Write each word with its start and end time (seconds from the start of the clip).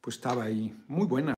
pues 0.00 0.16
estaba 0.16 0.44
ahí, 0.44 0.74
muy 0.86 1.06
buena, 1.06 1.34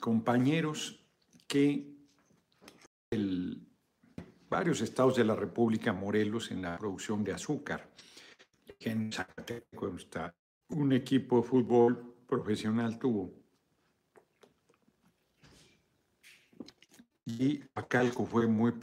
compañeros 0.00 1.00
que 1.46 1.96
el, 3.10 3.66
varios 4.48 4.80
estados 4.80 5.16
de 5.16 5.24
la 5.24 5.34
República, 5.34 5.92
Morelos, 5.92 6.50
en 6.50 6.62
la 6.62 6.78
producción 6.78 7.24
de 7.24 7.32
azúcar. 7.32 7.90
En 8.80 9.10
un 10.68 10.92
equipo 10.92 11.40
de 11.40 11.48
fútbol 11.48 12.14
profesional 12.26 12.98
tuvo. 12.98 13.32
Y 17.24 17.60
Acalco 17.74 18.24
fue 18.24 18.46
muy... 18.46 18.74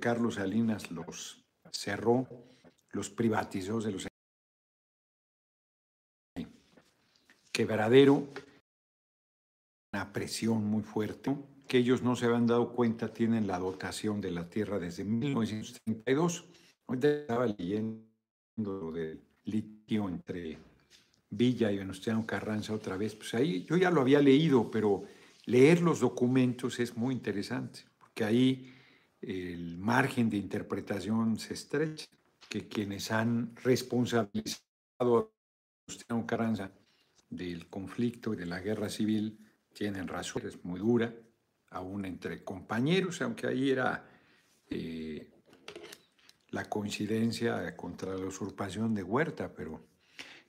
Carlos 0.00 0.36
Salinas 0.36 0.90
los 0.90 1.44
cerró, 1.70 2.26
los 2.90 3.10
privatizó, 3.10 3.80
de 3.80 3.92
los 3.92 4.06
quebradero, 7.54 8.26
una 9.92 10.12
presión 10.12 10.64
muy 10.64 10.82
fuerte, 10.82 11.36
que 11.68 11.78
ellos 11.78 12.02
no 12.02 12.16
se 12.16 12.26
habían 12.26 12.48
dado 12.48 12.72
cuenta, 12.72 13.14
tienen 13.14 13.46
la 13.46 13.60
dotación 13.60 14.20
de 14.20 14.32
la 14.32 14.50
tierra 14.50 14.80
desde 14.80 15.04
1932. 15.04 16.46
Ahorita 16.88 17.08
estaba 17.08 17.46
leyendo 17.46 18.02
lo 18.56 18.90
del 18.90 19.22
litio 19.44 20.08
entre 20.08 20.58
Villa 21.30 21.70
y 21.70 21.78
Venustiano 21.78 22.26
Carranza 22.26 22.74
otra 22.74 22.96
vez. 22.96 23.14
Pues 23.14 23.32
ahí 23.34 23.64
yo 23.64 23.76
ya 23.76 23.90
lo 23.92 24.00
había 24.00 24.20
leído, 24.20 24.68
pero 24.68 25.04
leer 25.46 25.80
los 25.80 26.00
documentos 26.00 26.80
es 26.80 26.96
muy 26.96 27.14
interesante, 27.14 27.80
porque 27.98 28.24
ahí 28.24 28.74
el 29.20 29.78
margen 29.78 30.28
de 30.28 30.38
interpretación 30.38 31.38
se 31.38 31.54
estrecha, 31.54 32.06
que 32.48 32.66
quienes 32.66 33.12
han 33.12 33.54
responsabilizado 33.62 34.60
a 34.98 35.28
Venustiano 35.86 36.26
Carranza 36.26 36.72
del 37.36 37.68
conflicto 37.68 38.34
y 38.34 38.36
de 38.36 38.46
la 38.46 38.60
guerra 38.60 38.88
civil 38.88 39.38
tienen 39.72 40.08
razón, 40.08 40.46
es 40.46 40.64
muy 40.64 40.80
dura, 40.80 41.12
aún 41.70 42.04
entre 42.04 42.44
compañeros, 42.44 43.20
aunque 43.22 43.46
ahí 43.46 43.70
era 43.70 44.08
eh, 44.70 45.30
la 46.50 46.64
coincidencia 46.68 47.76
contra 47.76 48.16
la 48.16 48.26
usurpación 48.26 48.94
de 48.94 49.02
Huerta, 49.02 49.52
pero 49.52 49.84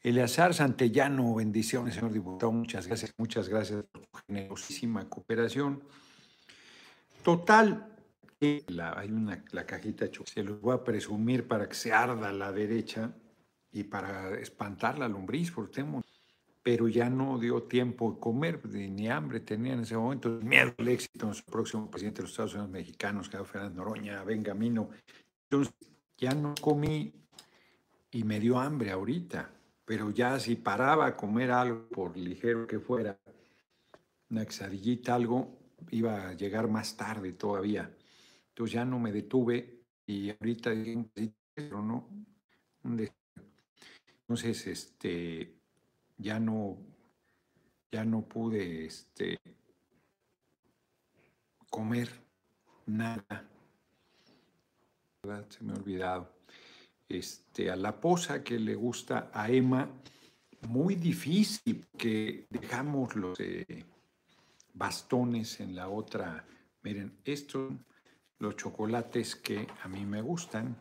Eleazar 0.01 0.53
Santellano, 0.53 1.33
bendiciones, 1.33 1.95
señor 1.95 2.13
diputado, 2.13 2.51
muchas 2.51 2.85
gracias, 2.85 3.11
muchas 3.17 3.49
gracias 3.49 3.83
por 3.85 4.03
su 4.03 4.25
generosísima 4.27 5.09
cooperación. 5.09 5.83
Total, 7.23 7.91
hay 8.39 9.11
una, 9.11 9.43
la 9.51 9.65
cajita, 9.65 10.05
se 10.25 10.43
los 10.43 10.61
voy 10.61 10.75
a 10.75 10.83
presumir 10.83 11.47
para 11.47 11.67
que 11.67 11.73
se 11.73 11.91
arda 11.91 12.31
la 12.31 12.51
derecha 12.51 13.15
y 13.71 13.85
para 13.85 14.37
espantar 14.39 14.99
la 14.99 15.07
lombriz, 15.07 15.49
porque 15.49 15.73
tenemos 15.73 16.05
pero 16.65 16.87
ya 16.87 17.11
no 17.11 17.37
dio 17.37 17.61
tiempo 17.61 18.13
de 18.13 18.19
comer, 18.19 18.59
ni 18.65 19.07
hambre 19.07 19.39
tenía 19.39 19.73
en 19.73 19.81
ese 19.81 19.95
momento. 19.95 20.29
Miedo 20.41 20.73
al 20.75 20.87
éxito 20.87 21.27
de 21.27 21.35
su 21.35 21.43
próximo 21.43 21.91
presidente 21.91 22.17
de 22.17 22.23
los 22.23 22.31
Estados 22.31 22.55
Unidos 22.55 22.71
mexicanos, 22.71 23.29
que 23.29 23.37
Fernández 23.45 23.75
Noroña, 23.75 24.23
Benjamino. 24.23 24.89
Entonces, 25.43 25.75
ya 26.17 26.33
no 26.33 26.55
comí 26.59 27.13
y 28.09 28.23
me 28.23 28.39
dio 28.39 28.57
hambre 28.57 28.89
ahorita, 28.89 29.47
pero 29.85 30.09
ya 30.09 30.39
si 30.39 30.55
paraba 30.55 31.05
a 31.05 31.15
comer 31.15 31.51
algo, 31.51 31.87
por 31.87 32.17
ligero 32.17 32.65
que 32.65 32.79
fuera, 32.79 33.15
una 34.31 34.43
quesadillita, 34.43 35.13
algo, 35.13 35.59
iba 35.91 36.29
a 36.29 36.33
llegar 36.33 36.67
más 36.67 36.97
tarde 36.97 37.33
todavía. 37.33 37.95
Entonces 38.49 38.73
ya 38.73 38.85
no 38.85 38.97
me 38.97 39.11
detuve 39.11 39.83
y 40.07 40.31
ahorita 40.31 40.71
pero 41.53 41.83
no. 41.83 42.09
Entonces, 44.27 44.65
este, 44.65 45.54
ya 46.25 46.39
no, 46.39 46.75
ya 47.91 48.03
no 48.03 48.23
pude 48.23 48.87
este, 48.87 49.37
comer 51.69 52.09
nada. 52.87 53.47
Se 55.49 55.63
me 55.63 55.73
ha 55.73 55.75
olvidado. 55.75 56.33
Este, 57.07 57.69
a 57.69 57.75
la 57.75 58.01
posa 58.01 58.43
que 58.43 58.57
le 58.57 58.73
gusta 58.73 59.29
a 59.31 59.51
Emma, 59.51 59.87
muy 60.67 60.95
difícil 60.95 61.85
que 61.95 62.47
dejamos 62.49 63.15
los 63.15 63.39
eh, 63.39 63.85
bastones 64.73 65.59
en 65.59 65.75
la 65.75 65.89
otra. 65.89 66.43
Miren, 66.81 67.19
estos 67.23 67.71
los 68.39 68.55
chocolates 68.55 69.35
que 69.35 69.67
a 69.83 69.87
mí 69.87 70.05
me 70.07 70.23
gustan. 70.23 70.75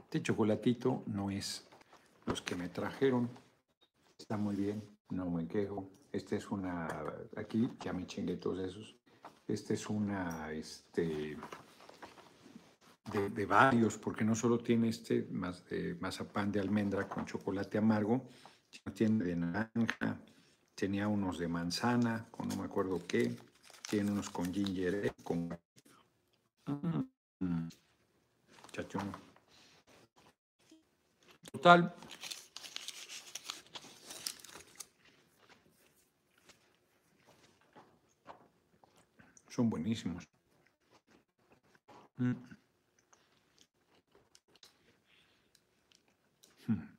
Este 0.00 0.22
chocolatito 0.22 1.02
no 1.06 1.30
es 1.30 1.66
los 2.26 2.42
que 2.42 2.56
me 2.56 2.68
trajeron, 2.68 3.30
Está 4.24 4.38
muy 4.38 4.56
bien, 4.56 4.82
no 5.10 5.28
me 5.28 5.46
quejo. 5.46 5.90
Este 6.10 6.36
es 6.36 6.50
una, 6.50 6.88
aquí 7.36 7.68
ya 7.84 7.92
me 7.92 8.06
chingué 8.06 8.38
todos 8.38 8.58
esos. 8.60 8.96
Este 9.46 9.74
es 9.74 9.86
una, 9.90 10.50
este, 10.50 11.36
de, 13.12 13.44
varios, 13.44 13.98
porque 13.98 14.24
no 14.24 14.34
solo 14.34 14.56
tiene 14.60 14.88
este 14.88 15.26
más 15.30 15.68
de 15.68 15.96
mazapán 15.96 16.50
de 16.50 16.58
almendra 16.58 17.06
con 17.06 17.26
chocolate 17.26 17.76
amargo, 17.76 18.24
sino 18.70 18.94
tiene 18.94 19.24
de 19.26 19.36
naranja, 19.36 20.18
tenía 20.74 21.06
unos 21.06 21.38
de 21.38 21.48
manzana, 21.48 22.26
con 22.30 22.48
no 22.48 22.56
me 22.56 22.64
acuerdo 22.64 23.02
qué, 23.06 23.36
tiene 23.90 24.10
unos 24.10 24.30
con 24.30 24.54
ginger, 24.54 25.14
con... 25.22 25.50
Mm, 27.40 27.68
chachón. 28.72 29.12
Total, 31.52 31.94
Son 39.54 39.70
buenísimos. 39.70 40.28
Mm. 42.16 42.32
Hmm. 46.66 46.96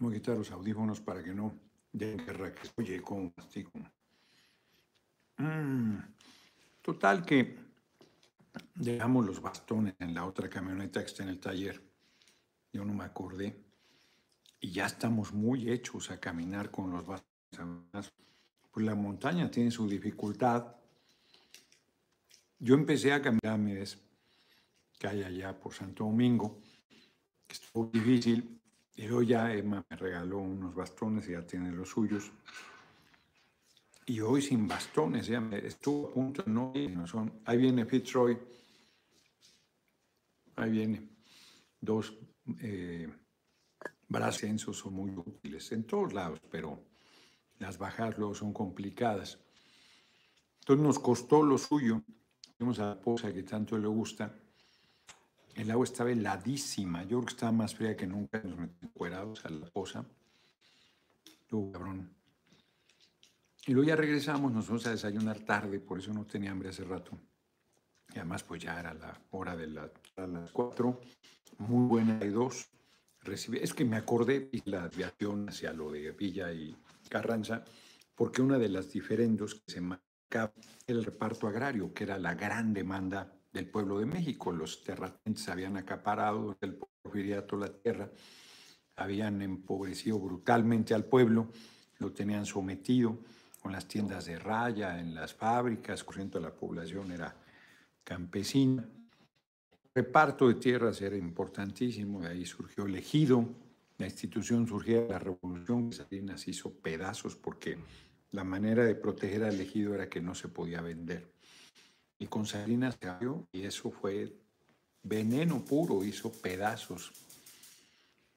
Voy 0.00 0.12
a 0.12 0.16
quitar 0.18 0.36
los 0.36 0.50
audífonos 0.50 1.00
para 1.00 1.24
que 1.24 1.32
no 1.32 1.54
den 1.90 2.18
guerra 2.18 2.54
que 2.54 2.68
oye 2.76 3.00
como 3.00 3.32
mastico. 3.34 3.70
Mm. 5.38 5.96
Total 6.82 7.24
que 7.24 7.56
dejamos 8.74 9.24
los 9.24 9.40
bastones 9.40 9.94
en 9.98 10.12
la 10.12 10.26
otra 10.26 10.50
camioneta 10.50 11.00
que 11.00 11.06
está 11.06 11.22
en 11.22 11.30
el 11.30 11.40
taller. 11.40 11.82
Yo 12.70 12.84
no 12.84 12.92
me 12.92 13.04
acordé. 13.04 13.64
Y 14.60 14.72
ya 14.72 14.84
estamos 14.84 15.32
muy 15.32 15.70
hechos 15.70 16.10
a 16.10 16.20
caminar 16.20 16.70
con 16.70 16.90
los 16.90 17.06
bastones 17.06 17.27
pues 17.50 18.86
la 18.86 18.94
montaña 18.94 19.50
tiene 19.50 19.70
su 19.70 19.88
dificultad. 19.88 20.74
Yo 22.58 22.74
empecé 22.74 23.12
a 23.12 23.22
caminar 23.22 23.60
vez 23.60 23.98
que 24.98 25.06
hay 25.06 25.22
allá 25.22 25.58
por 25.58 25.72
Santo 25.72 26.04
Domingo, 26.04 26.60
que 27.46 27.54
estuvo 27.54 27.86
difícil, 27.86 28.60
luego 28.96 29.22
ya 29.22 29.52
Emma 29.52 29.84
me 29.88 29.96
regaló 29.96 30.38
unos 30.38 30.74
bastones 30.74 31.28
y 31.28 31.32
ya 31.32 31.46
tiene 31.46 31.70
los 31.70 31.88
suyos. 31.88 32.32
Y 34.06 34.20
hoy 34.20 34.42
sin 34.42 34.66
bastones, 34.66 35.26
ya 35.26 35.40
me 35.40 35.58
estuvo 35.58 36.08
a 36.08 36.12
punto, 36.12 36.42
no, 36.46 36.72
no 36.74 37.06
son. 37.06 37.40
Ahí 37.44 37.58
viene 37.58 37.84
Fitzroy, 37.84 38.38
ahí 40.56 40.70
viene. 40.70 41.08
Dos 41.80 42.18
eh, 42.60 43.08
brazos 44.08 44.76
son 44.76 44.94
muy 44.94 45.10
útiles 45.14 45.70
en 45.72 45.84
todos 45.84 46.12
lados, 46.12 46.40
pero 46.50 46.87
las 47.58 47.78
bajadas 47.78 48.18
luego 48.18 48.34
son 48.34 48.52
complicadas. 48.52 49.38
Entonces 50.60 50.84
nos 50.84 50.98
costó 50.98 51.42
lo 51.42 51.58
suyo. 51.58 52.02
Fuimos 52.56 52.78
a 52.78 52.86
la 52.86 53.00
posa 53.00 53.32
que 53.32 53.42
tanto 53.42 53.78
le 53.78 53.88
gusta. 53.88 54.34
El 55.54 55.70
agua 55.70 55.84
estaba 55.84 56.10
heladísima. 56.10 57.02
Yo 57.02 57.18
creo 57.18 57.22
que 57.22 57.32
estaba 57.32 57.52
más 57.52 57.74
fría 57.74 57.96
que 57.96 58.06
nunca. 58.06 58.40
Nos 58.42 58.58
metimos 58.58 59.44
a 59.44 59.50
la 59.50 59.66
posa. 59.66 60.04
Luego, 61.50 61.72
cabrón. 61.72 62.18
Y 63.66 63.72
luego 63.72 63.88
ya 63.88 63.96
regresamos, 63.96 64.50
nos 64.50 64.64
fuimos 64.64 64.86
a 64.86 64.92
desayunar 64.92 65.40
tarde, 65.40 65.78
por 65.78 65.98
eso 65.98 66.10
no 66.14 66.24
tenía 66.24 66.52
hambre 66.52 66.70
hace 66.70 66.84
rato. 66.84 67.18
Y 68.14 68.18
además, 68.18 68.42
pues 68.42 68.62
ya 68.62 68.80
era 68.80 68.94
la 68.94 69.20
hora 69.30 69.54
de 69.56 69.66
la, 69.66 69.90
las 70.16 70.50
cuatro. 70.52 71.00
Muy 71.58 71.86
buena 71.86 72.18
de 72.18 72.30
dos. 72.30 72.70
Recibí, 73.20 73.58
es 73.58 73.74
que 73.74 73.84
me 73.84 73.96
acordé 73.96 74.40
de 74.40 74.62
la 74.64 74.84
aviación 74.84 75.50
hacia 75.50 75.74
lo 75.74 75.90
de 75.90 76.12
Villa 76.12 76.50
y 76.50 76.74
Carranza, 77.08 77.64
porque 78.14 78.42
una 78.42 78.58
de 78.58 78.68
las 78.68 78.92
diferendos 78.92 79.54
que 79.54 79.72
se 79.72 79.80
marcaba 79.80 80.52
el 80.86 81.04
reparto 81.04 81.46
agrario, 81.46 81.92
que 81.94 82.04
era 82.04 82.18
la 82.18 82.34
gran 82.34 82.72
demanda 82.72 83.32
del 83.52 83.68
pueblo 83.68 83.98
de 83.98 84.06
México. 84.06 84.52
Los 84.52 84.84
terratenientes 84.84 85.48
habían 85.48 85.76
acaparado 85.76 86.56
del 86.60 86.74
porfiriato 86.74 87.56
la 87.56 87.72
tierra, 87.72 88.10
habían 88.96 89.40
empobrecido 89.42 90.18
brutalmente 90.18 90.94
al 90.94 91.04
pueblo, 91.04 91.48
lo 91.98 92.12
tenían 92.12 92.46
sometido 92.46 93.18
con 93.60 93.72
las 93.72 93.86
tiendas 93.86 94.26
de 94.26 94.38
raya, 94.38 95.00
en 95.00 95.14
las 95.14 95.34
fábricas, 95.34 96.04
por 96.04 96.14
ciento 96.14 96.38
de 96.38 96.44
la 96.44 96.54
población 96.54 97.10
era 97.10 97.34
campesina. 98.04 98.88
reparto 99.94 100.48
de 100.48 100.54
tierras 100.54 101.00
era 101.02 101.16
importantísimo, 101.16 102.20
de 102.20 102.28
ahí 102.28 102.46
surgió 102.46 102.86
el 102.86 102.94
ejido, 102.94 103.48
la 103.98 104.06
institución 104.06 104.66
surgía 104.66 105.02
de 105.02 105.08
la 105.08 105.18
revolución, 105.18 105.92
Salinas 105.92 106.46
hizo 106.46 106.72
pedazos 106.72 107.34
porque 107.34 107.78
la 108.30 108.44
manera 108.44 108.84
de 108.84 108.94
proteger 108.94 109.42
al 109.44 109.60
ejido 109.60 109.94
era 109.94 110.08
que 110.08 110.20
no 110.20 110.34
se 110.34 110.48
podía 110.48 110.80
vender. 110.80 111.32
Y 112.18 112.26
con 112.26 112.46
Salinas 112.46 112.96
se 113.00 113.08
abrió 113.08 113.48
y 113.52 113.62
eso 113.62 113.90
fue 113.90 114.32
veneno 115.02 115.64
puro, 115.64 116.04
hizo 116.04 116.30
pedazos. 116.30 117.12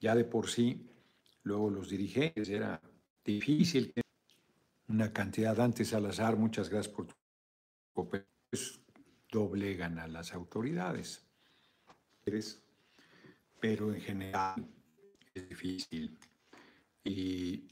Ya 0.00 0.16
de 0.16 0.24
por 0.24 0.48
sí, 0.50 0.90
luego 1.44 1.70
los 1.70 1.88
dirigentes, 1.88 2.48
era 2.48 2.80
difícil. 3.24 3.92
Una 4.88 5.12
cantidad 5.12 5.58
antes 5.60 5.88
Salazar, 5.90 6.36
muchas 6.36 6.68
gracias 6.68 6.92
por 6.92 7.06
tu 7.06 7.14
pues, 8.10 8.80
doblegan 9.30 10.00
a 10.00 10.08
las 10.08 10.34
autoridades. 10.34 11.24
Pero 13.60 13.94
en 13.94 14.00
general 14.00 14.68
es 15.34 15.48
difícil. 15.48 16.18
Y, 17.04 17.68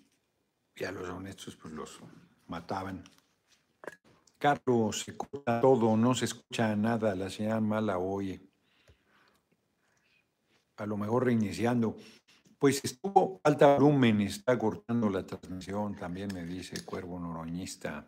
y 0.74 0.84
a 0.84 0.92
los 0.92 1.08
honestos 1.08 1.56
pues 1.56 1.72
los 1.74 2.00
mataban. 2.46 3.04
Carlos, 4.38 5.00
se 5.00 5.16
corta 5.16 5.60
todo, 5.60 5.96
no 5.96 6.14
se 6.14 6.24
escucha 6.24 6.74
nada, 6.74 7.14
la 7.14 7.28
señal 7.28 7.60
mala 7.60 7.98
oye. 7.98 8.40
A 10.78 10.86
lo 10.86 10.96
mejor 10.96 11.26
reiniciando. 11.26 11.96
Pues 12.58 12.82
estuvo 12.82 13.40
alta 13.44 13.76
volumen, 13.76 14.22
está 14.22 14.58
cortando 14.58 15.08
la 15.10 15.24
transmisión, 15.24 15.94
también 15.94 16.32
me 16.34 16.44
dice 16.44 16.84
Cuervo 16.84 17.18
Noroñista. 17.18 18.06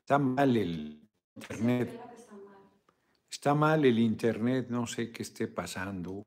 Está 0.00 0.18
mal 0.18 0.56
el 0.56 1.00
internet. 1.34 2.00
Está 3.30 3.54
mal 3.54 3.84
el 3.84 3.98
internet, 3.98 4.68
no 4.68 4.86
sé 4.86 5.10
qué 5.10 5.22
esté 5.22 5.48
pasando. 5.48 6.22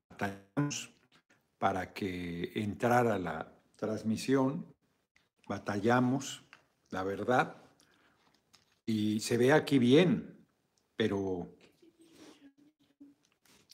Para 1.58 1.94
que 1.94 2.52
entrara 2.56 3.18
la 3.18 3.52
transmisión, 3.76 4.66
batallamos, 5.48 6.44
la 6.90 7.04
verdad, 7.04 7.58
y 8.86 9.20
se 9.20 9.38
ve 9.38 9.52
aquí 9.52 9.80
bien, 9.80 10.46
pero 10.96 11.54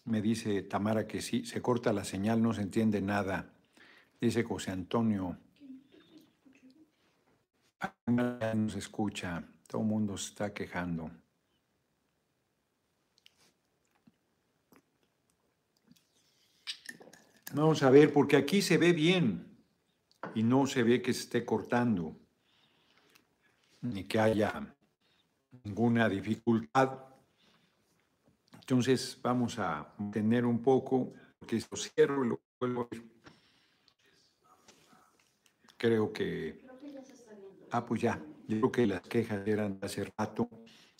me 0.06 0.22
dice 0.22 0.64
Tamara 0.64 1.08
que 1.08 1.22
sí, 1.22 1.46
se 1.46 1.62
corta 1.62 1.94
la 1.94 2.04
señal, 2.04 2.42
no 2.42 2.54
se 2.54 2.62
entiende 2.62 3.02
nada. 3.02 3.54
Dice 4.20 4.44
José 4.44 4.72
Antonio, 4.72 5.38
no 8.08 8.70
se 8.70 8.80
escucha, 8.80 9.44
todo 9.68 9.82
el 9.82 9.88
mundo 9.88 10.18
se 10.18 10.30
está 10.30 10.54
quejando. 10.54 11.12
Vamos 17.54 17.84
a 17.84 17.90
ver, 17.90 18.12
porque 18.12 18.36
aquí 18.36 18.62
se 18.62 18.78
ve 18.78 18.94
bien 18.94 19.46
y 20.36 20.44
no 20.44 20.66
se 20.66 20.84
ve 20.84 21.02
que 21.02 21.14
se 21.14 21.22
esté 21.22 21.46
cortando, 21.46 22.18
ni 23.82 24.06
que 24.06 24.20
haya 24.20 24.76
ninguna 25.64 26.10
dificultad. 26.10 27.00
Entonces 28.54 29.20
vamos 29.22 29.60
a 29.60 29.94
tener 30.12 30.46
un 30.46 30.62
poco, 30.62 31.14
porque 31.40 31.58
esto 31.58 31.76
cierro 31.76 32.26
y 32.26 32.30
lo 32.30 32.42
vuelvo 32.60 32.82
a 32.82 32.88
creo 35.84 36.14
que... 36.14 36.64
Ah, 37.72 37.86
pues 37.86 38.02
ya, 38.02 38.24
yo 38.48 38.58
creo 38.60 38.72
que 38.72 38.88
las 38.88 39.02
quejas 39.02 39.46
eran 39.46 39.80
hace 39.82 40.06
rato, 40.18 40.50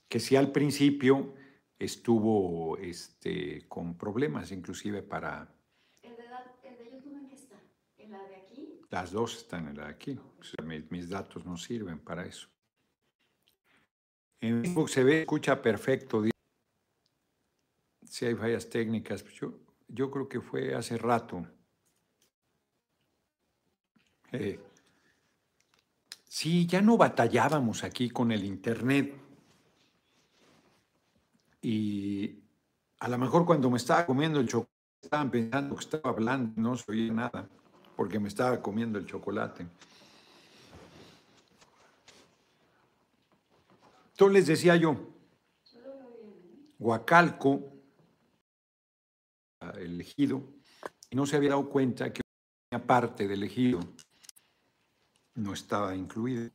que 0.10 0.20
si 0.20 0.36
al 0.36 0.52
principio 0.52 1.36
estuvo 1.80 2.78
este, 2.78 3.66
con 3.70 3.98
problemas, 3.98 4.52
inclusive 4.52 5.02
para... 5.02 5.56
¿El 6.02 6.18
de, 6.18 6.92
YouTube 6.92 7.16
en 7.16 7.28
qué 7.28 7.36
está? 7.36 7.62
¿En 7.98 8.12
la 8.12 8.28
de 8.28 8.36
aquí? 8.36 8.82
Las 8.94 9.12
dos 9.12 9.38
están 9.38 9.80
aquí. 9.80 10.20
mis, 10.92 11.10
datos 11.10 11.44
no 11.44 11.58
sirven 11.58 11.98
para 11.98 12.28
eso. 12.28 12.48
En 14.40 14.62
Facebook 14.62 14.88
se 14.88 15.04
ve, 15.04 15.22
escucha 15.22 15.60
perfecto. 15.60 16.24
Si 18.06 18.26
hay 18.28 18.36
fallas 18.36 18.70
técnicas, 18.70 19.24
pues 19.24 19.34
yo, 19.34 19.58
yo 19.88 20.12
creo 20.12 20.30
que 20.30 20.40
fue 20.42 20.76
hace 20.76 21.00
rato. 21.00 21.44
Eh, 24.32 24.60
Sí, 26.28 26.68
ya 26.68 26.80
no 26.80 26.96
batallábamos 26.96 27.84
aquí 27.84 28.12
con 28.12 28.32
el 28.32 28.44
Internet. 28.44 29.16
Y 31.64 32.44
a 33.00 33.08
lo 33.08 33.18
mejor 33.18 33.44
cuando 33.44 33.72
me 33.72 33.78
estaba 33.78 34.06
comiendo 34.06 34.40
el 34.40 34.48
chocolate, 34.48 34.72
estaban 35.02 35.32
pensando 35.32 35.76
que 35.76 35.82
estaba 35.82 36.10
hablando, 36.12 36.62
no 36.62 36.78
se 36.78 36.92
oía 36.92 37.12
nada, 37.12 37.50
porque 37.96 38.20
me 38.20 38.28
estaba 38.28 38.62
comiendo 38.62 38.98
el 39.00 39.06
chocolate. 39.06 39.66
Entonces 44.12 44.34
les 44.34 44.48
decía 44.48 44.76
yo, 44.76 44.96
Huacalco, 46.80 47.74
elegido, 49.78 50.44
y 51.10 51.16
no 51.16 51.26
se 51.26 51.36
había 51.36 51.52
dado 51.52 51.70
cuenta 51.70 52.12
que 52.12 52.22
una 52.72 52.86
parte 52.86 53.28
del 53.28 53.44
ejido 53.44 53.80
no 55.36 55.54
estaba 55.54 55.96
incluida. 55.96 56.50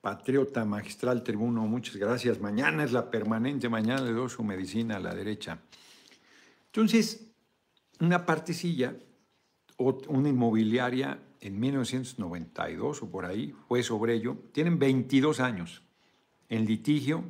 Patriota 0.00 0.64
Magistral 0.64 1.22
Tribuno, 1.22 1.62
muchas 1.62 1.96
gracias. 1.96 2.40
Mañana 2.40 2.82
es 2.82 2.92
la 2.92 3.08
permanente, 3.08 3.68
mañana 3.68 4.02
le 4.02 4.12
doy 4.12 4.28
su 4.28 4.42
medicina 4.42 4.96
a 4.96 5.00
la 5.00 5.14
derecha. 5.14 5.60
Entonces, 6.66 7.31
una 8.00 8.26
partecilla, 8.26 8.96
una 9.76 10.28
inmobiliaria 10.28 11.20
en 11.40 11.58
1992 11.58 13.02
o 13.02 13.10
por 13.10 13.26
ahí, 13.26 13.54
fue 13.68 13.82
sobre 13.82 14.14
ello, 14.14 14.36
tienen 14.52 14.78
22 14.78 15.40
años 15.40 15.82
en 16.48 16.66
litigio, 16.66 17.24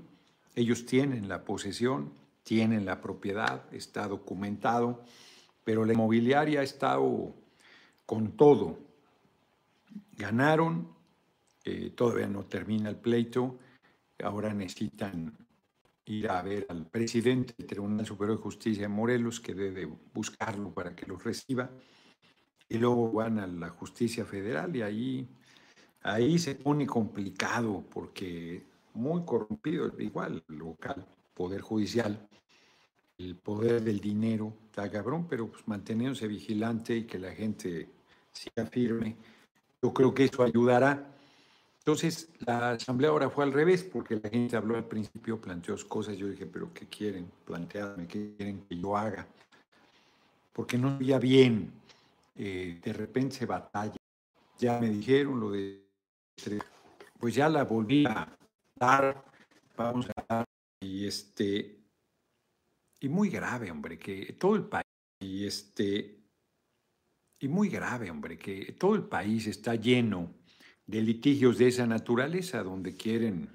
ellos 0.55 0.85
tienen 0.85 1.29
la 1.29 1.44
posesión, 1.44 2.12
tienen 2.43 2.85
la 2.85 3.00
propiedad, 3.00 3.62
está 3.73 4.09
documentado, 4.09 5.03
pero 5.64 5.85
la 5.85 5.93
inmobiliaria 5.93 6.61
ha 6.61 6.64
estado 6.64 7.35
con 8.05 8.32
todo. 8.32 8.79
Ganaron, 10.19 10.88
eh, 11.64 11.91
todavía 11.94 12.26
no 12.26 12.44
termina 12.44 12.91
el 12.91 12.97
pleito, 12.97 13.59
ahora 14.23 14.53
necesitan 14.53 15.42
ir 16.19 16.31
a 16.31 16.43
ver 16.43 16.67
al 16.69 16.87
presidente 16.87 17.55
del 17.56 17.67
Tribunal 17.67 18.06
Superior 18.06 18.37
de 18.37 18.43
Justicia 18.43 18.82
de 18.82 18.88
Morelos, 18.88 19.41
que 19.41 19.55
debe 19.55 19.88
buscarlo 20.12 20.73
para 20.73 20.94
que 20.94 21.06
lo 21.06 21.17
reciba, 21.17 21.70
y 22.69 22.78
luego 22.78 23.12
van 23.12 23.38
a 23.38 23.47
la 23.47 23.69
justicia 23.69 24.25
federal 24.25 24.75
y 24.75 24.83
ahí, 24.83 25.28
ahí 26.02 26.38
se 26.38 26.54
pone 26.54 26.87
complicado 26.87 27.85
porque 27.90 28.64
muy 28.95 29.25
corrompido, 29.25 29.92
igual 29.99 30.42
local, 30.49 31.07
poder 31.35 31.61
judicial, 31.61 32.28
el 33.19 33.37
poder 33.37 33.83
del 33.83 34.00
dinero 34.00 34.54
está 34.66 34.90
cabrón, 34.90 35.26
pero 35.28 35.50
pues 35.50 35.66
manteniéndose 35.69 36.26
vigilante 36.26 36.97
y 36.97 37.04
que 37.04 37.19
la 37.19 37.33
gente 37.33 37.88
siga 38.33 38.66
firme, 38.66 39.16
yo 39.83 39.92
creo 39.92 40.14
que 40.14 40.25
eso 40.25 40.42
ayudará. 40.42 41.09
Entonces, 41.85 42.29
la 42.47 42.71
asamblea 42.71 43.11
ahora 43.11 43.29
fue 43.29 43.43
al 43.43 43.53
revés, 43.53 43.83
porque 43.83 44.21
la 44.23 44.31
gente 44.31 44.57
habló 44.57 44.77
al 44.77 44.87
principio, 44.87 45.41
planteó 45.41 45.75
cosas, 45.89 46.17
yo 46.17 46.29
dije, 46.29 46.47
pero 46.47 46.73
¿qué 46.73 46.87
quieren 46.87 47.29
plantearme? 47.45 48.07
¿Qué 48.07 48.37
quieren 48.37 48.65
que 48.69 48.79
yo 48.79 48.97
haga? 48.97 49.27
Porque 50.53 50.79
no 50.79 50.97
veía 50.97 51.19
bien, 51.19 51.73
eh, 52.37 52.79
de 52.81 52.93
repente 52.93 53.35
se 53.35 53.47
batalla. 53.47 53.97
Ya 54.59 54.79
me 54.79 54.91
dijeron 54.91 55.41
lo 55.41 55.51
de, 55.51 55.85
pues 57.19 57.35
ya 57.35 57.49
la 57.49 57.65
volví 57.65 58.07
a 58.07 58.33
dar, 58.77 59.25
vamos 59.77 60.07
a 60.15 60.25
dar, 60.29 60.45
y 60.81 61.05
este, 61.05 61.81
y 63.01 63.09
muy 63.09 63.29
grave, 63.29 63.73
hombre, 63.73 63.99
que 63.99 64.35
todo 64.35 64.55
el 64.55 64.67
país, 64.67 64.87
y 65.19 65.45
este, 65.45 66.17
y 67.41 67.49
muy 67.49 67.69
grave, 67.69 68.09
hombre, 68.09 68.39
que 68.39 68.71
todo 68.79 68.95
el 68.95 69.03
país 69.03 69.49
está 69.49 69.75
lleno 69.75 70.41
de 70.87 71.01
litigios 71.01 71.59
de 71.59 71.69
esa 71.69 71.87
naturaleza, 71.87 72.62
donde 72.62 72.95
quieren... 72.95 73.49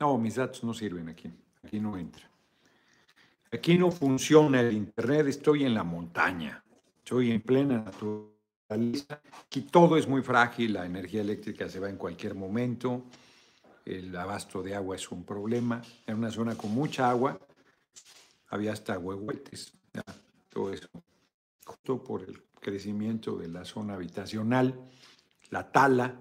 No, 0.00 0.16
mis 0.18 0.36
datos 0.36 0.62
no 0.62 0.74
sirven 0.74 1.08
aquí, 1.08 1.30
aquí 1.62 1.80
no 1.80 1.96
entra. 1.96 2.28
Aquí 3.50 3.78
no 3.78 3.90
funciona 3.90 4.60
el 4.60 4.72
Internet, 4.72 5.26
estoy 5.26 5.64
en 5.64 5.74
la 5.74 5.82
montaña, 5.82 6.62
estoy 6.98 7.32
en 7.32 7.40
plena 7.40 7.78
naturaleza. 7.78 9.20
Aquí 9.46 9.62
todo 9.62 9.96
es 9.96 10.06
muy 10.06 10.22
frágil, 10.22 10.74
la 10.74 10.84
energía 10.84 11.22
eléctrica 11.22 11.68
se 11.68 11.80
va 11.80 11.88
en 11.88 11.96
cualquier 11.96 12.34
momento, 12.34 13.04
el 13.86 14.14
abasto 14.14 14.62
de 14.62 14.74
agua 14.74 14.96
es 14.96 15.10
un 15.10 15.24
problema. 15.24 15.80
En 16.06 16.18
una 16.18 16.30
zona 16.30 16.56
con 16.56 16.72
mucha 16.72 17.08
agua 17.08 17.40
había 18.48 18.72
hasta 18.72 18.98
huehuetes, 18.98 19.72
todo 20.50 20.72
eso, 20.72 20.88
justo 21.64 22.04
por 22.04 22.22
el 22.22 22.42
crecimiento 22.60 23.36
de 23.38 23.48
la 23.48 23.64
zona 23.64 23.94
habitacional, 23.94 24.78
la 25.50 25.72
tala, 25.72 26.20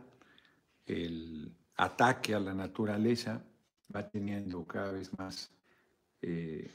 el 0.87 1.51
ataque 1.75 2.33
a 2.33 2.39
la 2.39 2.53
naturaleza 2.53 3.43
va 3.93 4.09
teniendo 4.09 4.65
cada 4.65 4.91
vez 4.93 5.17
más 5.17 5.51
eh, 6.21 6.71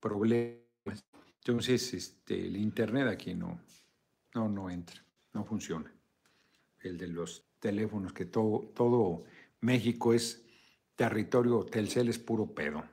problemas. 0.00 1.04
Entonces, 1.38 1.92
este, 1.94 2.46
el 2.46 2.56
Internet 2.56 3.08
aquí 3.08 3.34
no, 3.34 3.60
no, 4.34 4.48
no 4.48 4.70
entra, 4.70 5.04
no 5.32 5.44
funciona. 5.44 5.92
El 6.80 6.96
de 6.96 7.08
los 7.08 7.44
teléfonos, 7.58 8.12
que 8.12 8.26
todo, 8.26 8.70
todo 8.74 9.24
México 9.60 10.14
es 10.14 10.44
territorio, 10.94 11.64
Telcel 11.64 12.08
es 12.08 12.18
puro 12.18 12.46
pedo. 12.46 12.84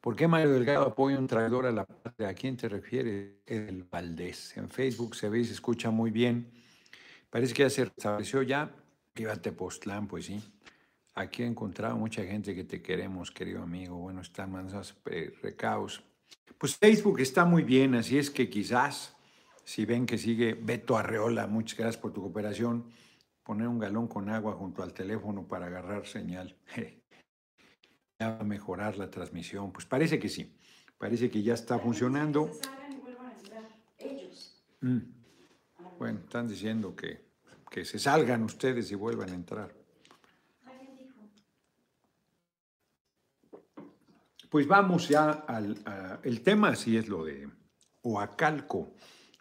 ¿Por 0.00 0.16
qué 0.16 0.28
Mario 0.28 0.50
Delgado 0.50 0.84
apoya 0.84 1.18
un 1.18 1.26
traidor 1.26 1.64
a 1.64 1.72
la 1.72 1.86
patria? 1.86 2.28
¿A 2.28 2.34
quién 2.34 2.58
te 2.58 2.68
refieres? 2.68 3.36
El 3.46 3.84
Valdés. 3.84 4.54
En 4.56 4.68
Facebook 4.68 5.16
se 5.16 5.30
ve 5.30 5.40
y 5.40 5.44
se 5.46 5.54
escucha 5.54 5.90
muy 5.90 6.10
bien. 6.10 6.52
Parece 7.30 7.54
que 7.54 7.62
ya 7.62 7.70
se 7.70 7.86
restableció 7.86 8.42
ya. 8.42 8.70
Viva 9.14 9.36
Tepoztlán, 9.36 10.08
pues 10.08 10.26
sí. 10.26 10.42
Aquí 11.14 11.42
he 11.42 11.46
encontrado 11.46 11.96
mucha 11.96 12.24
gente 12.24 12.54
que 12.54 12.64
te 12.64 12.82
queremos, 12.82 13.30
querido 13.30 13.62
amigo. 13.62 13.96
Bueno, 13.96 14.20
están 14.20 14.50
mandas 14.50 14.96
recaos. 15.40 16.02
Pues 16.58 16.76
Facebook 16.76 17.20
está 17.20 17.44
muy 17.44 17.62
bien, 17.62 17.94
así 17.94 18.18
es 18.18 18.30
que 18.30 18.50
quizás, 18.50 19.16
si 19.64 19.84
ven 19.84 20.06
que 20.06 20.18
sigue 20.18 20.54
Beto 20.54 20.96
Arreola, 20.96 21.46
muchas 21.46 21.78
gracias 21.78 22.00
por 22.00 22.12
tu 22.12 22.22
cooperación, 22.22 22.90
poner 23.44 23.68
un 23.68 23.78
galón 23.78 24.08
con 24.08 24.28
agua 24.28 24.54
junto 24.54 24.82
al 24.82 24.92
teléfono 24.92 25.46
para 25.46 25.66
agarrar 25.66 26.06
señal. 26.06 26.56
va 28.20 28.40
a 28.40 28.44
mejorar 28.44 28.96
la 28.96 29.10
transmisión. 29.10 29.72
Pues 29.72 29.86
parece 29.86 30.18
que 30.18 30.28
sí. 30.28 30.56
Parece 30.98 31.30
que 31.30 31.42
ya 31.42 31.54
está 31.54 31.78
funcionando. 31.78 32.50
Mm. 34.80 34.98
Bueno, 35.98 36.18
están 36.20 36.48
diciendo 36.48 36.94
que, 36.94 37.23
que 37.74 37.84
se 37.84 37.98
salgan 37.98 38.44
ustedes 38.44 38.92
y 38.92 38.94
vuelvan 38.94 39.30
a 39.30 39.34
entrar. 39.34 39.74
Pues 44.48 44.68
vamos 44.68 45.08
ya 45.08 45.32
al 45.32 46.20
el 46.22 46.40
tema, 46.42 46.76
si 46.76 46.96
es 46.96 47.08
lo 47.08 47.24
de 47.24 47.50
Oacalco, 48.02 48.94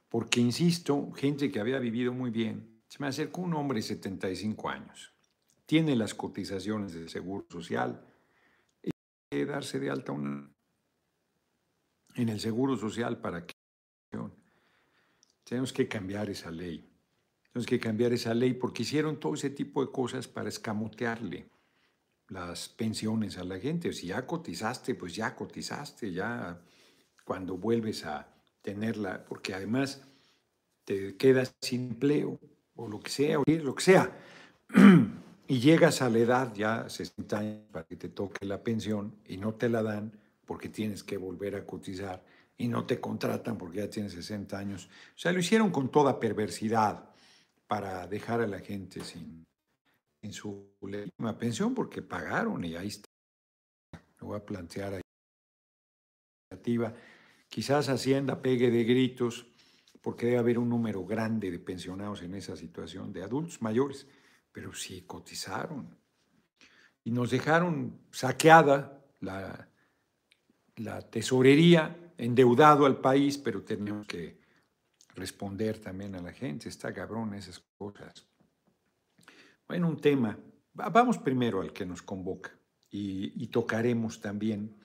porque 0.10 0.42
insisto, 0.42 1.12
gente 1.12 1.52
que 1.52 1.60
había 1.60 1.78
vivido 1.78 2.12
muy 2.12 2.32
bien, 2.32 2.82
se 2.88 2.98
me 3.02 3.06
acercó 3.06 3.42
un 3.42 3.54
hombre 3.54 3.78
de 3.78 3.84
75 3.84 4.68
años, 4.68 5.13
tiene 5.68 5.96
las 5.96 6.16
cotizaciones 6.16 6.94
del 6.94 7.10
Seguro 7.10 7.46
Social, 7.52 8.04
darse 9.30 9.80
de 9.80 9.92
alta 9.92 10.12
en 10.12 10.56
el 12.30 12.40
Seguro 12.40 12.78
Social 12.78 13.22
para 13.22 13.46
que... 13.46 13.54
Tenemos 15.44 15.72
que 15.72 15.88
cambiar 15.88 16.32
esa 16.32 16.50
ley. 16.50 16.92
Tenemos 17.53 17.67
que 17.67 17.79
cambiar 17.79 18.12
esa 18.13 18.33
ley 18.33 18.55
porque 18.55 18.81
hicieron 18.81 19.19
todo 19.19 19.36
ese 19.36 19.51
tipo 19.51 19.86
de 19.86 19.91
cosas 19.91 20.27
para 20.27 20.50
escamotearle 20.50 21.48
las 22.29 22.67
pensiones 22.67 23.38
a 23.38 23.43
la 23.43 23.60
gente. 23.60 23.93
Si 23.93 24.07
ya 24.07 24.25
cotizaste, 24.25 24.95
pues 24.95 25.15
ya 25.15 25.36
cotizaste, 25.36 26.12
ya 26.12 26.60
cuando 27.24 27.55
vuelves 27.55 28.05
a 28.05 28.27
tenerla, 28.63 29.24
porque 29.24 29.53
además 29.53 30.01
te 30.83 31.15
quedas 31.15 31.53
sin 31.62 31.91
empleo 31.91 32.39
o 32.75 32.88
lo 32.88 33.00
que 33.00 33.12
sea, 33.12 33.39
o 33.39 33.43
lo 33.45 33.75
que 33.75 33.83
sea. 33.83 34.17
y 35.48 35.60
llegas 35.60 36.01
a 36.01 36.10
la 36.10 36.17
edad 36.17 36.55
ya 36.55 36.89
60 36.89 37.38
años 37.38 37.60
para 37.72 37.86
que 37.86 37.98
te 37.98 38.10
toque 38.10 38.48
la 38.48 38.63
pensión 38.63 39.15
y 39.27 39.38
no 39.38 39.53
te 39.53 39.69
la 39.69 39.83
dan 39.83 40.12
porque 40.48 40.69
tienes 40.69 41.03
que 41.03 41.17
volver 41.17 41.55
a 41.55 41.67
cotizar 41.67 42.25
y 42.57 42.67
no 42.67 42.88
te 42.88 43.00
contratan 43.00 43.60
porque 43.60 43.77
ya 43.77 43.89
tienes 43.91 44.13
60 44.13 44.57
años. 44.57 44.89
O 45.15 45.19
sea, 45.19 45.31
lo 45.31 45.39
hicieron 45.39 45.69
con 45.69 45.91
toda 45.91 46.19
perversidad 46.19 47.12
para 47.74 48.06
dejar 48.06 48.39
a 48.39 48.46
la 48.46 48.60
gente 48.60 49.03
sin, 49.03 49.48
su 50.30 50.77
legítima 50.84 51.36
pensión 51.36 51.74
porque 51.74 52.03
pagaron 52.03 52.63
y 52.63 52.75
ahí 52.75 52.89
está. 52.89 53.10
Lo 54.20 54.27
voy 54.27 54.38
a 54.38 54.46
plantear 54.46 54.94
ahí. 54.94 55.01
Quizás 57.50 57.89
Hacienda 57.89 58.39
pegue 58.39 58.70
de 58.70 58.84
gritos 58.84 59.48
porque 60.03 60.27
debe 60.27 60.38
haber 60.38 60.60
un 60.60 60.70
número 60.70 61.03
grande 61.03 61.50
de 61.50 61.58
pensionados 61.58 62.22
en 62.22 62.36
esa 62.36 62.56
situación, 62.56 63.12
de 63.12 63.24
adultos 63.24 63.60
mayores 63.60 64.06
pero 64.51 64.72
sí 64.72 65.01
cotizaron. 65.08 65.98
Y 67.03 67.10
nos 67.10 67.32
dejaron 67.32 68.01
saqueada 68.12 69.03
la, 69.20 69.68
la 70.75 71.01
tesorería, 71.10 72.13
endeudado 72.20 72.86
al 72.86 73.01
país, 73.01 73.39
pero 73.39 73.63
tenemos 73.63 74.06
que 74.06 74.42
responder 75.15 75.79
también 75.79 76.15
a 76.15 76.22
la 76.22 76.32
gente. 76.32 76.70
Está 76.70 76.93
cabrón 76.93 77.34
esas 77.34 77.60
cosas. 77.77 78.27
Bueno, 79.67 79.88
un 79.88 80.00
tema. 80.00 80.38
Vamos 80.74 81.20
primero 81.20 81.62
al 81.62 81.72
que 81.72 81.86
nos 81.86 82.01
convoca 82.01 82.51
y, 82.89 83.48
tocaremos 83.48 84.22
también 84.22 84.75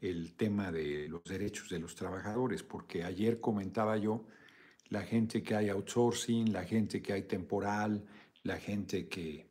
el 0.00 0.34
tema 0.34 0.70
de 0.70 1.08
los 1.08 1.24
derechos 1.24 1.68
de 1.68 1.78
los 1.78 1.94
trabajadores, 1.94 2.62
porque 2.62 3.04
ayer 3.04 3.40
comentaba 3.40 3.96
yo 3.96 4.26
la 4.88 5.02
gente 5.02 5.42
que 5.42 5.54
hay 5.54 5.68
outsourcing, 5.68 6.52
la 6.52 6.64
gente 6.64 7.02
que 7.02 7.12
hay 7.12 7.22
temporal, 7.22 8.06
la 8.42 8.58
gente 8.58 9.08
que 9.08 9.50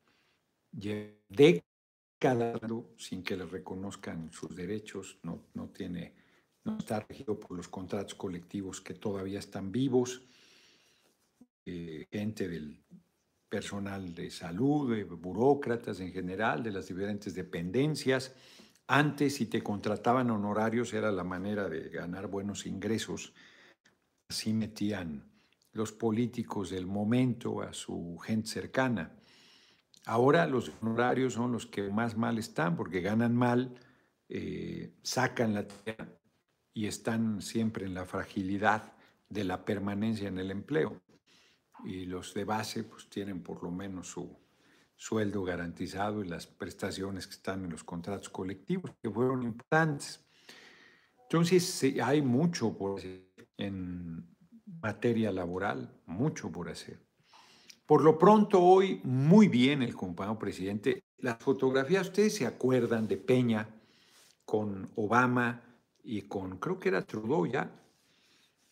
lleva 0.71 1.17
décadas 1.29 2.59
sin 2.97 3.23
que 3.23 3.37
le 3.37 3.45
reconozcan 3.45 4.31
sus 4.31 4.55
derechos, 4.55 5.19
no, 5.23 5.47
no, 5.53 5.69
tiene, 5.69 6.15
no 6.67 6.77
está 6.77 6.99
regido 6.99 7.39
por 7.39 7.55
los 7.55 7.69
contratos 7.69 8.15
colectivos 8.15 8.81
que 8.81 8.93
todavía 8.93 9.39
están 9.39 9.71
vivos, 9.71 10.21
eh, 11.65 12.05
gente 12.11 12.47
del 12.47 12.83
personal 13.47 14.13
de 14.13 14.29
salud, 14.29 14.93
de 14.93 15.05
burócratas 15.05 16.01
en 16.01 16.11
general, 16.11 16.61
de 16.61 16.71
las 16.71 16.87
diferentes 16.87 17.33
dependencias. 17.33 18.35
Antes, 18.87 19.35
si 19.35 19.45
te 19.45 19.63
contrataban 19.63 20.29
honorarios, 20.29 20.93
era 20.93 21.09
la 21.11 21.23
manera 21.23 21.69
de 21.69 21.89
ganar 21.89 22.27
buenos 22.27 22.65
ingresos. 22.65 23.33
Así 24.29 24.51
metían 24.51 25.23
los 25.71 25.93
políticos 25.93 26.69
del 26.69 26.85
momento, 26.85 27.61
a 27.61 27.71
su 27.71 28.17
gente 28.17 28.49
cercana. 28.49 29.15
Ahora 30.05 30.45
los 30.47 30.71
honorarios 30.81 31.33
son 31.33 31.53
los 31.53 31.65
que 31.65 31.89
más 31.89 32.17
mal 32.17 32.37
están 32.37 32.75
porque 32.75 32.99
ganan 32.99 33.35
mal, 33.35 33.75
eh, 34.27 34.93
sacan 35.01 35.53
la 35.53 35.65
tierra 35.65 36.16
y 36.77 36.85
están 36.85 37.41
siempre 37.41 37.87
en 37.87 37.95
la 37.95 38.05
fragilidad 38.05 38.93
de 39.29 39.43
la 39.43 39.65
permanencia 39.65 40.27
en 40.27 40.37
el 40.37 40.51
empleo. 40.51 41.01
Y 41.83 42.05
los 42.05 42.35
de 42.35 42.43
base 42.43 42.83
pues 42.83 43.09
tienen 43.09 43.41
por 43.41 43.63
lo 43.63 43.71
menos 43.71 44.09
su 44.09 44.37
sueldo 44.95 45.43
garantizado 45.43 46.23
y 46.23 46.27
las 46.27 46.45
prestaciones 46.45 47.25
que 47.25 47.33
están 47.33 47.63
en 47.63 47.71
los 47.71 47.83
contratos 47.83 48.29
colectivos, 48.29 48.91
que 49.01 49.09
fueron 49.09 49.41
importantes. 49.41 50.23
Entonces 51.23 51.83
hay 51.99 52.21
mucho 52.21 52.77
por 52.77 53.01
en 53.57 54.27
materia 54.79 55.31
laboral, 55.31 55.99
mucho 56.05 56.51
por 56.51 56.69
hacer. 56.69 56.99
Por 57.87 58.03
lo 58.03 58.19
pronto, 58.19 58.61
hoy, 58.61 59.01
muy 59.03 59.47
bien 59.47 59.81
el 59.81 59.95
compañero 59.95 60.37
presidente. 60.37 61.05
Las 61.17 61.39
fotografías, 61.39 62.09
ustedes 62.09 62.35
se 62.35 62.45
acuerdan 62.45 63.07
de 63.07 63.17
Peña 63.17 63.67
con 64.45 64.91
Obama 64.95 65.63
y 66.07 66.21
con, 66.21 66.57
creo 66.57 66.79
que 66.79 66.87
era 66.87 67.05
Trudeau 67.05 67.45
ya, 67.45 67.69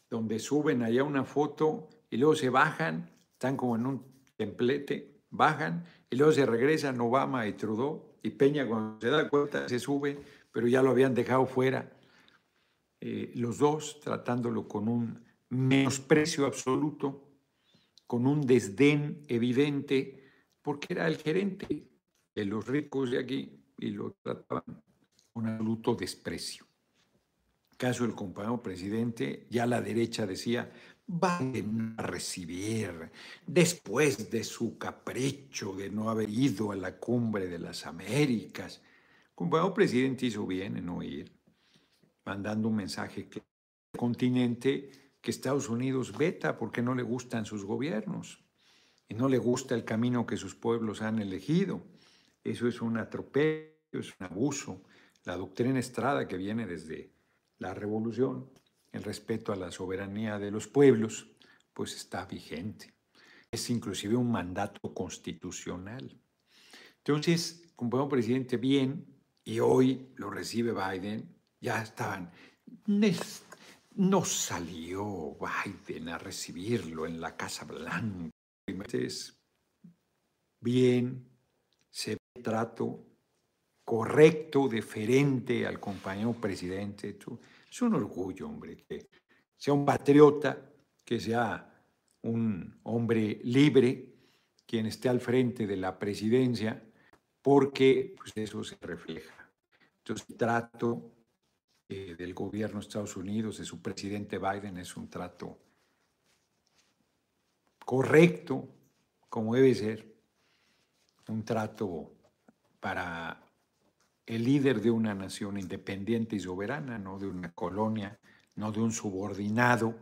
donde 0.09 0.39
suben 0.39 0.81
allá 0.83 1.03
una 1.03 1.25
foto 1.25 1.89
y 2.09 2.15
luego 2.15 2.33
se 2.33 2.49
bajan, 2.49 3.09
están 3.33 3.57
como 3.57 3.75
en 3.75 3.85
un 3.85 4.05
templete, 4.37 5.19
bajan 5.29 5.83
y 6.09 6.15
luego 6.15 6.31
se 6.31 6.45
regresan 6.45 7.01
Obama 7.01 7.45
y 7.45 7.53
Trudeau 7.53 8.15
y 8.23 8.29
Peña 8.29 8.65
cuando 8.65 9.01
se 9.01 9.09
da 9.09 9.29
cuenta 9.29 9.67
se 9.67 9.79
sube, 9.79 10.17
pero 10.49 10.67
ya 10.67 10.81
lo 10.81 10.91
habían 10.91 11.13
dejado 11.13 11.45
fuera. 11.45 11.91
Eh, 13.01 13.33
los 13.35 13.57
dos 13.57 13.99
tratándolo 13.99 14.65
con 14.65 14.87
un 14.87 15.25
menosprecio 15.49 16.45
absoluto, 16.45 17.27
con 18.07 18.25
un 18.27 18.47
desdén 18.47 19.25
evidente, 19.27 20.23
porque 20.61 20.93
era 20.93 21.05
el 21.05 21.17
gerente 21.17 21.85
de 22.33 22.45
los 22.45 22.65
ricos 22.65 23.11
de 23.11 23.19
aquí 23.19 23.61
y 23.77 23.89
lo 23.89 24.13
trataban 24.23 24.81
con 25.33 25.47
absoluto 25.47 25.95
desprecio. 25.95 26.64
Caso 27.77 28.03
del 28.03 28.15
compañero 28.15 28.61
presidente, 28.63 29.47
ya 29.49 29.65
la 29.65 29.81
derecha 29.81 30.25
decía, 30.25 30.71
va 31.09 31.37
a 31.37 32.03
recibir 32.03 33.11
después 33.45 34.31
de 34.31 34.43
su 34.43 34.77
capricho 34.77 35.73
de 35.73 35.89
no 35.89 36.09
haber 36.09 36.29
ido 36.29 36.71
a 36.71 36.75
la 36.75 36.97
cumbre 36.97 37.47
de 37.47 37.59
las 37.59 37.85
Américas. 37.85 38.81
El 39.29 39.35
compañero 39.35 39.73
presidente 39.73 40.25
hizo 40.25 40.45
bien 40.47 40.77
en 40.77 40.85
no 40.85 41.03
ir, 41.03 41.31
mandando 42.25 42.69
un 42.69 42.75
mensaje 42.75 43.27
que 43.27 43.39
el 43.39 43.99
continente 43.99 44.89
que 45.21 45.31
Estados 45.31 45.69
Unidos 45.69 46.17
veta 46.17 46.57
porque 46.57 46.81
no 46.81 46.95
le 46.95 47.03
gustan 47.03 47.45
sus 47.45 47.65
gobiernos 47.65 48.43
y 49.07 49.13
no 49.15 49.27
le 49.27 49.37
gusta 49.37 49.75
el 49.75 49.83
camino 49.83 50.25
que 50.25 50.37
sus 50.37 50.55
pueblos 50.55 51.01
han 51.01 51.19
elegido. 51.19 51.81
Eso 52.43 52.67
es 52.67 52.81
un 52.81 52.97
atropello, 52.97 53.73
es 53.91 54.13
un 54.19 54.27
abuso. 54.27 54.81
La 55.23 55.35
doctrina 55.35 55.79
Estrada 55.79 56.27
que 56.27 56.37
viene 56.37 56.65
desde 56.65 57.14
la 57.59 57.73
revolución, 57.73 58.49
el 58.91 59.03
respeto 59.03 59.51
a 59.51 59.55
la 59.55 59.71
soberanía 59.71 60.39
de 60.39 60.51
los 60.51 60.67
pueblos, 60.67 61.31
pues 61.73 61.95
está 61.95 62.25
vigente. 62.25 62.93
Es 63.51 63.69
inclusive 63.69 64.15
un 64.15 64.31
mandato 64.31 64.93
constitucional. 64.93 66.19
Entonces, 66.97 67.73
como 67.75 68.07
presidente, 68.09 68.57
bien, 68.57 69.05
y 69.43 69.59
hoy 69.59 70.11
lo 70.15 70.29
recibe 70.29 70.73
Biden, 70.73 71.35
ya 71.59 71.81
estaban 71.81 72.31
no 73.95 74.25
salió 74.25 75.37
Biden 75.39 76.09
a 76.09 76.17
recibirlo 76.17 77.05
en 77.05 77.21
la 77.21 77.35
Casa 77.35 77.65
Blanca. 77.65 78.29
Es 78.91 79.39
bien, 80.59 81.29
se 81.89 82.17
trato 82.41 83.05
correcto, 83.85 84.67
deferente 84.67 85.65
al 85.65 85.79
compañero 85.79 86.33
presidente. 86.33 87.17
Es 87.69 87.81
un 87.83 87.93
orgullo, 87.93 88.49
hombre, 88.49 88.77
que 88.77 89.07
sea 89.55 89.73
un 89.73 89.85
patriota, 89.85 90.73
que 91.05 91.19
sea 91.19 91.71
un 92.23 92.79
hombre 92.83 93.39
libre, 93.43 94.13
quien 94.65 94.87
esté 94.87 95.07
al 95.07 95.21
frente 95.21 95.67
de 95.67 95.77
la 95.77 95.97
presidencia, 95.97 96.83
porque 97.41 98.15
pues, 98.17 98.31
eso 98.35 98.63
se 98.63 98.75
refleja. 98.81 99.51
Entonces, 99.99 100.27
el 100.29 100.35
trato 100.35 101.11
eh, 101.87 102.15
del 102.17 102.33
gobierno 102.33 102.79
de 102.79 102.87
Estados 102.87 103.15
Unidos, 103.15 103.59
de 103.59 103.65
su 103.65 103.79
presidente 103.81 104.39
Biden, 104.39 104.79
es 104.79 104.97
un 104.97 105.07
trato 105.07 105.59
correcto, 107.85 108.67
como 109.29 109.53
debe 109.53 109.75
ser, 109.75 110.15
un 111.27 111.45
trato 111.45 112.11
para 112.79 113.44
el 114.25 114.43
líder 114.43 114.81
de 114.81 114.91
una 114.91 115.13
nación 115.13 115.57
independiente 115.57 116.35
y 116.35 116.39
soberana, 116.39 116.97
no 116.97 117.19
de 117.19 117.27
una 117.27 117.53
colonia, 117.53 118.19
no 118.55 118.71
de 118.71 118.81
un 118.81 118.91
subordinado, 118.91 119.95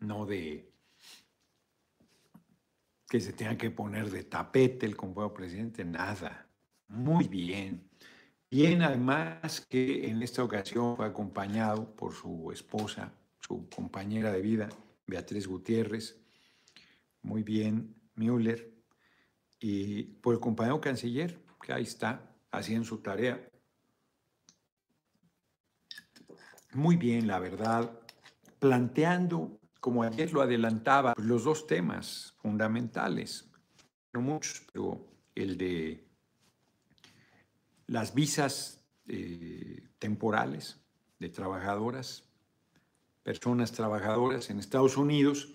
no 0.00 0.26
de 0.26 0.72
que 3.08 3.20
se 3.20 3.32
tenga 3.32 3.56
que 3.56 3.70
poner 3.70 4.10
de 4.10 4.24
tapete 4.24 4.86
el 4.86 4.96
compañero 4.96 5.34
presidente, 5.34 5.84
nada. 5.84 6.48
Muy 6.88 7.28
bien. 7.28 7.88
Bien, 8.50 8.82
además 8.82 9.60
que 9.68 10.08
en 10.08 10.22
esta 10.22 10.42
ocasión 10.42 10.96
fue 10.96 11.06
acompañado 11.06 11.94
por 11.94 12.12
su 12.12 12.50
esposa, 12.50 13.12
su 13.40 13.68
compañera 13.68 14.32
de 14.32 14.40
vida, 14.40 14.68
Beatriz 15.06 15.46
Gutiérrez. 15.46 16.20
Muy 17.22 17.42
bien, 17.42 17.94
Müller. 18.14 18.72
Y 19.60 20.02
por 20.04 20.34
el 20.34 20.40
compañero 20.40 20.80
canciller, 20.80 21.40
que 21.62 21.72
ahí 21.72 21.84
está, 21.84 22.33
haciendo 22.56 22.86
su 22.86 22.98
tarea. 22.98 23.48
Muy 26.72 26.96
bien, 26.96 27.26
la 27.26 27.38
verdad, 27.38 28.00
planteando, 28.58 29.60
como 29.80 30.02
ayer 30.02 30.32
lo 30.32 30.42
adelantaba, 30.42 31.14
los 31.18 31.44
dos 31.44 31.66
temas 31.66 32.34
fundamentales, 32.38 33.50
no 34.12 34.20
muchos, 34.20 34.62
pero 34.72 35.06
el 35.34 35.56
de 35.56 36.04
las 37.86 38.14
visas 38.14 38.82
eh, 39.06 39.88
temporales 39.98 40.80
de 41.18 41.28
trabajadoras, 41.28 42.24
personas 43.22 43.72
trabajadoras 43.72 44.50
en 44.50 44.58
Estados 44.58 44.96
Unidos, 44.96 45.54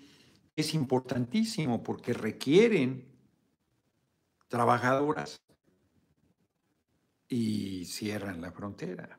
es 0.56 0.74
importantísimo 0.74 1.84
porque 1.84 2.14
requieren 2.14 3.08
trabajadoras 4.48 5.42
y 7.30 7.86
cierran 7.86 8.42
la 8.42 8.52
frontera 8.52 9.18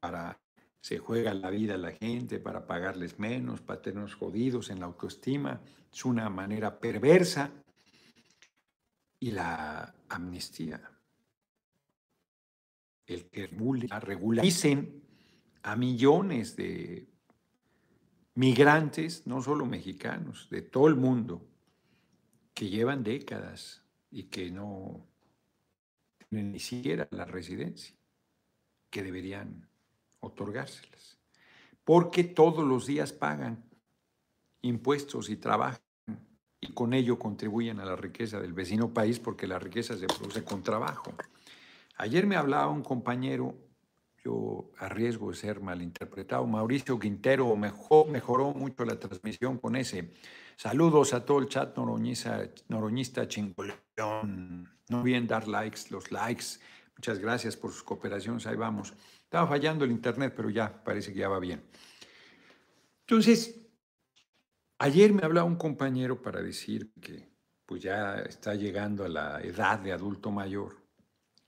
para 0.00 0.40
se 0.84 0.98
juega 0.98 1.32
la 1.32 1.48
vida 1.48 1.76
a 1.76 1.78
la 1.78 1.92
gente 1.92 2.38
para 2.38 2.66
pagarles 2.66 3.18
menos, 3.18 3.62
para 3.62 3.80
tenernos 3.80 4.16
jodidos 4.16 4.68
en 4.68 4.80
la 4.80 4.84
autoestima. 4.84 5.62
Es 5.90 6.04
una 6.04 6.28
manera 6.28 6.78
perversa. 6.78 7.50
Y 9.18 9.30
la 9.30 9.94
amnistía. 10.10 10.82
El 13.06 13.30
que 13.30 13.46
regularicen 13.46 15.02
a 15.62 15.74
millones 15.74 16.54
de 16.54 17.08
migrantes, 18.34 19.26
no 19.26 19.40
solo 19.40 19.64
mexicanos, 19.64 20.50
de 20.50 20.60
todo 20.60 20.88
el 20.88 20.96
mundo, 20.96 21.48
que 22.52 22.68
llevan 22.68 23.02
décadas 23.02 23.86
y 24.10 24.24
que 24.24 24.50
no 24.50 25.06
ni 26.42 26.58
siquiera 26.58 27.08
la 27.10 27.24
residencia 27.24 27.94
que 28.90 29.02
deberían 29.02 29.68
otorgárselas. 30.20 31.18
Porque 31.84 32.24
todos 32.24 32.64
los 32.66 32.86
días 32.86 33.12
pagan 33.12 33.64
impuestos 34.62 35.28
y 35.28 35.36
trabajan 35.36 35.80
y 36.60 36.72
con 36.72 36.94
ello 36.94 37.18
contribuyen 37.18 37.78
a 37.80 37.84
la 37.84 37.96
riqueza 37.96 38.40
del 38.40 38.54
vecino 38.54 38.92
país 38.92 39.18
porque 39.18 39.46
la 39.46 39.58
riqueza 39.58 39.96
se 39.96 40.06
produce 40.06 40.42
con 40.42 40.62
trabajo. 40.62 41.12
Ayer 41.96 42.26
me 42.26 42.36
hablaba 42.36 42.68
un 42.68 42.82
compañero, 42.82 43.54
yo 44.24 44.70
arriesgo 44.78 45.30
de 45.30 45.36
ser 45.36 45.60
malinterpretado, 45.60 46.46
Mauricio 46.46 46.98
Quintero 46.98 47.54
mejor, 47.56 48.08
mejoró 48.08 48.52
mucho 48.52 48.84
la 48.84 48.98
transmisión 48.98 49.58
con 49.58 49.76
ese. 49.76 50.14
Saludos 50.56 51.12
a 51.12 51.24
todo 51.24 51.40
el 51.40 51.48
chat 51.48 51.76
noroñista, 51.76 52.48
noroñista 52.68 53.28
chingolón 53.28 54.73
no 54.88 55.00
olviden 55.00 55.26
dar 55.26 55.48
likes, 55.48 55.90
los 55.90 56.10
likes. 56.10 56.58
Muchas 56.96 57.18
gracias 57.18 57.56
por 57.56 57.72
sus 57.72 57.82
cooperaciones. 57.82 58.46
Ahí 58.46 58.56
vamos. 58.56 58.92
Estaba 59.22 59.48
fallando 59.48 59.84
el 59.84 59.90
internet, 59.90 60.32
pero 60.36 60.50
ya 60.50 60.82
parece 60.84 61.12
que 61.12 61.20
ya 61.20 61.28
va 61.28 61.38
bien. 61.38 61.62
Entonces, 63.00 63.60
ayer 64.78 65.12
me 65.12 65.24
hablaba 65.24 65.46
un 65.46 65.56
compañero 65.56 66.20
para 66.20 66.42
decir 66.42 66.92
que 67.00 67.32
pues 67.66 67.82
ya 67.82 68.16
está 68.16 68.54
llegando 68.54 69.04
a 69.04 69.08
la 69.08 69.40
edad 69.40 69.78
de 69.78 69.92
adulto 69.92 70.30
mayor 70.30 70.76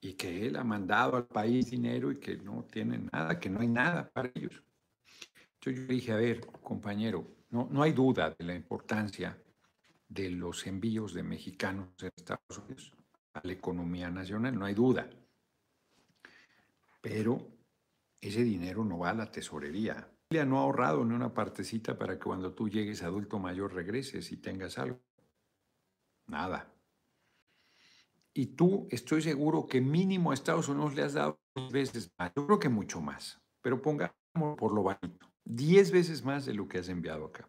y 0.01 0.15
que 0.15 0.47
él 0.47 0.57
ha 0.57 0.65
mandado 0.65 1.17
al 1.17 1.27
país 1.27 1.71
dinero 1.71 2.11
y 2.11 2.19
que 2.19 2.39
no 2.39 2.65
tiene 2.65 2.99
nada, 3.13 3.39
que 3.39 3.51
no 3.51 3.61
hay 3.61 3.69
nada 3.69 4.11
para 4.11 4.31
ellos. 4.35 4.63
Entonces 5.55 5.83
yo 5.83 5.87
dije, 5.87 6.13
a 6.13 6.17
ver, 6.17 6.41
compañero, 6.47 7.27
no, 7.51 7.69
no 7.71 7.83
hay 7.83 7.93
duda 7.93 8.35
de 8.37 8.45
la 8.45 8.55
importancia 8.55 9.39
de 10.09 10.31
los 10.31 10.67
envíos 10.67 11.13
de 11.13 11.23
mexicanos 11.23 11.89
en 12.01 12.11
Estados 12.17 12.59
Unidos 12.59 12.97
a 13.37 13.47
la 13.47 13.53
economía 13.53 14.11
nacional, 14.11 14.59
no 14.59 14.65
hay 14.65 14.75
duda. 14.75 15.09
Pero 17.01 17.47
ese 18.21 18.43
dinero 18.43 18.85
no 18.85 18.99
va 18.99 19.11
a 19.11 19.15
la 19.15 19.31
tesorería. 19.31 20.11
No 20.31 20.59
ha 20.59 20.63
ahorrado 20.63 21.05
ni 21.05 21.15
una 21.15 21.33
partecita 21.33 21.97
para 21.97 22.15
que 22.15 22.25
cuando 22.25 22.53
tú 22.53 22.69
llegues 22.69 23.03
adulto 23.03 23.39
mayor 23.39 23.73
regreses 23.73 24.33
y 24.33 24.39
tengas 24.39 24.77
algo. 24.79 25.01
Nada. 26.27 26.73
Y 28.35 28.47
tú 28.47 28.89
estoy 28.91 29.23
seguro 29.23 29.67
que 29.67 29.81
mínimo 29.81 30.31
a 30.31 30.35
Estados 30.35 30.69
Unidos 30.69 30.95
le 30.95 31.03
has 31.03 31.15
dado 31.15 31.41
10 31.55 31.73
veces 31.73 32.11
más. 32.19 32.33
Yo 32.35 32.47
creo 32.47 32.59
que 32.59 32.69
mucho 32.69 33.01
más. 33.01 33.41
Pero 33.63 33.81
pongamos 33.81 34.15
por 34.59 34.75
lo 34.75 34.83
bajito. 34.83 35.33
10 35.45 35.93
veces 35.93 36.25
más 36.25 36.45
de 36.45 36.55
lo 36.55 36.67
que 36.67 36.79
has 36.79 36.89
enviado 36.89 37.27
acá. 37.27 37.49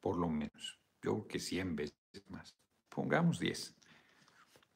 Por 0.00 0.16
lo 0.16 0.28
menos. 0.28 0.80
Yo 1.02 1.12
creo 1.12 1.26
que 1.28 1.40
100 1.40 1.76
veces 1.76 1.94
más. 2.28 2.56
Pongamos 2.88 3.38
10. 3.38 3.76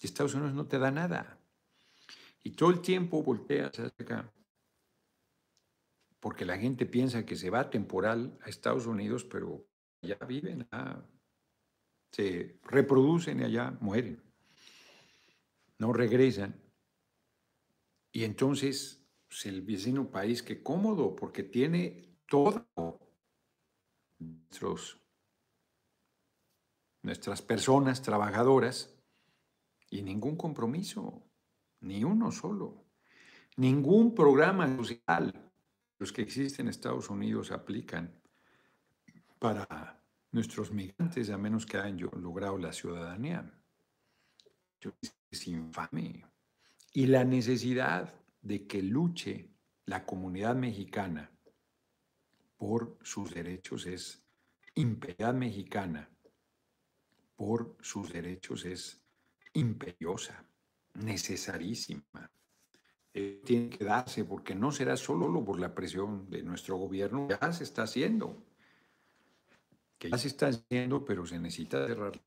Y 0.04 0.06
Estados 0.06 0.34
Unidos 0.34 0.52
no 0.52 0.66
te 0.66 0.78
da 0.78 0.90
nada. 0.90 1.40
Y 2.42 2.50
todo 2.50 2.68
el 2.68 2.82
tiempo 2.82 3.22
volteas 3.22 3.70
hacia 3.70 4.04
acá. 4.04 4.30
Porque 6.20 6.44
la 6.44 6.58
gente 6.58 6.84
piensa 6.84 7.24
que 7.24 7.36
se 7.36 7.48
va 7.48 7.70
temporal 7.70 8.38
a 8.42 8.50
Estados 8.50 8.84
Unidos, 8.84 9.24
pero 9.24 9.66
ya 10.02 10.16
viven, 10.16 10.68
se 12.12 12.60
reproducen 12.64 13.40
y 13.40 13.44
allá 13.44 13.70
mueren. 13.80 14.22
No 15.78 15.90
regresan. 15.94 16.54
Y 18.12 18.24
entonces 18.24 19.02
pues, 19.26 19.46
el 19.46 19.62
vecino 19.62 20.10
país, 20.10 20.42
que 20.42 20.62
cómodo, 20.62 21.16
porque 21.16 21.44
tiene 21.44 22.18
todo 22.28 22.68
nuestras 27.02 27.40
personas 27.40 28.02
trabajadoras 28.02 28.93
y 29.94 30.02
ningún 30.02 30.36
compromiso, 30.36 31.22
ni 31.82 32.02
uno 32.02 32.32
solo. 32.32 32.84
Ningún 33.56 34.12
programa 34.12 34.66
social, 34.76 35.52
los 36.00 36.12
que 36.12 36.22
existen 36.22 36.66
en 36.66 36.70
Estados 36.70 37.08
Unidos, 37.10 37.52
aplican 37.52 38.20
para 39.38 40.02
nuestros 40.32 40.72
migrantes, 40.72 41.30
a 41.30 41.38
menos 41.38 41.64
que 41.64 41.76
hayan 41.76 41.96
logrado 42.20 42.58
la 42.58 42.72
ciudadanía. 42.72 43.56
Es 45.30 45.46
infame. 45.46 46.26
Y 46.92 47.06
la 47.06 47.24
necesidad 47.24 48.12
de 48.42 48.66
que 48.66 48.82
luche 48.82 49.48
la 49.86 50.04
comunidad 50.04 50.56
mexicana 50.56 51.30
por 52.56 52.98
sus 53.02 53.32
derechos 53.32 53.86
es 53.86 54.26
impiedad 54.74 55.34
mexicana, 55.34 56.10
por 57.36 57.76
sus 57.80 58.12
derechos 58.12 58.64
es 58.64 59.03
imperiosa, 59.54 60.44
necesarísima. 60.94 62.30
Eh, 63.12 63.42
tiene 63.44 63.70
que 63.70 63.84
darse 63.84 64.24
porque 64.24 64.54
no 64.54 64.72
será 64.72 64.96
solo 64.96 65.44
por 65.44 65.60
la 65.60 65.74
presión 65.74 66.28
de 66.28 66.42
nuestro 66.42 66.76
gobierno, 66.76 67.28
ya 67.28 67.52
se 67.52 67.64
está 67.64 67.84
haciendo, 67.84 68.44
que 69.98 70.10
ya 70.10 70.18
se 70.18 70.28
está 70.28 70.48
haciendo, 70.48 71.04
pero 71.04 71.24
se 71.24 71.38
necesita 71.38 71.86
cerrar. 71.86 72.20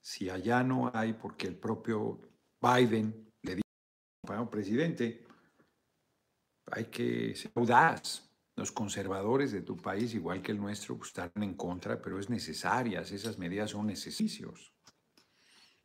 Si 0.00 0.30
allá 0.30 0.62
no 0.62 0.90
hay, 0.94 1.12
porque 1.12 1.46
el 1.46 1.56
propio 1.56 2.20
Biden 2.60 3.32
le 3.42 3.56
dijo 3.56 4.32
al 4.32 4.48
presidente, 4.48 5.26
hay 6.70 6.86
que 6.86 7.34
ser 7.34 7.52
audaz. 7.54 8.30
Los 8.56 8.70
conservadores 8.70 9.50
de 9.50 9.62
tu 9.62 9.76
país, 9.76 10.14
igual 10.14 10.40
que 10.40 10.52
el 10.52 10.58
nuestro, 10.58 10.96
pues, 10.96 11.08
están 11.08 11.32
en 11.42 11.54
contra, 11.54 12.00
pero 12.00 12.20
es 12.20 12.30
necesarias, 12.30 13.10
esas 13.10 13.36
medidas 13.36 13.70
son 13.70 13.86
necesarios. 13.88 14.72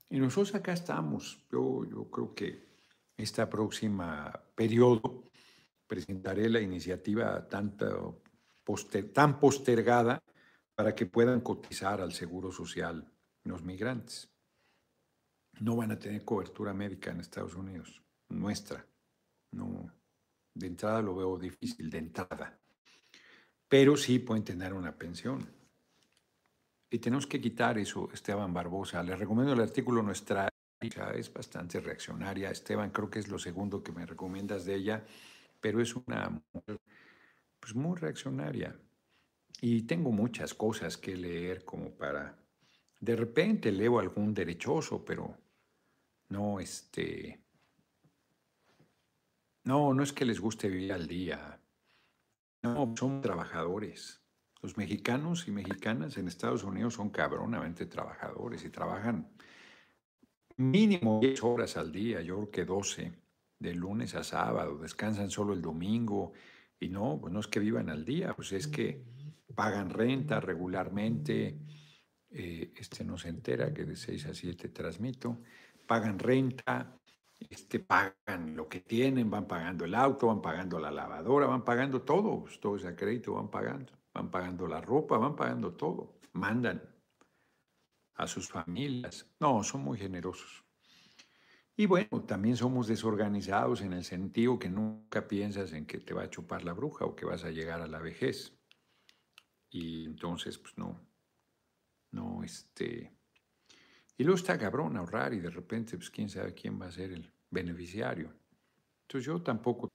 Y 0.10 0.20
nosotros 0.20 0.56
acá 0.56 0.74
estamos. 0.74 1.46
Yo, 1.52 2.10
creo 2.12 2.34
que 2.34 2.68
esta 3.16 3.50
próxima 3.50 4.32
periodo 4.56 5.30
presentaré 5.86 6.50
la 6.50 6.60
iniciativa 6.60 7.48
tanto 7.48 8.24
tan 9.14 9.40
postergada 9.40 10.22
para 10.76 10.94
que 10.94 11.06
puedan 11.06 11.42
cotizar 11.42 12.02
al 12.02 12.14
Seguro 12.14 12.52
Social 12.52 13.12
los 13.44 13.64
migrantes. 13.64 14.30
No 15.60 15.76
van 15.76 15.92
a 15.92 16.00
tener 16.00 16.24
cobertura 16.24 16.74
médica 16.74 17.12
en 17.12 17.20
Estados 17.20 17.56
Unidos, 17.56 18.02
nuestra. 18.30 18.86
No, 19.52 19.92
de 20.54 20.68
entrada 20.68 21.02
lo 21.02 21.16
veo 21.16 21.38
difícil, 21.38 21.90
de 21.90 21.98
entrada. 21.98 22.60
Pero 23.68 23.98
sí 23.98 24.20
pueden 24.20 24.44
tener 24.44 24.74
una 24.74 24.96
pensión. 24.96 25.59
Y 26.90 27.00
tenemos 27.00 27.28
que 27.28 27.40
quitar 27.40 27.78
eso, 27.78 28.10
Esteban 28.12 28.54
Barbosa. 28.54 29.04
Les 29.04 29.18
recomiendo 29.18 29.54
el 29.54 29.62
artículo 29.62 30.02
Nuestra 30.02 30.50
es 30.82 31.32
bastante 31.32 31.80
reaccionaria. 31.80 32.50
Esteban, 32.50 32.90
creo 32.92 33.10
que 33.10 33.20
es 33.20 33.28
lo 33.28 33.38
segundo 33.38 33.84
que 33.84 33.92
me 33.92 34.06
recomiendas 34.06 34.66
de 34.66 34.76
ella, 34.76 35.06
pero 35.60 35.82
es 35.82 35.96
una 35.96 36.30
mujer 36.30 36.80
pues, 37.60 37.76
muy 37.76 37.98
reaccionaria. 37.98 38.80
Y 39.62 39.84
tengo 39.84 40.12
muchas 40.12 40.54
cosas 40.54 40.98
que 40.98 41.16
leer 41.16 41.66
como 41.66 41.92
para... 41.92 42.38
De 43.00 43.16
repente 43.16 43.72
leo 43.72 44.00
algún 44.00 44.34
derechoso, 44.34 45.04
pero 45.04 45.38
no, 46.30 46.60
este... 46.60 47.40
No, 49.66 49.94
no 49.94 50.02
es 50.04 50.14
que 50.14 50.26
les 50.26 50.40
guste 50.40 50.70
vivir 50.70 50.94
al 50.94 51.08
día. 51.08 51.60
No, 52.64 52.94
son 52.98 53.22
trabajadores. 53.22 54.19
Los 54.62 54.78
mexicanos 54.78 55.48
y 55.48 55.52
mexicanas 55.52 56.18
en 56.18 56.28
Estados 56.28 56.64
Unidos 56.64 56.96
son 56.96 57.10
cabronamente 57.10 57.86
trabajadores 57.86 58.64
y 58.66 58.70
trabajan 58.70 59.30
mínimo 60.58 61.20
10 61.22 61.44
horas 61.44 61.78
al 61.78 61.92
día, 61.92 62.22
yo 62.22 62.36
creo 62.36 62.52
que 62.52 62.66
12, 62.66 63.14
de 63.60 63.74
lunes 63.76 64.16
a 64.16 64.24
sábado, 64.24 64.78
descansan 64.78 65.30
solo 65.30 65.54
el 65.54 65.62
domingo. 65.62 66.34
Y 66.80 66.90
no, 66.90 67.20
pues 67.20 67.34
no 67.34 67.40
es 67.42 67.48
que 67.48 67.60
vivan 67.60 67.90
al 67.90 68.06
día, 68.06 68.34
pues 68.36 68.54
es 68.54 68.68
que 68.68 69.04
pagan 69.54 69.90
renta 69.90 70.40
regularmente. 70.40 71.58
Eh, 72.32 72.74
este 72.76 73.04
no 73.04 73.18
se 73.18 73.30
entera 73.30 73.74
que 73.74 73.86
de 73.86 73.96
6 73.96 74.28
a 74.28 74.34
7 74.34 74.70
transmito. 74.70 75.42
Pagan 75.86 76.20
renta, 76.20 76.98
este, 77.40 77.80
pagan 77.80 78.56
lo 78.56 78.70
que 78.70 78.82
tienen, 78.82 79.30
van 79.30 79.48
pagando 79.48 79.86
el 79.86 79.96
auto, 79.96 80.28
van 80.28 80.42
pagando 80.42 80.80
la 80.80 80.92
lavadora, 80.92 81.48
van 81.48 81.66
pagando 81.66 82.02
todo, 82.02 82.42
pues, 82.42 82.60
todo 82.60 82.76
ese 82.76 82.96
crédito 82.96 83.34
van 83.34 83.50
pagando, 83.50 83.92
van 84.20 84.30
pagando 84.30 84.68
la 84.68 84.82
ropa, 84.82 85.18
van 85.18 85.36
pagando 85.36 85.74
todo, 85.74 86.20
mandan 86.34 86.82
a 88.16 88.28
sus 88.28 88.50
familias. 88.50 89.26
No, 89.40 89.64
son 89.64 89.82
muy 89.82 89.98
generosos. 89.98 90.66
Y 91.78 91.86
bueno, 91.86 92.24
también 92.28 92.58
somos 92.58 92.88
desorganizados 92.88 93.82
en 93.82 93.94
el 93.94 94.04
sentido 94.04 94.60
que 94.60 94.70
nunca 94.70 95.26
piensas 95.26 95.72
en 95.72 95.86
que 95.86 96.00
te 96.00 96.14
va 96.14 96.24
a 96.24 96.30
chupar 96.30 96.66
la 96.66 96.74
bruja 96.74 97.06
o 97.06 97.16
que 97.16 97.26
vas 97.26 97.46
a 97.46 97.52
llegar 97.52 97.80
a 97.80 97.88
la 97.88 98.00
vejez. 98.00 98.60
Y 99.70 100.06
entonces, 100.06 100.58
pues 100.58 100.78
no, 100.78 101.00
no, 102.12 102.44
este... 102.44 103.16
Y 104.18 104.26
luego 104.26 104.36
está 104.36 104.58
cabrón 104.58 104.98
ahorrar 104.98 105.34
y 105.34 105.40
de 105.40 105.50
repente, 105.50 105.96
pues 105.96 106.10
quién 106.10 106.30
sabe 106.30 106.54
quién 106.54 106.80
va 106.82 106.88
a 106.88 106.92
ser 106.92 107.14
el 107.14 107.32
beneficiario. 107.50 108.34
Entonces 109.04 109.26
yo 109.26 109.42
tampoco, 109.42 109.88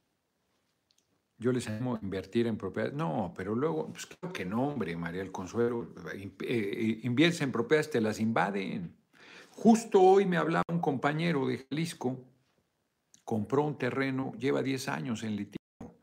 yo 1.44 1.52
les 1.52 1.68
animo 1.68 1.96
a 1.96 1.98
invertir 2.00 2.46
en 2.46 2.56
propiedades. 2.56 2.94
No, 2.94 3.34
pero 3.36 3.54
luego, 3.54 3.92
pues 3.92 4.06
claro 4.06 4.32
que 4.32 4.46
no, 4.46 4.68
hombre, 4.68 4.96
María 4.96 5.20
el 5.20 5.30
Consuelo, 5.30 5.92
eh, 6.14 6.30
eh, 6.40 7.00
en 7.02 7.52
propiedades, 7.52 7.90
te 7.90 8.00
las 8.00 8.18
invaden. 8.18 8.96
Justo 9.50 10.00
hoy 10.00 10.24
me 10.24 10.38
hablaba 10.38 10.64
un 10.68 10.80
compañero 10.80 11.46
de 11.46 11.58
Jalisco, 11.58 12.18
compró 13.24 13.62
un 13.62 13.76
terreno, 13.76 14.32
lleva 14.38 14.62
10 14.62 14.88
años 14.88 15.22
en 15.22 15.36
litigio, 15.36 15.94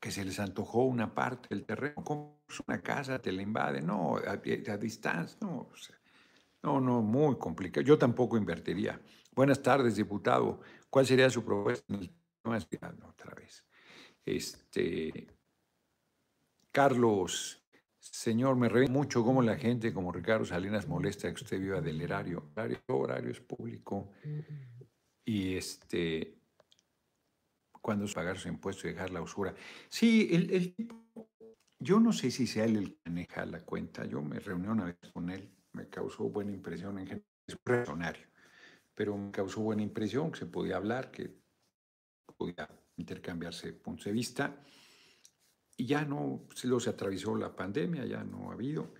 que 0.00 0.10
se 0.10 0.24
les 0.24 0.40
antojó 0.40 0.82
una 0.82 1.14
parte 1.14 1.50
del 1.50 1.64
terreno, 1.64 2.02
compras 2.02 2.60
una 2.66 2.82
casa, 2.82 3.20
te 3.20 3.30
la 3.30 3.42
invade, 3.42 3.80
no, 3.80 4.16
a, 4.16 4.36
distancia, 4.76 5.38
no, 5.40 5.68
no, 6.64 6.80
no, 6.80 7.00
muy 7.00 7.38
complicado. 7.38 7.86
Yo 7.86 7.96
tampoco 7.96 8.36
invertiría. 8.36 9.00
Buenas 9.36 9.62
tardes, 9.62 9.94
diputado. 9.94 10.60
¿Cuál 10.90 11.06
sería 11.06 11.30
su 11.30 11.44
propuesta 11.44 11.94
en 11.94 12.10
el 12.52 12.66
tema? 12.66 12.92
Otra 13.08 13.32
vez. 13.36 13.69
Este, 14.24 15.26
Carlos 16.70 17.60
Señor, 18.00 18.56
me 18.56 18.68
reí 18.68 18.88
mucho 18.88 19.22
cómo 19.22 19.42
la 19.42 19.56
gente 19.56 19.92
como 19.92 20.10
Ricardo 20.10 20.46
Salinas 20.46 20.88
molesta 20.88 21.28
que 21.28 21.44
usted 21.44 21.60
viva 21.60 21.80
del 21.82 22.00
erario. 22.00 22.50
Horario, 22.54 22.78
horario 22.88 23.30
es 23.30 23.40
público. 23.40 24.12
Y 25.24 25.54
este, 25.54 26.38
cuando 27.80 28.06
es 28.06 28.14
pagar 28.14 28.38
su 28.38 28.48
impuesto 28.48 28.88
y 28.88 28.92
dejar 28.92 29.10
la 29.10 29.20
usura. 29.20 29.54
Sí, 29.90 30.30
el, 30.32 30.74
yo 31.78 32.00
no 32.00 32.12
sé 32.12 32.30
si 32.30 32.46
sea 32.46 32.64
él 32.64 32.76
el 32.76 32.94
que 32.94 33.10
maneja 33.10 33.44
la 33.44 33.60
cuenta. 33.60 34.06
Yo 34.06 34.22
me 34.22 34.40
reuní 34.40 34.66
una 34.66 34.86
vez 34.86 34.96
con 35.12 35.28
él, 35.28 35.50
me 35.72 35.88
causó 35.88 36.24
buena 36.24 36.52
impresión 36.52 36.98
en 36.98 37.06
general. 37.06 37.26
Es 37.46 37.88
un 37.88 38.30
pero 38.94 39.16
me 39.16 39.30
causó 39.30 39.60
buena 39.60 39.82
impresión 39.82 40.32
que 40.32 40.38
se 40.38 40.46
podía 40.46 40.76
hablar, 40.76 41.10
que 41.10 41.34
podía 42.36 42.68
intercambiarse 43.00 43.72
puntos 43.72 44.04
de 44.06 44.12
vista 44.12 44.56
y 45.80 45.86
ya 45.86 46.04
no, 46.04 46.46
luego 46.64 46.80
se 46.80 46.90
atravesó 46.90 47.34
la 47.34 47.56
pandemia, 47.56 48.04
ya 48.04 48.22
no 48.22 48.50
ha 48.50 48.52
habido. 48.52 48.92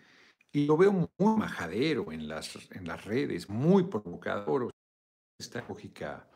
Y 0.51 0.65
lo 0.65 0.79
veo 0.79 0.93
muy 0.93 1.37
majadero 1.37 2.11
en 2.11 2.27
las, 2.27 2.57
en 2.73 2.87
las 2.87 3.05
redes, 3.05 3.51
muy 3.51 3.85
provocador. 3.85 4.71
Esta 5.39 5.63
lógica 5.69 6.27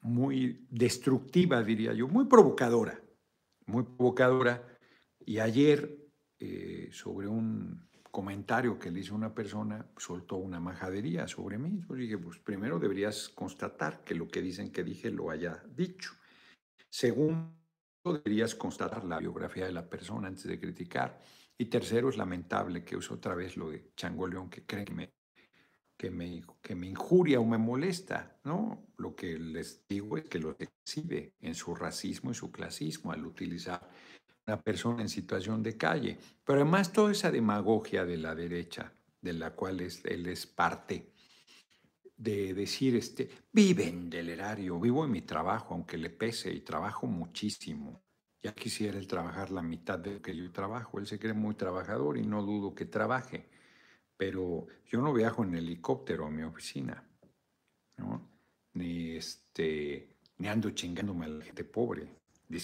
muy 0.00 0.66
destructiva, 0.70 1.62
diría 1.62 1.92
yo, 1.92 2.08
muy 2.08 2.24
provocadora, 2.24 2.98
muy 3.66 3.82
provocadora. 3.82 4.66
Y 5.20 5.38
ayer, 5.38 5.98
eh, 6.40 6.88
sobre 6.90 7.28
un 7.28 7.88
comentario 8.10 8.78
que 8.78 8.90
le 8.90 9.00
hizo 9.00 9.14
una 9.14 9.34
persona, 9.34 9.86
soltó 9.98 10.36
una 10.36 10.60
majadería 10.60 11.28
sobre 11.28 11.58
mí. 11.58 11.84
Yo 11.86 11.94
dije, 11.94 12.16
pues 12.16 12.38
primero 12.38 12.78
deberías 12.78 13.28
constatar 13.28 14.02
que 14.02 14.14
lo 14.14 14.28
que 14.28 14.40
dicen 14.40 14.72
que 14.72 14.82
dije 14.82 15.10
lo 15.10 15.30
haya 15.30 15.62
dicho. 15.76 16.12
Segundo, 16.92 17.54
deberías 18.04 18.54
constatar 18.54 19.02
la 19.04 19.18
biografía 19.18 19.64
de 19.64 19.72
la 19.72 19.88
persona 19.88 20.28
antes 20.28 20.44
de 20.44 20.60
criticar. 20.60 21.18
Y 21.56 21.64
tercero, 21.64 22.10
es 22.10 22.18
lamentable 22.18 22.84
que 22.84 22.98
use 22.98 23.14
otra 23.14 23.34
vez 23.34 23.56
lo 23.56 23.70
de 23.70 23.92
Changoleón, 23.96 24.50
que 24.50 24.66
cree 24.66 24.84
que 24.84 24.92
me, 24.92 25.14
que 25.96 26.10
me, 26.10 26.44
que 26.60 26.74
me 26.74 26.88
injuria 26.88 27.40
o 27.40 27.46
me 27.46 27.56
molesta. 27.56 28.38
¿no? 28.44 28.92
Lo 28.98 29.16
que 29.16 29.38
les 29.38 29.88
digo 29.88 30.18
es 30.18 30.24
que 30.24 30.38
lo 30.38 30.54
exhibe 30.58 31.32
en 31.40 31.54
su 31.54 31.74
racismo 31.74 32.30
y 32.30 32.34
su 32.34 32.52
clasismo 32.52 33.10
al 33.10 33.24
utilizar 33.24 33.88
una 34.46 34.60
persona 34.60 35.00
en 35.00 35.08
situación 35.08 35.62
de 35.62 35.78
calle. 35.78 36.18
Pero 36.44 36.60
además 36.60 36.92
toda 36.92 37.12
esa 37.12 37.30
demagogia 37.30 38.04
de 38.04 38.18
la 38.18 38.34
derecha, 38.34 38.92
de 39.18 39.32
la 39.32 39.54
cual 39.54 39.80
él 39.80 40.26
es 40.26 40.46
parte, 40.46 41.11
de 42.22 42.54
decir, 42.54 42.94
este, 42.94 43.28
viven 43.52 44.08
del 44.08 44.28
erario, 44.28 44.78
vivo 44.78 45.04
en 45.04 45.10
mi 45.10 45.22
trabajo, 45.22 45.74
aunque 45.74 45.98
le 45.98 46.08
pese 46.08 46.52
y 46.52 46.60
trabajo 46.60 47.08
muchísimo. 47.08 48.00
Ya 48.40 48.54
quisiera 48.54 48.96
él 48.96 49.08
trabajar 49.08 49.50
la 49.50 49.62
mitad 49.62 49.98
de 49.98 50.14
lo 50.14 50.22
que 50.22 50.36
yo 50.36 50.50
trabajo. 50.52 51.00
Él 51.00 51.06
se 51.06 51.18
cree 51.18 51.32
muy 51.32 51.54
trabajador 51.56 52.16
y 52.18 52.22
no 52.22 52.42
dudo 52.42 52.74
que 52.74 52.86
trabaje. 52.86 53.48
Pero 54.16 54.68
yo 54.86 55.00
no 55.00 55.12
viajo 55.12 55.42
en 55.42 55.56
helicóptero 55.56 56.26
a 56.26 56.30
mi 56.30 56.44
oficina, 56.44 57.04
¿no? 57.96 58.28
Ni, 58.74 59.16
este, 59.16 60.16
ni 60.38 60.46
ando 60.46 60.70
chingándome 60.70 61.26
a 61.26 61.28
la 61.28 61.44
gente 61.44 61.64
pobre, 61.64 62.08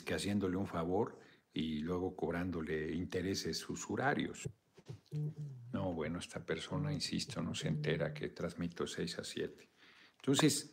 que 0.04 0.14
haciéndole 0.14 0.56
un 0.56 0.66
favor 0.66 1.18
y 1.52 1.80
luego 1.80 2.14
cobrándole 2.14 2.92
intereses 2.94 3.68
usurarios. 3.68 4.48
No, 5.72 5.92
bueno, 5.94 6.18
esta 6.18 6.44
persona, 6.44 6.92
insisto, 6.92 7.42
no 7.42 7.54
se 7.54 7.68
entera 7.68 8.12
que 8.12 8.28
transmito 8.28 8.86
6 8.86 9.18
a 9.18 9.24
7. 9.24 9.70
Entonces, 10.16 10.72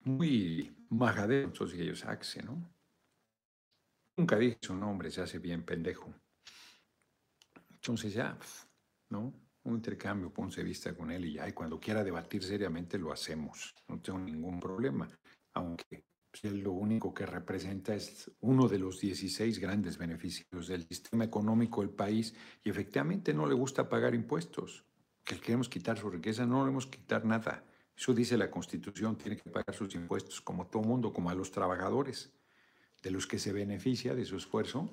muy 0.00 0.74
majadero, 0.90 1.48
entonces 1.48 1.78
ellos 1.80 2.04
Axe, 2.04 2.42
¿no? 2.42 2.70
Nunca 4.16 4.36
dije 4.38 4.58
su 4.60 4.76
nombre, 4.76 5.10
se 5.10 5.22
hace 5.22 5.38
bien 5.38 5.64
pendejo. 5.64 6.14
Entonces 7.70 8.14
ya, 8.14 8.38
¿no? 9.10 9.34
Un 9.64 9.74
intercambio, 9.76 10.32
de 10.54 10.62
vista 10.62 10.94
con 10.94 11.10
él 11.10 11.24
y 11.24 11.32
ya, 11.34 11.48
y 11.48 11.52
cuando 11.52 11.80
quiera 11.80 12.04
debatir 12.04 12.42
seriamente 12.44 12.98
lo 12.98 13.12
hacemos, 13.12 13.74
no 13.88 14.00
tengo 14.00 14.18
ningún 14.18 14.60
problema, 14.60 15.08
aunque 15.54 16.04
lo 16.42 16.72
único 16.72 17.14
que 17.14 17.26
representa 17.26 17.94
es 17.94 18.30
uno 18.40 18.68
de 18.68 18.78
los 18.78 19.00
16 19.00 19.58
grandes 19.58 19.98
beneficios 19.98 20.66
del 20.66 20.86
sistema 20.86 21.24
económico 21.24 21.80
del 21.80 21.90
país 21.90 22.34
y 22.62 22.70
efectivamente 22.70 23.32
no 23.32 23.46
le 23.46 23.54
gusta 23.54 23.88
pagar 23.88 24.14
impuestos. 24.14 24.84
Que 25.24 25.38
queremos 25.38 25.68
quitar 25.68 25.98
su 25.98 26.10
riqueza, 26.10 26.44
no 26.44 26.64
le 26.64 26.70
hemos 26.70 26.86
quitar 26.86 27.24
nada. 27.24 27.64
Eso 27.96 28.12
dice 28.12 28.36
la 28.36 28.50
Constitución, 28.50 29.16
tiene 29.16 29.36
que 29.36 29.50
pagar 29.50 29.74
sus 29.74 29.94
impuestos 29.94 30.40
como 30.40 30.66
todo 30.66 30.82
mundo, 30.82 31.12
como 31.12 31.30
a 31.30 31.34
los 31.34 31.50
trabajadores. 31.50 32.32
de 33.02 33.10
los 33.10 33.26
que 33.26 33.38
se 33.38 33.52
beneficia 33.52 34.14
de 34.14 34.24
su 34.24 34.36
esfuerzo, 34.38 34.90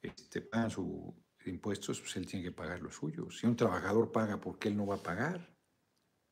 este, 0.00 0.40
pagan 0.42 0.70
sus 0.70 1.12
impuestos, 1.44 2.00
pues 2.00 2.16
él 2.16 2.24
tiene 2.24 2.44
que 2.44 2.52
pagar 2.52 2.80
los 2.80 2.94
suyos. 2.94 3.38
Si 3.38 3.48
un 3.48 3.56
trabajador 3.56 4.12
paga, 4.12 4.40
¿por 4.40 4.60
qué 4.60 4.68
él 4.68 4.76
no 4.76 4.86
va 4.86 4.94
a 4.94 5.02
pagar? 5.02 5.56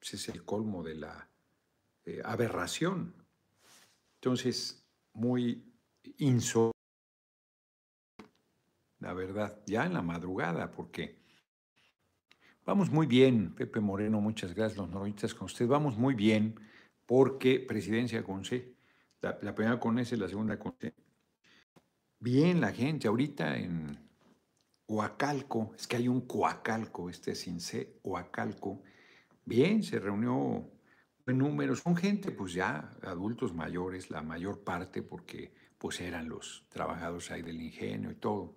Ese 0.00 0.14
es 0.14 0.28
el 0.28 0.44
colmo 0.44 0.84
de 0.84 0.94
la 0.94 1.28
eh, 2.04 2.22
aberración. 2.24 3.25
Entonces, 4.26 4.84
muy 5.12 5.72
insólito, 6.18 6.72
la 8.98 9.12
verdad, 9.12 9.62
ya 9.68 9.86
en 9.86 9.92
la 9.92 10.02
madrugada, 10.02 10.72
porque 10.72 11.22
vamos 12.64 12.90
muy 12.90 13.06
bien, 13.06 13.54
Pepe 13.54 13.78
Moreno, 13.78 14.20
muchas 14.20 14.52
gracias, 14.52 14.78
los 14.78 14.88
noroñistas 14.90 15.32
con 15.32 15.44
usted, 15.44 15.68
vamos 15.68 15.96
muy 15.96 16.16
bien, 16.16 16.58
porque 17.06 17.60
presidencia 17.60 18.24
con 18.24 18.44
C, 18.44 18.74
la, 19.20 19.54
primera 19.54 19.78
con 19.78 19.96
S, 20.00 20.16
la 20.16 20.26
segunda 20.26 20.58
con 20.58 20.74
C. 20.80 20.92
Bien 22.18 22.60
la 22.60 22.72
gente, 22.72 23.06
ahorita 23.06 23.56
en 23.56 23.96
Huacalco, 24.88 25.72
es 25.76 25.86
que 25.86 25.98
hay 25.98 26.08
un 26.08 26.22
Coacalco, 26.22 27.08
este 27.08 27.36
sin 27.36 27.60
C, 27.60 28.00
Huacalco, 28.02 28.82
bien, 29.44 29.84
se 29.84 30.00
reunió 30.00 30.68
en 31.26 31.38
número, 31.38 31.74
son 31.74 31.96
gente 31.96 32.30
pues 32.30 32.52
ya 32.52 32.90
adultos 33.02 33.52
mayores, 33.52 34.10
la 34.10 34.22
mayor 34.22 34.62
parte, 34.62 35.02
porque 35.02 35.52
pues 35.78 36.00
eran 36.00 36.28
los 36.28 36.64
trabajadores 36.68 37.30
ahí 37.30 37.42
del 37.42 37.60
ingenio 37.60 38.10
y 38.10 38.14
todo. 38.14 38.54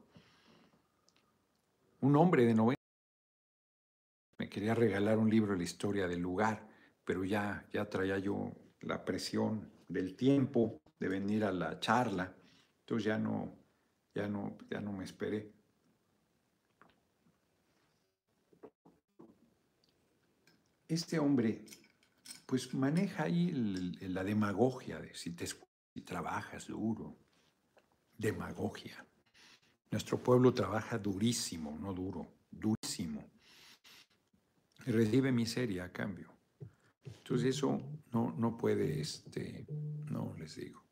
Un 2.01 2.15
hombre 2.15 2.45
de 2.45 2.53
90 2.53 2.79
me 4.37 4.49
quería 4.49 4.73
regalar 4.73 5.17
un 5.17 5.29
libro 5.29 5.51
de 5.51 5.57
la 5.57 5.63
historia 5.63 6.07
del 6.07 6.19
lugar, 6.19 6.67
pero 7.03 7.25
ya, 7.25 7.67
ya 7.73 7.89
traía 7.89 8.19
yo 8.19 8.51
la 8.81 9.03
presión 9.03 9.69
del 9.87 10.15
tiempo 10.15 10.81
de 10.99 11.09
venir 11.09 11.43
a 11.43 11.51
la 11.51 11.79
charla, 11.79 12.33
entonces 12.81 13.05
ya 13.05 13.17
no, 13.17 13.57
ya 14.13 14.27
no, 14.27 14.57
ya 14.69 14.79
no 14.79 14.93
me 14.93 15.03
esperé. 15.03 15.51
Este 20.87 21.19
hombre, 21.19 21.65
pues 22.49 22.73
maneja 22.73 23.25
ahí 23.25 23.51
la 24.01 24.23
demagogia 24.23 24.99
de 24.99 25.13
si 25.13 25.33
te 25.33 25.45
y 25.93 26.01
trabajas 26.01 26.65
duro. 26.65 27.15
Demagogia. 28.17 29.05
Nuestro 29.91 30.17
pueblo 30.17 30.51
trabaja 30.51 30.97
durísimo, 30.97 31.77
no 31.79 31.93
duro, 31.93 32.27
durísimo. 32.49 33.29
Recibe 34.79 35.31
miseria 35.31 35.83
a 35.83 35.91
cambio. 35.91 36.33
Entonces 37.03 37.55
eso 37.55 37.83
no, 38.11 38.33
no 38.35 38.57
puede, 38.57 38.99
este, 38.99 39.67
no 40.09 40.33
les 40.39 40.55
digo, 40.55 40.83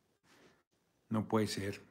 no 1.10 1.28
puede 1.28 1.48
ser. 1.48 1.82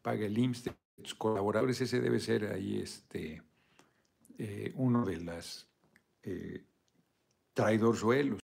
Paga 0.00 0.24
el 0.24 0.38
IMSS 0.38 0.64
de 0.64 0.74
tus 0.96 1.14
colaboradores, 1.14 1.78
ese 1.82 2.00
debe 2.00 2.20
ser 2.20 2.46
ahí 2.46 2.78
este, 2.78 3.42
eh, 4.38 4.72
uno 4.76 5.04
de 5.04 5.20
las 5.20 5.68
eh, 6.22 6.64
traidorzuelos 7.54 8.40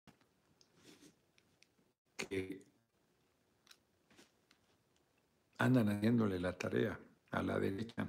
que 2.17 2.67
andan 5.59 5.89
haciéndole 5.89 6.39
la 6.41 6.57
tarea 6.57 6.99
a 7.31 7.43
la 7.43 7.59
derecha. 7.59 8.09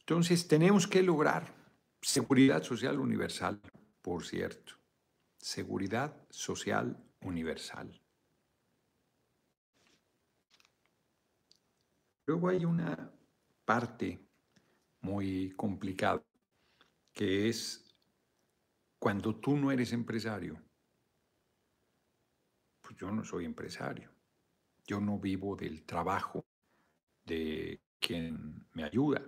Entonces 0.00 0.48
tenemos 0.48 0.86
que 0.86 1.02
lograr 1.02 1.54
seguridad 2.00 2.62
social 2.62 2.98
universal, 2.98 3.60
por 4.02 4.24
cierto. 4.24 4.74
Seguridad 5.38 6.26
social 6.30 6.96
universal. 7.20 8.00
Luego 12.26 12.48
hay 12.48 12.64
una 12.64 13.10
parte 13.64 14.18
muy 15.00 15.52
complicada, 15.56 16.22
que 17.12 17.48
es 17.48 17.89
cuando 19.00 19.34
tú 19.34 19.56
no 19.56 19.72
eres 19.72 19.92
empresario. 19.92 20.62
Pues 22.82 22.96
yo 22.96 23.10
no 23.10 23.24
soy 23.24 23.46
empresario. 23.46 24.10
Yo 24.86 25.00
no 25.00 25.18
vivo 25.18 25.56
del 25.56 25.84
trabajo 25.84 26.44
de 27.24 27.80
quien 27.98 28.66
me 28.74 28.84
ayuda. 28.84 29.24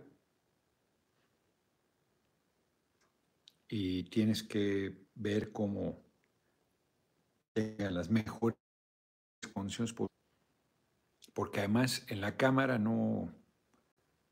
Y 3.69 4.05
tienes 4.11 4.43
que 4.43 5.07
ver 5.15 5.51
cómo 5.51 6.05
tengan 7.55 7.95
las 7.95 8.11
mejores 8.11 8.59
condiciones 9.55 9.95
porque 11.33 11.61
además 11.61 12.05
en 12.09 12.21
la 12.21 12.37
cámara 12.37 12.79
no 12.79 13.33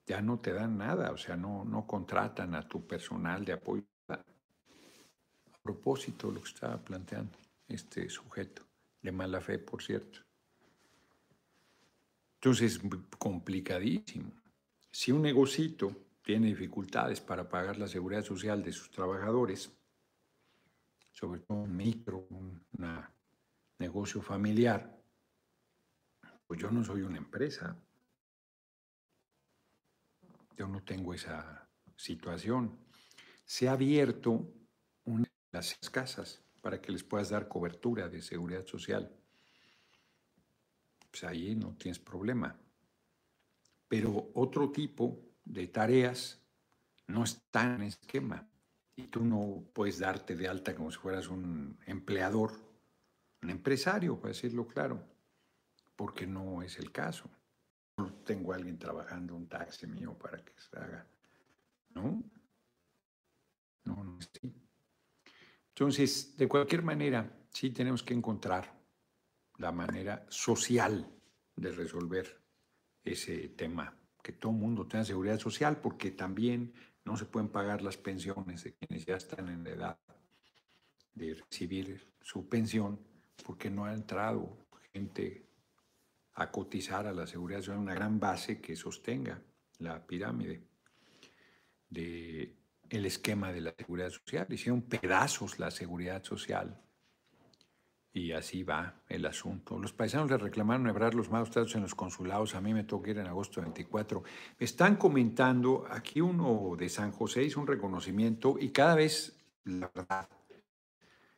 ya 0.07 0.20
no 0.20 0.40
te 0.40 0.53
dan 0.53 0.76
nada, 0.76 1.12
o 1.12 1.16
sea, 1.16 1.37
no, 1.37 1.64
no 1.64 1.87
contratan 1.87 2.55
a 2.55 2.68
tu 2.68 2.87
personal 2.87 3.44
de 3.44 3.53
apoyo. 3.53 3.85
Propósito, 5.62 6.30
lo 6.30 6.40
que 6.40 6.48
estaba 6.48 6.78
planteando 6.78 7.38
este 7.68 8.08
sujeto, 8.08 8.62
de 9.02 9.12
mala 9.12 9.40
fe, 9.40 9.58
por 9.58 9.82
cierto. 9.82 10.20
Entonces, 12.34 12.76
es 12.76 12.80
complicadísimo. 13.18 14.32
Si 14.90 15.12
un 15.12 15.22
negocito 15.22 15.94
tiene 16.22 16.48
dificultades 16.48 17.20
para 17.20 17.48
pagar 17.48 17.78
la 17.78 17.86
seguridad 17.86 18.24
social 18.24 18.62
de 18.62 18.72
sus 18.72 18.90
trabajadores, 18.90 19.70
sobre 21.12 21.40
todo 21.40 21.58
un 21.58 21.76
micro, 21.76 22.26
un 22.30 22.64
negocio 23.78 24.22
familiar, 24.22 24.98
pues 26.46 26.60
yo 26.60 26.70
no 26.70 26.82
soy 26.82 27.02
una 27.02 27.18
empresa. 27.18 27.76
Yo 30.56 30.66
no 30.66 30.82
tengo 30.82 31.14
esa 31.14 31.68
situación. 31.96 32.76
Se 33.44 33.68
ha 33.68 33.72
abierto 33.72 34.52
de 35.04 35.28
las 35.52 35.74
casas 35.90 36.40
para 36.60 36.80
que 36.80 36.92
les 36.92 37.02
puedas 37.02 37.30
dar 37.30 37.48
cobertura 37.48 38.08
de 38.08 38.22
seguridad 38.22 38.66
social 38.66 39.10
pues 41.10 41.24
ahí 41.24 41.54
no 41.54 41.74
tienes 41.76 41.98
problema. 41.98 42.56
Pero 43.88 44.30
otro 44.34 44.70
tipo 44.70 45.18
de 45.44 45.66
tareas 45.66 46.40
no 47.08 47.24
están 47.24 47.76
en 47.76 47.82
esquema 47.82 48.48
y 48.94 49.08
tú 49.08 49.24
no 49.24 49.64
puedes 49.72 49.98
darte 49.98 50.36
de 50.36 50.46
alta 50.46 50.74
como 50.74 50.90
si 50.90 50.98
fueras 50.98 51.28
un 51.28 51.78
empleador, 51.86 52.52
un 53.42 53.50
empresario, 53.50 54.16
para 54.16 54.28
decirlo 54.28 54.66
claro, 54.66 55.02
porque 55.96 56.26
no 56.26 56.62
es 56.62 56.78
el 56.78 56.92
caso. 56.92 57.28
No 57.96 58.12
tengo 58.24 58.52
a 58.52 58.56
alguien 58.56 58.78
trabajando 58.78 59.34
un 59.34 59.48
taxi 59.48 59.86
mío 59.86 60.16
para 60.16 60.44
que 60.44 60.52
se 60.56 60.78
haga. 60.78 61.06
¿No? 61.90 62.22
No, 63.84 64.04
no 64.04 64.18
es 64.20 64.30
así. 64.32 64.54
Entonces, 65.80 66.36
de 66.36 66.46
cualquier 66.46 66.82
manera, 66.82 67.32
sí 67.48 67.70
tenemos 67.70 68.02
que 68.02 68.12
encontrar 68.12 68.70
la 69.56 69.72
manera 69.72 70.26
social 70.28 71.10
de 71.56 71.72
resolver 71.72 72.38
ese 73.02 73.48
tema, 73.48 73.98
que 74.22 74.32
todo 74.32 74.52
el 74.52 74.58
mundo 74.58 74.86
tenga 74.86 75.06
seguridad 75.06 75.38
social, 75.38 75.80
porque 75.80 76.10
también 76.10 76.74
no 77.06 77.16
se 77.16 77.24
pueden 77.24 77.48
pagar 77.48 77.80
las 77.80 77.96
pensiones 77.96 78.62
de 78.62 78.74
quienes 78.74 79.06
ya 79.06 79.16
están 79.16 79.48
en 79.48 79.64
la 79.64 79.70
edad 79.70 79.98
de 81.14 81.32
recibir 81.32 82.12
su 82.20 82.46
pensión, 82.46 83.00
porque 83.42 83.70
no 83.70 83.86
ha 83.86 83.94
entrado 83.94 84.58
gente 84.92 85.46
a 86.34 86.50
cotizar 86.50 87.06
a 87.06 87.14
la 87.14 87.26
seguridad 87.26 87.60
social, 87.60 87.78
una 87.78 87.94
gran 87.94 88.20
base 88.20 88.60
que 88.60 88.76
sostenga 88.76 89.42
la 89.78 90.06
pirámide 90.06 90.62
de 91.88 92.59
el 92.90 93.07
esquema 93.07 93.53
de 93.53 93.62
la 93.62 93.74
seguridad 93.76 94.11
social. 94.11 94.46
Hicieron 94.50 94.83
pedazos 94.83 95.59
la 95.59 95.70
seguridad 95.70 96.22
social 96.24 96.76
y 98.12 98.33
así 98.33 98.64
va 98.64 99.03
el 99.09 99.24
asunto. 99.24 99.79
Los 99.79 99.92
paisanos 99.92 100.31
le 100.31 100.37
reclamaron 100.37 100.88
hebrar 100.88 101.14
los 101.14 101.31
malos 101.31 101.50
tratos 101.50 101.74
en 101.76 101.83
los 101.83 101.94
consulados. 101.94 102.55
A 102.55 102.61
mí 102.61 102.74
me 102.74 102.85
toca 102.85 103.11
ir 103.11 103.18
en 103.18 103.26
agosto 103.26 103.61
24. 103.61 104.22
Me 104.59 104.64
están 104.64 104.96
comentando, 104.96 105.87
aquí 105.88 106.20
uno 106.20 106.74
de 106.76 106.88
San 106.88 107.12
José 107.12 107.44
hizo 107.44 107.61
un 107.61 107.68
reconocimiento 107.68 108.57
y 108.59 108.70
cada 108.70 108.96
vez, 108.96 109.38
la 109.64 109.90
verdad, 109.94 110.29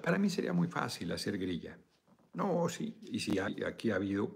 para 0.03 0.19
mí 0.19 0.31
sería 0.31 0.53
muy 0.53 0.69
fácil 0.69 1.13
hacer 1.13 1.37
grilla. 1.39 1.77
No, 2.35 2.67
sí, 2.71 2.97
y 3.03 3.21
sí, 3.21 3.39
aquí 3.39 3.91
ha 3.91 3.97
habido 3.97 4.35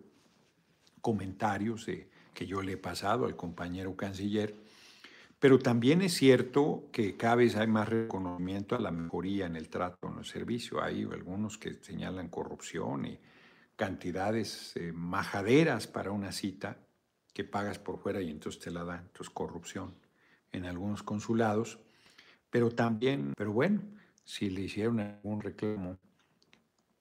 comentarios 1.01 1.87
que 2.35 2.47
yo 2.47 2.61
le 2.61 2.73
he 2.73 2.77
pasado 2.77 3.25
al 3.25 3.35
compañero 3.35 3.97
canciller 3.97 4.55
pero 5.47 5.61
también 5.61 6.03
es 6.03 6.15
cierto 6.15 6.89
que 6.91 7.17
cada 7.17 7.37
vez 7.37 7.55
hay 7.55 7.69
más 7.69 7.89
reconocimiento 7.89 8.75
a 8.75 8.81
la 8.81 8.91
mejoría 8.91 9.47
en 9.47 9.55
el 9.55 9.69
trato, 9.69 10.09
en 10.09 10.19
el 10.19 10.25
servicio. 10.25 10.83
Hay 10.83 11.05
algunos 11.05 11.57
que 11.57 11.75
señalan 11.75 12.31
corrupción 12.31 13.07
y 13.07 13.17
cantidades 13.77 14.73
eh, 14.75 14.91
majaderas 14.93 15.87
para 15.87 16.11
una 16.11 16.33
cita 16.33 16.79
que 17.33 17.45
pagas 17.45 17.79
por 17.79 18.01
fuera 18.01 18.21
y 18.21 18.29
entonces 18.29 18.61
te 18.61 18.73
la 18.73 18.83
dan. 18.83 19.03
Entonces, 19.07 19.31
corrupción 19.33 19.95
en 20.51 20.65
algunos 20.65 21.05
consulados. 21.05 21.79
Pero 22.51 22.73
también, 22.73 23.33
pero 23.37 23.53
bueno, 23.53 23.83
si 24.25 24.51
le 24.51 24.63
hicieron 24.63 24.99
algún 24.99 25.43
reclamo 25.43 25.97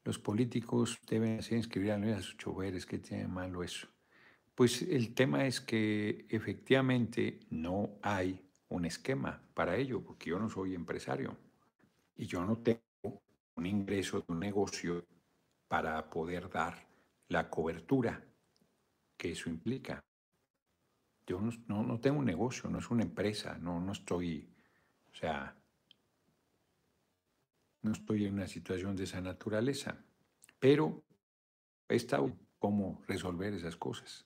los 0.04 0.20
políticos 0.20 1.00
deben 1.10 1.40
hacer 1.40 1.58
inscribir 1.58 1.94
a 1.94 2.22
sus 2.22 2.38
choferes, 2.38 2.86
¿qué 2.86 3.00
tiene 3.00 3.28
malo 3.28 3.64
eso? 3.64 3.88
Pues 4.56 4.82
el 4.82 5.14
tema 5.14 5.46
es 5.46 5.60
que 5.60 6.26
efectivamente 6.30 7.42
no 7.50 8.00
hay 8.02 8.42
un 8.70 8.86
esquema 8.86 9.42
para 9.54 9.76
ello, 9.76 10.02
porque 10.02 10.30
yo 10.30 10.40
no 10.40 10.50
soy 10.50 10.74
empresario 10.74 11.38
y 12.16 12.26
yo 12.26 12.46
no 12.46 12.58
tengo 12.60 12.82
un 13.56 13.66
ingreso 13.66 14.22
de 14.22 14.26
un 14.30 14.40
negocio 14.40 15.06
para 15.68 16.10
poder 16.10 16.50
dar 16.50 16.88
la 17.28 17.50
cobertura 17.50 18.24
que 19.18 19.34
eso 19.34 19.50
implica. 19.50 20.02
Yo 21.28 21.42
no, 21.42 21.84
no, 21.84 22.00
tengo 22.00 22.20
un 22.20 22.26
negocio, 22.26 22.70
no 22.70 22.80
es 22.80 22.90
una 22.90 23.04
empresa, 23.04 23.58
no, 23.58 23.82
no 23.82 23.92
estoy, 23.92 24.48
o 25.12 25.16
sea, 25.16 25.54
no 27.82 27.92
estoy 27.92 28.26
en 28.26 28.36
una 28.36 28.48
situación 28.48 28.96
de 28.96 29.04
esa 29.04 29.20
naturaleza, 29.20 29.98
pero 30.60 31.04
he 31.90 31.96
estado 31.96 32.32
cómo 32.60 33.04
resolver 33.08 33.54
esas 33.54 33.76
cosas. 33.76 34.25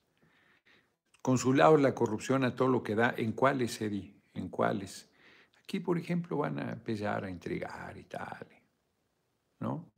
Consulados, 1.22 1.82
la 1.82 1.94
corrupción 1.94 2.44
a 2.44 2.56
todo 2.56 2.68
lo 2.68 2.84
que 2.84 2.96
da, 2.96 3.14
¿en 3.18 3.34
cuáles, 3.34 3.82
Eddie? 3.82 4.16
¿En 4.34 4.50
cuáles? 4.50 5.10
Aquí, 5.64 5.80
por 5.80 5.98
ejemplo, 5.98 6.38
van 6.38 6.60
a 6.60 6.72
empezar 6.72 7.26
a 7.26 7.30
intrigar 7.30 7.98
y 7.98 8.06
tal, 8.06 8.48
¿no? 9.60 9.92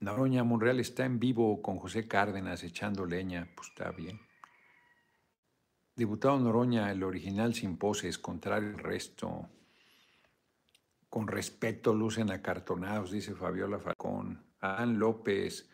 Noroña 0.00 0.44
Monreal 0.44 0.80
está 0.80 1.04
en 1.04 1.20
vivo 1.20 1.60
con 1.60 1.78
José 1.78 2.08
Cárdenas 2.08 2.64
echando 2.64 3.04
leña, 3.04 3.48
pues 3.54 3.68
está 3.68 3.90
bien. 3.92 4.20
Diputado 5.94 6.38
Noroña, 6.38 6.90
el 6.90 7.02
original 7.02 7.54
sin 7.54 7.76
poses, 7.76 8.18
contrario 8.18 8.70
al 8.70 8.78
resto. 8.78 9.48
Con 11.08 11.28
respeto 11.28 11.92
lucen 11.92 12.30
acartonados, 12.30 13.10
dice 13.10 13.34
Fabiola 13.34 13.78
Falcón. 13.78 14.42
Adán 14.60 14.98
López, 14.98 15.68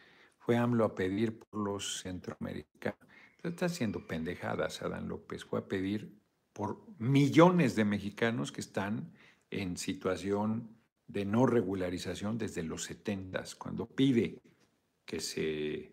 fue 0.46 0.56
AMLO 0.56 0.84
a 0.84 0.94
pedir 0.94 1.40
por 1.40 1.60
los 1.60 2.02
centroamericanos. 2.02 3.05
Está 3.42 3.66
haciendo 3.66 4.06
pendejadas, 4.06 4.82
Adán 4.82 5.08
López. 5.08 5.44
Fue 5.44 5.60
a 5.60 5.68
pedir 5.68 6.18
por 6.52 6.84
millones 6.98 7.76
de 7.76 7.84
mexicanos 7.84 8.50
que 8.50 8.60
están 8.60 9.12
en 9.50 9.76
situación 9.76 10.76
de 11.06 11.24
no 11.24 11.46
regularización 11.46 12.38
desde 12.38 12.62
los 12.62 12.84
70, 12.84 13.44
cuando 13.58 13.86
pide 13.86 14.40
que 15.04 15.20
se 15.20 15.92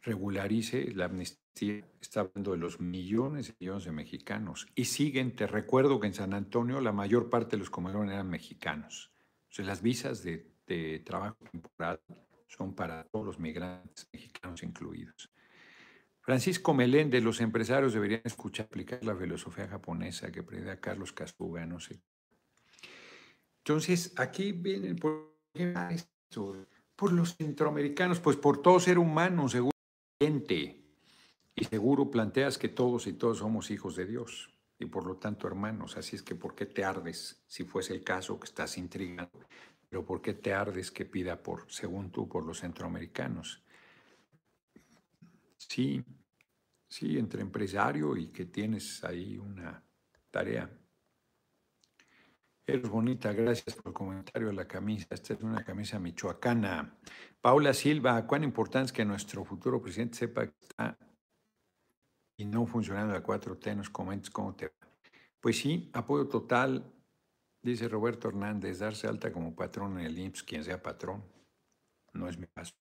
regularice 0.00 0.90
la 0.92 1.04
amnistía, 1.04 1.86
está 2.00 2.20
hablando 2.20 2.52
de 2.52 2.58
los 2.58 2.80
millones 2.80 3.50
y 3.50 3.54
millones 3.60 3.84
de 3.84 3.92
mexicanos. 3.92 4.66
Y 4.74 4.86
siguen, 4.86 5.36
te 5.36 5.46
recuerdo 5.46 6.00
que 6.00 6.08
en 6.08 6.14
San 6.14 6.34
Antonio 6.34 6.80
la 6.80 6.92
mayor 6.92 7.30
parte 7.30 7.52
de 7.52 7.58
los 7.58 7.70
comedores 7.70 8.10
eran 8.10 8.28
mexicanos. 8.28 9.12
O 9.50 9.54
sea, 9.54 9.64
las 9.64 9.82
visas 9.82 10.24
de, 10.24 10.50
de 10.66 10.98
trabajo 11.00 11.36
temporal 11.50 12.00
son 12.56 12.74
para 12.74 13.04
todos 13.04 13.26
los 13.26 13.38
migrantes 13.38 14.08
mexicanos 14.12 14.62
incluidos. 14.62 15.30
Francisco 16.20 16.72
Meléndez, 16.72 17.22
los 17.22 17.40
empresarios 17.40 17.94
deberían 17.94 18.22
escuchar 18.24 18.66
aplicar 18.66 19.02
la 19.04 19.16
filosofía 19.16 19.66
japonesa 19.66 20.30
que 20.30 20.42
predica 20.42 20.80
Carlos 20.80 21.12
Casuga, 21.12 21.66
no 21.66 21.80
sé. 21.80 22.00
Entonces, 23.58 24.12
aquí 24.16 24.52
vienen 24.52 24.96
por, 24.96 25.36
por 26.94 27.12
los 27.12 27.36
centroamericanos, 27.36 28.20
pues 28.20 28.36
por 28.36 28.62
todo 28.62 28.78
ser 28.78 28.98
humano, 28.98 29.48
seguro, 29.48 29.72
y 31.54 31.64
seguro 31.64 32.10
planteas 32.10 32.58
que 32.58 32.68
todos 32.68 33.06
y 33.06 33.12
todos 33.12 33.38
somos 33.38 33.70
hijos 33.70 33.96
de 33.96 34.06
Dios 34.06 34.50
y 34.78 34.86
por 34.86 35.06
lo 35.06 35.16
tanto 35.16 35.46
hermanos. 35.46 35.96
Así 35.96 36.16
es 36.16 36.22
que, 36.22 36.34
¿por 36.34 36.54
qué 36.54 36.66
te 36.66 36.84
ardes 36.84 37.42
si 37.46 37.64
fuese 37.64 37.94
el 37.94 38.04
caso 38.04 38.38
que 38.38 38.46
estás 38.46 38.78
intrigando? 38.78 39.46
Pero 39.92 40.06
¿por 40.06 40.22
qué 40.22 40.32
te 40.32 40.54
ardes 40.54 40.90
que 40.90 41.04
pida 41.04 41.36
por, 41.42 41.70
según 41.70 42.10
tú, 42.10 42.26
por 42.26 42.46
los 42.46 42.60
centroamericanos? 42.60 43.62
Sí, 45.58 46.02
sí, 46.88 47.18
entre 47.18 47.42
empresario 47.42 48.16
y 48.16 48.28
que 48.28 48.46
tienes 48.46 49.04
ahí 49.04 49.36
una 49.36 49.84
tarea. 50.30 50.70
Eres 52.66 52.88
bonita, 52.88 53.34
gracias 53.34 53.76
por 53.76 53.88
el 53.88 53.92
comentario 53.92 54.48
de 54.48 54.54
la 54.54 54.66
camisa. 54.66 55.08
Esta 55.10 55.34
es 55.34 55.42
una 55.42 55.62
camisa 55.62 55.98
michoacana. 55.98 56.98
Paula 57.42 57.74
Silva, 57.74 58.26
¿cuán 58.26 58.44
importante 58.44 58.86
es 58.86 58.92
que 58.92 59.04
nuestro 59.04 59.44
futuro 59.44 59.82
presidente 59.82 60.16
sepa 60.16 60.46
que 60.46 60.56
está 60.58 60.98
y 62.38 62.46
no 62.46 62.64
funcionando 62.64 63.12
la 63.12 63.22
4T? 63.22 63.76
Nos 63.76 63.90
comentes 63.90 64.30
cómo 64.30 64.56
te 64.56 64.68
va. 64.68 64.88
Pues 65.38 65.58
sí, 65.58 65.90
apoyo 65.92 66.26
total, 66.28 66.90
dice 67.62 67.88
Roberto 67.88 68.28
Hernández, 68.28 68.78
darse 68.78 69.06
alta 69.06 69.32
como 69.32 69.54
patrón 69.54 69.98
en 69.98 70.06
el 70.06 70.18
IMSS, 70.18 70.42
quien 70.42 70.64
sea 70.64 70.82
patrón. 70.82 71.24
No 72.12 72.28
es 72.28 72.36
mi 72.38 72.46
caso. 72.46 72.74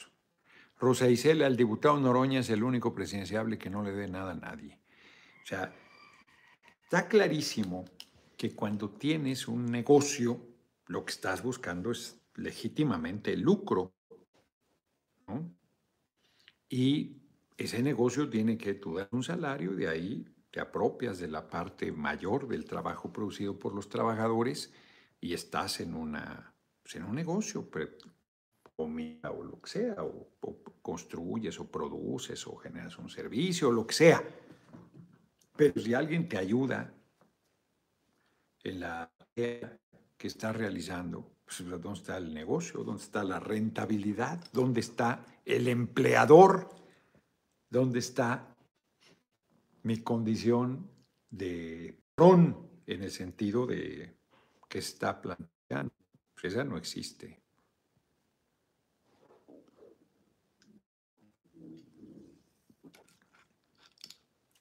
Rosa 0.78 1.08
Isela, 1.08 1.46
el 1.46 1.56
diputado 1.56 2.00
Noroña 2.00 2.40
es 2.40 2.50
el 2.50 2.64
único 2.64 2.94
presidenciable 2.94 3.58
que 3.58 3.70
no 3.70 3.84
le 3.84 3.92
dé 3.92 4.08
nada 4.08 4.32
a 4.32 4.36
nadie. 4.36 4.80
O 5.44 5.46
sea, 5.46 5.74
está 6.84 7.08
clarísimo 7.08 7.86
que 8.36 8.56
cuando 8.56 8.90
tienes 8.90 9.48
un 9.48 9.68
negocio, 9.68 10.42
lo 10.88 11.06
que 11.06 11.12
estás 11.12 11.44
buscando 11.44 11.92
es 11.92 12.20
legítimamente 12.36 13.38
lucro. 13.38 13.94
Y 16.68 17.22
ese 17.58 17.84
negocio 17.84 18.30
tiene 18.30 18.58
que 18.58 18.74
tú 18.74 18.96
dar 18.96 19.08
un 19.12 19.24
salario, 19.24 19.74
de 19.76 19.88
ahí 19.88 20.26
te 20.52 20.60
apropias 20.60 21.18
de 21.18 21.30
la 21.30 21.50
parte 21.50 21.92
mayor 21.92 22.48
del 22.48 22.66
trabajo 22.66 23.12
producido 23.12 23.58
por 23.58 23.74
los 23.74 23.88
trabajadores 23.88 24.72
y 25.22 25.34
estás 25.34 25.80
en, 25.80 25.96
una, 25.96 26.54
pues, 26.84 26.96
en 26.96 27.04
un 27.04 27.16
negocio, 27.16 27.70
comida 28.76 29.32
o 29.32 29.44
lo 29.44 29.62
que 29.62 29.70
sea, 29.70 29.96
o, 30.00 30.28
construyes 30.82 31.60
o 31.60 31.72
produces 31.72 32.46
o 32.48 32.56
generas 32.58 32.98
un 32.98 33.10
servicio 33.10 33.70
o 33.70 33.72
lo 33.72 33.88
que 33.88 33.94
sea. 33.94 34.22
Pero 35.56 35.80
si 35.80 35.94
alguien 35.94 36.28
te 36.28 36.38
ayuda 36.38 36.94
en 38.64 38.80
la 38.80 39.10
que 39.36 39.80
está 40.20 40.52
realizando, 40.52 41.32
pues, 41.46 41.64
¿dónde 41.70 42.00
está 42.00 42.18
el 42.18 42.34
negocio? 42.34 42.84
¿Dónde 42.84 43.04
está 43.04 43.24
la 43.24 43.40
rentabilidad? 43.40 44.44
¿Dónde 44.52 44.82
está 44.82 45.26
el 45.46 45.68
empleador? 45.68 46.70
¿Dónde 47.70 48.00
está 48.00 48.51
mi 49.84 50.02
condición 50.02 50.90
de 51.30 52.00
ron 52.16 52.70
en 52.86 53.04
el 53.04 53.12
sentido 53.12 53.66
de 53.66 54.16
que 54.70 54.80
está 54.80 55.22
planteando? 55.22 55.94
Pues 56.34 56.54
esa 56.54 56.64
no 56.64 56.78
existe. 56.78 57.42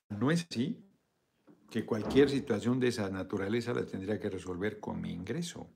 No 0.08 0.30
es 0.30 0.46
así 0.50 0.84
que 1.70 1.86
cualquier 1.86 2.28
situación 2.28 2.80
de 2.80 2.88
esa 2.88 3.08
naturaleza 3.10 3.72
la 3.72 3.86
tendría 3.86 4.18
que 4.18 4.28
resolver 4.28 4.80
con 4.80 5.00
mi 5.00 5.12
ingreso, 5.12 5.70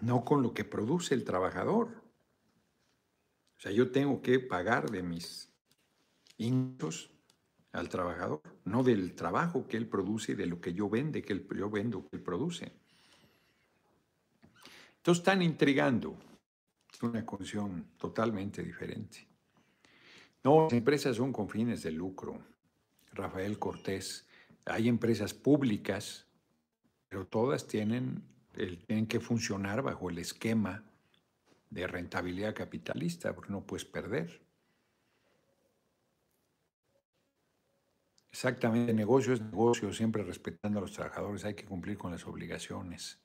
no 0.00 0.24
con 0.24 0.42
lo 0.42 0.54
que 0.54 0.64
produce 0.64 1.14
el 1.14 1.24
trabajador. 1.24 2.02
O 3.58 3.60
sea, 3.60 3.72
yo 3.72 3.90
tengo 3.90 4.22
que 4.22 4.38
pagar 4.38 4.90
de 4.90 5.02
mis 5.02 5.52
ingresos 6.38 7.10
al 7.72 7.88
trabajador, 7.88 8.42
no 8.64 8.82
del 8.82 9.14
trabajo 9.14 9.66
que 9.66 9.76
él 9.76 9.86
produce 9.86 10.32
y 10.32 10.34
de 10.34 10.46
lo 10.46 10.60
que 10.60 10.72
yo 10.72 10.88
vende, 10.88 11.22
que 11.22 11.32
él, 11.32 11.46
yo 11.56 11.70
vendo, 11.70 12.06
que 12.08 12.16
él 12.16 12.22
produce. 12.22 12.72
Entonces 14.96 15.20
están 15.20 15.42
intrigando. 15.42 16.16
Es 16.92 17.02
una 17.02 17.24
condición 17.24 17.86
totalmente 17.96 18.62
diferente. 18.62 19.26
No, 20.42 20.64
las 20.64 20.72
empresas 20.72 21.16
son 21.16 21.32
con 21.32 21.48
fines 21.48 21.82
de 21.82 21.92
lucro. 21.92 22.38
Rafael 23.12 23.58
Cortés, 23.58 24.26
hay 24.66 24.88
empresas 24.88 25.34
públicas, 25.34 26.26
pero 27.08 27.26
todas 27.26 27.66
tienen, 27.66 28.22
tienen 28.86 29.06
que 29.06 29.20
funcionar 29.20 29.82
bajo 29.82 30.10
el 30.10 30.18
esquema 30.18 30.84
de 31.70 31.86
rentabilidad 31.86 32.54
capitalista, 32.54 33.34
porque 33.34 33.52
no 33.52 33.62
puedes 33.62 33.84
perder. 33.84 34.40
Exactamente, 38.32 38.92
negocio 38.94 39.32
es 39.34 39.40
negocio, 39.40 39.92
siempre 39.92 40.22
respetando 40.22 40.78
a 40.78 40.82
los 40.82 40.92
trabajadores, 40.92 41.44
hay 41.44 41.54
que 41.54 41.64
cumplir 41.64 41.98
con 41.98 42.12
las 42.12 42.26
obligaciones. 42.26 43.20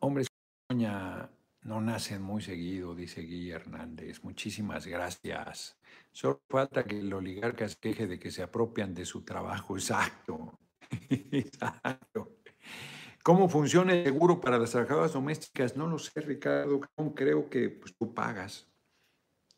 Hombres, 0.00 0.28
doña 0.68 1.30
no 1.62 1.80
nacen 1.80 2.22
muy 2.22 2.40
seguido, 2.40 2.94
dice 2.94 3.20
Guille 3.20 3.52
Hernández. 3.52 4.22
Muchísimas 4.22 4.86
gracias. 4.86 5.78
Solo 6.12 6.40
falta 6.48 6.84
que 6.84 6.98
el 6.98 7.12
oligarca 7.12 7.68
se 7.68 7.76
queje 7.76 8.06
de 8.06 8.18
que 8.18 8.30
se 8.30 8.42
apropian 8.42 8.94
de 8.94 9.04
su 9.04 9.22
trabajo. 9.22 9.76
Exacto. 9.76 10.58
Exacto. 11.10 12.36
¿Cómo 13.22 13.48
funciona 13.48 13.92
el 13.92 14.04
seguro 14.04 14.40
para 14.40 14.58
las 14.58 14.70
trabajadoras 14.70 15.12
domésticas? 15.12 15.76
No 15.76 15.86
lo 15.86 15.98
sé, 15.98 16.20
Ricardo. 16.22 16.80
Creo 17.14 17.50
que 17.50 17.68
pues, 17.68 17.94
tú 17.94 18.14
pagas 18.14 18.66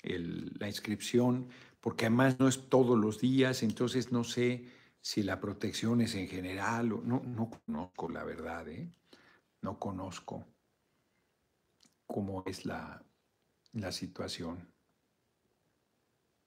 la 0.02 0.66
inscripción, 0.66 1.48
porque 1.80 2.06
además 2.06 2.38
no 2.38 2.48
es 2.48 2.68
todos 2.68 2.98
los 2.98 3.20
días, 3.20 3.62
entonces 3.62 4.12
no 4.12 4.24
sé 4.24 4.66
si 5.00 5.22
la 5.22 5.40
protección 5.40 6.00
es 6.00 6.14
en 6.14 6.28
general 6.28 6.92
o 6.92 7.00
no, 7.02 7.22
no 7.26 7.50
conozco 7.50 8.08
la 8.10 8.24
verdad, 8.24 8.68
¿eh? 8.68 8.90
No 9.62 9.78
conozco. 9.78 10.46
cómo 12.06 12.42
es 12.46 12.66
la, 12.66 13.02
la 13.72 13.92
situación. 13.92 14.68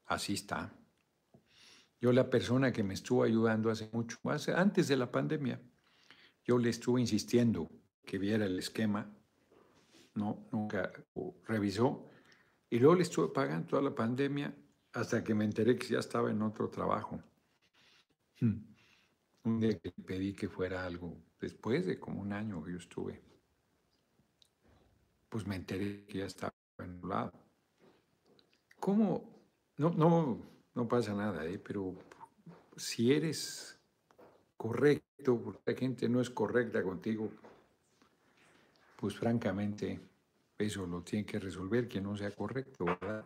Así 0.06 0.34
está. 0.34 0.74
Yo 2.02 2.12
la 2.12 2.30
persona 2.30 2.72
que 2.74 2.84
me 2.84 2.94
estuvo 2.94 3.24
ayudando 3.24 3.72
hace 3.72 3.90
mucho, 3.94 4.18
hace, 4.26 4.52
antes 4.54 4.90
de 4.90 4.98
la 4.98 5.10
pandemia, 5.10 5.62
yo 6.44 6.58
le 6.58 6.70
estuve 6.70 7.00
insistiendo 7.00 7.70
que 8.06 8.18
viera 8.18 8.46
el 8.46 8.60
esquema, 8.60 9.10
no, 10.16 10.46
nunca 10.52 10.92
revisó, 11.46 12.10
y 12.70 12.80
luego 12.80 12.96
le 12.96 13.04
estuve 13.04 13.30
pagando 13.30 13.68
toda 13.68 13.82
la 13.82 13.96
pandemia 13.96 14.54
hasta 14.94 15.24
que 15.24 15.34
me 15.34 15.44
enteré 15.44 15.78
que 15.78 15.88
ya 15.88 16.00
estaba 16.00 16.30
en 16.30 16.42
otro 16.42 16.70
trabajo. 16.70 17.20
Hmm. 18.40 18.60
Un 19.44 19.60
día 19.60 19.78
que 19.78 19.92
pedí 19.92 20.34
que 20.34 20.48
fuera 20.48 20.86
algo, 20.86 21.18
después 21.40 21.86
de 21.86 22.00
como 22.00 22.22
un 22.22 22.32
año 22.32 22.64
que 22.64 22.72
yo 22.72 22.78
estuve, 22.78 23.22
pues 25.30 25.46
me 25.46 25.56
enteré 25.56 26.06
que 26.06 26.20
ya 26.20 26.26
estaba 26.26 26.54
en 26.78 27.04
un 27.04 27.10
lado. 27.10 27.34
¿Cómo? 28.80 29.30
No, 29.78 29.90
no, 29.90 30.40
no 30.76 30.88
pasa 30.88 31.14
nada, 31.14 31.46
¿eh? 31.46 31.60
pero 31.60 31.96
si 32.78 33.12
eres 33.12 33.80
correcto, 34.56 35.42
porque 35.42 35.72
la 35.72 35.78
gente 35.78 36.08
no 36.08 36.22
es 36.22 36.30
correcta 36.30 36.84
contigo, 36.84 37.30
pues 38.96 39.16
francamente 39.16 40.00
eso 40.58 40.86
lo 40.86 41.02
tiene 41.02 41.26
que 41.26 41.40
resolver 41.40 41.88
quien 41.88 42.04
no 42.04 42.16
sea 42.16 42.32
correcto, 42.32 42.86
¿verdad? 42.86 43.26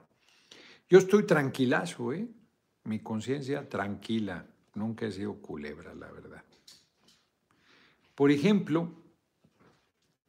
Yo 0.90 1.00
estoy 1.00 1.24
tranquilazo, 1.24 2.14
¿eh? 2.14 2.28
Mi 2.86 3.00
conciencia 3.00 3.68
tranquila, 3.68 4.46
nunca 4.74 5.06
he 5.06 5.12
sido 5.12 5.36
culebra, 5.42 5.94
la 5.94 6.10
verdad. 6.10 6.44
Por 8.16 8.32
ejemplo, 8.32 8.94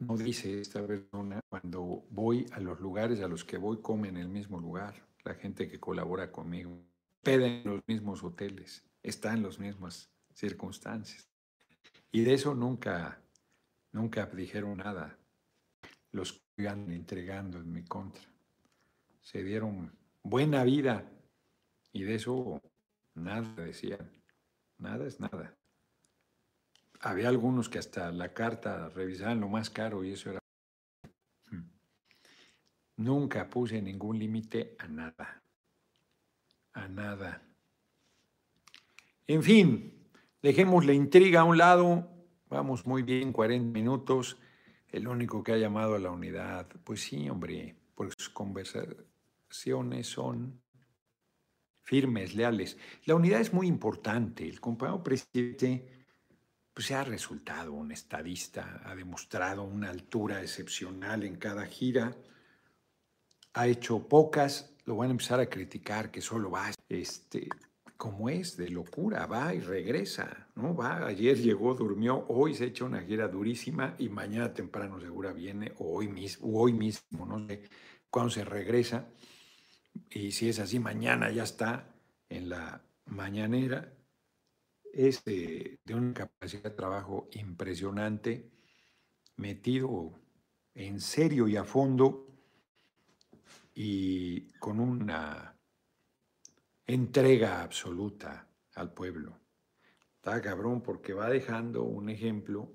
no 0.00 0.16
dice 0.16 0.61
esta 0.61 0.84
persona, 0.84 1.40
cuando 1.48 2.04
voy 2.11 2.44
a 2.50 2.59
los 2.59 2.80
lugares 2.80 3.20
a 3.20 3.28
los 3.28 3.44
que 3.44 3.56
voy, 3.56 3.80
come 3.80 4.09
en 4.09 4.16
el 4.16 4.28
mismo 4.28 4.59
lugar. 4.59 5.06
La 5.24 5.34
gente 5.34 5.68
que 5.68 5.78
colabora 5.78 6.32
conmigo, 6.32 6.76
pede 7.22 7.61
en 7.61 7.64
los 7.64 7.82
mismos 7.86 8.24
hoteles, 8.24 8.82
está 9.02 9.32
en 9.34 9.44
las 9.44 9.61
mismas 9.61 10.11
circunstancias. 10.34 11.28
Y 12.11 12.22
de 12.22 12.34
eso 12.34 12.54
nunca, 12.54 13.20
nunca 13.92 14.26
dijeron 14.26 14.78
nada 14.78 15.16
los 16.11 16.32
que 16.32 16.62
iban 16.62 16.90
entregando 16.90 17.59
en 17.59 17.72
mi 17.72 17.84
contra. 17.84 18.24
Se 19.20 19.44
dieron 19.44 19.92
buena 20.29 20.64
vida 20.64 21.11
y 21.93 22.03
de 22.03 22.14
eso 22.16 22.61
nada 23.14 23.55
decían. 23.57 24.11
Nada 24.79 25.07
es 25.07 25.18
nada. 25.18 25.57
Había 27.01 27.29
algunos 27.29 27.68
que 27.68 27.79
hasta 27.79 28.12
la 28.12 28.33
carta 28.33 28.89
revisaban 28.91 29.41
lo 29.41 29.49
más 29.49 29.70
caro 29.70 30.05
y 30.05 30.12
eso 30.12 30.31
era... 30.31 30.41
Hmm. 31.51 31.68
Nunca 32.97 33.49
puse 33.49 33.83
ningún 33.83 34.18
límite 34.18 34.76
a 34.79 34.87
nada. 34.87 35.43
A 36.72 36.89
nada. 36.89 37.43
En 39.26 39.43
fin, 39.43 40.09
dejemos 40.43 40.87
la 40.87 40.93
intriga 40.93 41.41
a 41.41 41.45
un 41.45 41.59
lado. 41.59 42.09
Vamos 42.49 42.87
muy 42.87 43.03
bien, 43.03 43.33
40 43.33 43.72
minutos. 43.72 44.39
El 44.91 45.07
único 45.09 45.43
que 45.43 45.53
ha 45.53 45.59
llamado 45.59 45.97
a 45.97 45.99
la 45.99 46.11
unidad. 46.11 46.68
Pues 46.85 47.03
sí, 47.03 47.29
hombre, 47.29 47.76
porque 47.95 48.14
sus 48.16 48.31
son 49.51 50.62
firmes, 51.82 52.34
leales. 52.34 52.76
La 53.07 53.14
unidad 53.14 53.40
es 53.40 53.53
muy 53.53 53.66
importante. 53.66 54.46
El 54.46 54.61
compañero 54.61 55.03
presidente 55.03 55.99
pues 56.74 56.86
se 56.86 56.94
ha 56.94 57.03
resultado 57.03 57.72
un 57.72 57.90
estadista, 57.90 58.82
ha 58.84 58.94
demostrado 58.94 59.64
una 59.64 59.90
altura 59.90 60.40
excepcional 60.42 61.24
en 61.24 61.34
cada 61.36 61.66
gira, 61.66 62.14
ha 63.55 63.66
hecho 63.66 64.07
pocas, 64.07 64.76
lo 64.84 64.94
van 64.94 65.09
a 65.09 65.11
empezar 65.11 65.40
a 65.40 65.49
criticar 65.49 66.12
que 66.12 66.20
solo 66.20 66.53
va, 66.53 66.70
este, 66.88 67.49
como 67.96 68.28
es, 68.28 68.57
de 68.57 68.68
locura, 68.68 69.26
va 69.26 69.53
y 69.53 69.59
regresa, 69.59 70.46
¿no? 70.55 70.76
Va, 70.76 71.05
ayer 71.05 71.36
llegó, 71.38 71.74
durmió, 71.74 72.24
hoy 72.28 72.55
se 72.55 72.66
echa 72.66 72.84
una 72.84 73.03
gira 73.03 73.26
durísima 73.26 73.96
y 73.99 74.09
mañana 74.09 74.55
temprano 74.55 75.01
segura 75.01 75.32
viene, 75.32 75.72
o 75.78 75.96
hoy 75.96 76.07
mismo, 76.07 76.46
o 76.46 76.62
hoy 76.62 76.72
mismo, 76.74 77.26
no 77.26 77.44
sé, 77.49 77.62
cuando 78.09 78.30
se 78.30 78.44
regresa, 78.44 79.09
y 80.11 80.32
si 80.32 80.49
es 80.49 80.59
así, 80.59 80.78
mañana 80.78 81.30
ya 81.30 81.44
está 81.44 81.94
en 82.28 82.49
la 82.49 82.82
mañanera, 83.07 83.92
es 84.92 85.24
de, 85.24 85.80
una 85.90 86.12
capacidad 86.14 86.64
de 86.64 86.70
trabajo 86.70 87.28
impresionante, 87.32 88.51
metido 89.36 90.18
en 90.74 91.01
serio 91.01 91.49
y 91.49 91.57
a 91.57 91.64
fondo 91.64 92.26
y 93.74 94.51
con 94.59 94.80
una 94.80 95.57
entrega 96.86 97.62
absoluta 97.62 98.49
al 98.74 98.92
pueblo. 98.92 99.38
Está 100.16 100.40
cabrón 100.42 100.82
porque 100.82 101.12
va 101.12 101.28
dejando 101.28 101.84
un 101.84 102.09
ejemplo 102.09 102.74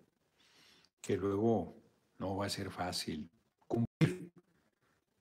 que 1.01 1.17
luego 1.17 1.75
no 2.19 2.37
va 2.37 2.45
a 2.45 2.49
ser 2.49 2.71
fácil 2.71 3.29
cumplir. 3.67 4.31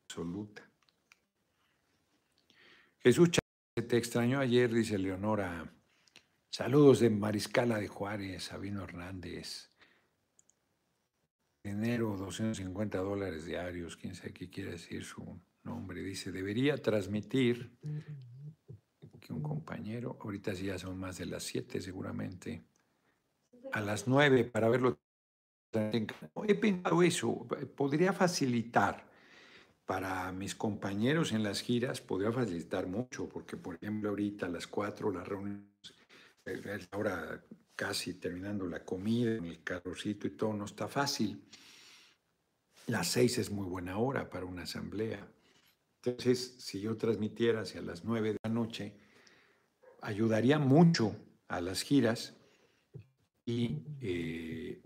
Absoluta. 0.05 0.72
Jesús, 3.05 3.31
te 3.75 3.97
extrañó 3.97 4.39
ayer, 4.39 4.73
dice 4.73 4.97
Leonora. 4.97 5.75
Saludos 6.53 7.01
de 7.01 7.11
Mariscala 7.11 7.79
de 7.79 7.89
Juárez, 7.89 8.45
Sabino 8.45 8.85
Hernández. 8.85 9.73
Enero, 11.65 12.17
250 12.17 12.99
dólares 12.99 13.45
diarios, 13.45 13.97
quién 13.97 14.15
sabe 14.15 14.33
qué 14.33 14.49
quiere 14.49 14.73
decir 14.73 15.03
su 15.05 15.41
nombre. 15.65 16.01
Dice, 16.01 16.31
debería 16.31 16.77
transmitir 16.77 17.77
que 19.21 19.33
un 19.33 19.43
compañero, 19.43 20.17
ahorita 20.21 20.55
sí 20.55 20.67
ya 20.67 20.79
son 20.79 20.97
más 20.97 21.19
de 21.19 21.27
las 21.27 21.43
7 21.43 21.81
seguramente, 21.81 22.63
a 23.73 23.81
las 23.81 24.07
9 24.07 24.45
para 24.45 24.69
verlo. 24.69 25.01
He 25.73 26.55
pensado 26.55 27.03
eso, 27.03 27.49
podría 27.75 28.13
facilitar 28.13 29.12
para 29.93 30.33
mis 30.33 30.55
compañeros 30.55 31.33
en 31.33 31.43
las 31.43 31.61
giras, 31.61 32.01
podría 32.01 32.33
facilitar 32.33 32.87
mucho, 32.87 33.29
porque 33.29 33.59
por 33.59 33.75
ejemplo 33.75 34.09
ahorita 34.09 34.47
a 34.47 34.49
las 34.49 34.67
4 34.67 35.13
las 35.13 35.29
reuniones 35.29 35.69
ahora 36.93 37.45
casi 37.77 38.15
terminando 38.15 38.67
la 38.67 38.87
comida, 38.87 39.33
el 39.33 39.63
carrocito 39.63 40.27
y 40.27 40.31
todo, 40.31 40.55
no 40.55 40.65
está 40.65 40.89
fácil. 40.89 41.45
Las 42.87 43.09
seis 43.09 43.37
es 43.37 43.51
muy 43.51 43.67
buena 43.67 43.99
hora 43.99 44.31
para 44.31 44.47
una 44.47 44.63
asamblea. 44.63 45.31
Entonces, 46.03 46.55
si 46.57 46.81
yo 46.81 46.97
transmitiera 46.97 47.61
hacia 47.61 47.83
las 47.83 48.03
nueve 48.03 48.33
de 48.33 48.39
la 48.43 48.51
noche, 48.51 48.97
ayudaría 50.01 50.59
mucho 50.59 51.15
a 51.49 51.61
las 51.61 51.83
giras 51.83 52.35
y... 53.45 53.83
Eh, 54.01 54.81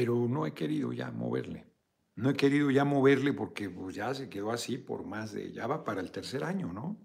pero 0.00 0.26
no 0.26 0.46
he 0.46 0.54
querido 0.54 0.94
ya 0.94 1.10
moverle. 1.10 1.66
No 2.16 2.30
he 2.30 2.34
querido 2.34 2.70
ya 2.70 2.86
moverle 2.86 3.34
porque 3.34 3.68
pues, 3.68 3.96
ya 3.96 4.14
se 4.14 4.30
quedó 4.30 4.50
así 4.50 4.78
por 4.78 5.04
más 5.04 5.32
de, 5.32 5.52
ya 5.52 5.66
va 5.66 5.84
para 5.84 6.00
el 6.00 6.10
tercer 6.10 6.42
año, 6.42 6.72
¿no? 6.72 6.96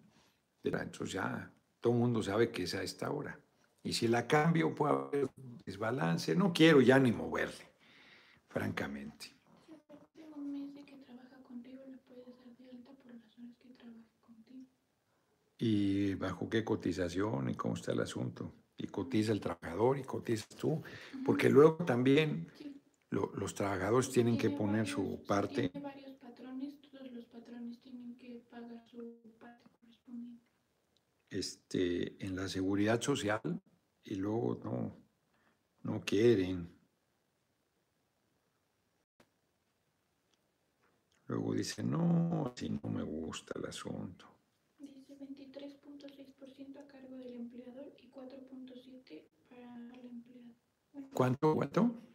Entonces 0.64 1.12
ya 1.12 1.52
todo 1.82 1.92
el 1.92 2.00
mundo 2.00 2.24
sabe 2.24 2.52
que 2.52 2.64
es 2.64 2.74
a 2.74 2.84
esta 2.84 3.12
hora. 3.12 3.38
Y 3.84 3.92
si 3.92 4.08
la 4.08 4.26
cambio 4.26 4.74
puede 4.74 4.94
haber 4.94 5.30
desbalance. 5.66 6.38
No 6.38 6.54
quiero 6.54 6.80
ya 6.80 6.98
ni 6.98 7.12
moverle, 7.12 7.70
francamente. 8.48 9.36
¿Y 15.58 16.14
bajo 16.14 16.50
qué 16.50 16.64
cotización 16.64 17.50
y 17.50 17.56
cómo 17.56 17.74
está 17.74 17.92
el 17.92 18.00
asunto? 18.00 18.54
Y 18.78 18.88
cotiza 18.88 19.34
el 19.34 19.42
trabajador 19.42 19.98
y 19.98 20.04
cotizas 20.04 20.48
tú. 20.56 20.82
Porque 21.26 21.50
luego 21.50 21.76
también 21.86 22.48
los 23.16 23.56
trabajadores 23.56 24.12
tienen 24.12 24.38
que 24.38 24.50
poner 24.50 24.86
su 24.86 25.24
parte. 25.26 25.72
varios 25.82 26.12
patrones, 26.18 26.82
todos 26.82 27.12
los 27.12 27.26
patrones 27.26 27.80
tienen 27.82 28.18
que 28.18 28.46
pagar 28.50 28.86
su 28.90 28.98
parte 29.40 29.70
correspondiente 29.70 30.44
este, 31.30 32.26
en 32.26 32.36
la 32.36 32.48
seguridad 32.48 33.02
social 33.02 33.62
y 34.04 34.16
luego 34.16 34.60
no, 34.64 34.98
no 35.84 36.02
quieren. 36.04 36.70
Luego 41.28 41.54
dice, 41.54 41.84
no, 41.84 42.54
así 42.54 42.70
no 42.70 42.90
me 42.90 43.02
gusta 43.02 43.54
el 43.58 43.66
asunto. 43.66 44.28
Dice 44.78 45.18
23.6% 45.18 46.80
a 46.80 46.88
cargo 46.88 47.18
del 47.18 47.36
empleador 47.36 47.94
y 47.98 48.10
4.7% 48.12 49.24
para 49.50 49.96
el 49.96 50.06
empleado. 50.06 50.54
¿Cuánto? 51.14 51.56
¿Cuánto? 51.56 52.15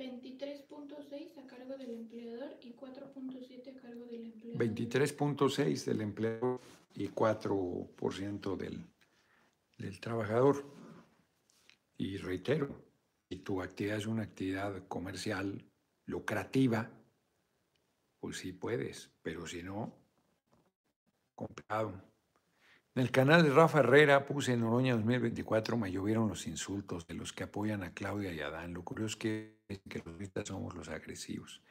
23.6 0.00 1.38
a 1.38 1.46
cargo 1.46 1.76
del 1.76 1.90
empleador 1.90 2.56
y 2.62 2.72
4.7 2.72 3.76
a 3.76 3.80
cargo 3.82 4.06
del 4.06 4.24
empleador. 4.24 4.58
23.6 4.58 5.84
del 5.84 6.00
empleador 6.00 6.60
y 6.94 7.08
4% 7.08 8.56
del, 8.56 8.86
del 9.76 10.00
trabajador. 10.00 10.64
Y 11.98 12.16
reitero, 12.16 12.82
y 13.28 13.40
tu 13.40 13.60
actividad 13.60 13.98
es 13.98 14.06
una 14.06 14.22
actividad 14.22 14.88
comercial 14.88 15.62
lucrativa, 16.06 16.90
pues 18.18 18.38
sí 18.38 18.52
puedes, 18.52 19.10
pero 19.20 19.46
si 19.46 19.62
no, 19.62 19.94
complicado. 21.34 21.92
En 22.94 23.02
el 23.02 23.10
canal 23.10 23.42
de 23.42 23.50
Rafa 23.50 23.80
Herrera 23.80 24.26
puse 24.26 24.54
en 24.54 24.62
Oroña 24.62 24.94
2024, 24.94 25.76
me 25.76 25.92
llovieron 25.92 26.28
los 26.28 26.46
insultos 26.46 27.06
de 27.06 27.14
los 27.14 27.32
que 27.32 27.44
apoyan 27.44 27.82
a 27.82 27.92
Claudia 27.92 28.32
y 28.32 28.40
Adán. 28.40 28.72
Lo 28.74 28.82
curioso 28.82 29.12
es 29.12 29.16
que, 29.16 29.59
que 29.78 30.02
los 30.04 30.48
somos 30.48 30.74
los 30.74 30.88
agresivos. 30.88 31.62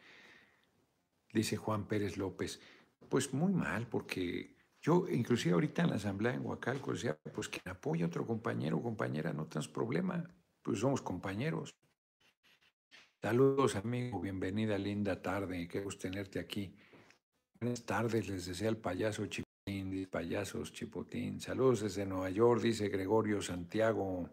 Dice 1.34 1.58
Juan 1.58 1.88
Pérez 1.88 2.18
López, 2.18 2.60
pues 3.10 3.34
muy 3.34 3.54
mal, 3.54 3.88
porque 3.88 4.56
yo 4.82 5.08
inclusive 5.10 5.54
ahorita 5.54 5.84
en 5.84 5.89
la 5.89 5.95
asamblea 5.95 6.34
en 6.34 6.45
Huacalco 6.45 6.93
decía, 6.93 7.18
pues 7.34 7.50
quien 7.50 7.68
apoya 7.68 8.06
a 8.06 8.08
otro 8.08 8.26
compañero 8.26 8.78
o 8.78 8.84
compañera 8.84 9.34
no 9.34 9.45
tenemos 9.45 9.68
problema, 9.68 10.30
pues 10.62 10.80
somos 10.80 11.02
compañeros. 11.02 11.76
Saludos 13.22 13.76
amigo, 13.76 14.22
bienvenida, 14.22 14.78
linda 14.78 15.22
tarde, 15.22 15.68
qué 15.68 15.82
gusto 15.82 16.04
tenerte 16.04 16.39
aquí. 16.39 16.74
Buenas 17.60 17.86
tardes, 17.86 18.30
les 18.30 18.45
desea 18.45 18.70
el 18.70 18.78
payaso 18.78 19.26
Chipotín, 19.26 20.08
payasos 20.10 20.72
Chipotín. 20.72 21.41
Saludos 21.41 21.82
desde 21.82 22.06
Nueva 22.06 22.30
York, 22.30 22.62
dice 22.62 22.88
Gregorio 22.88 23.41
Santiago. 23.41 24.30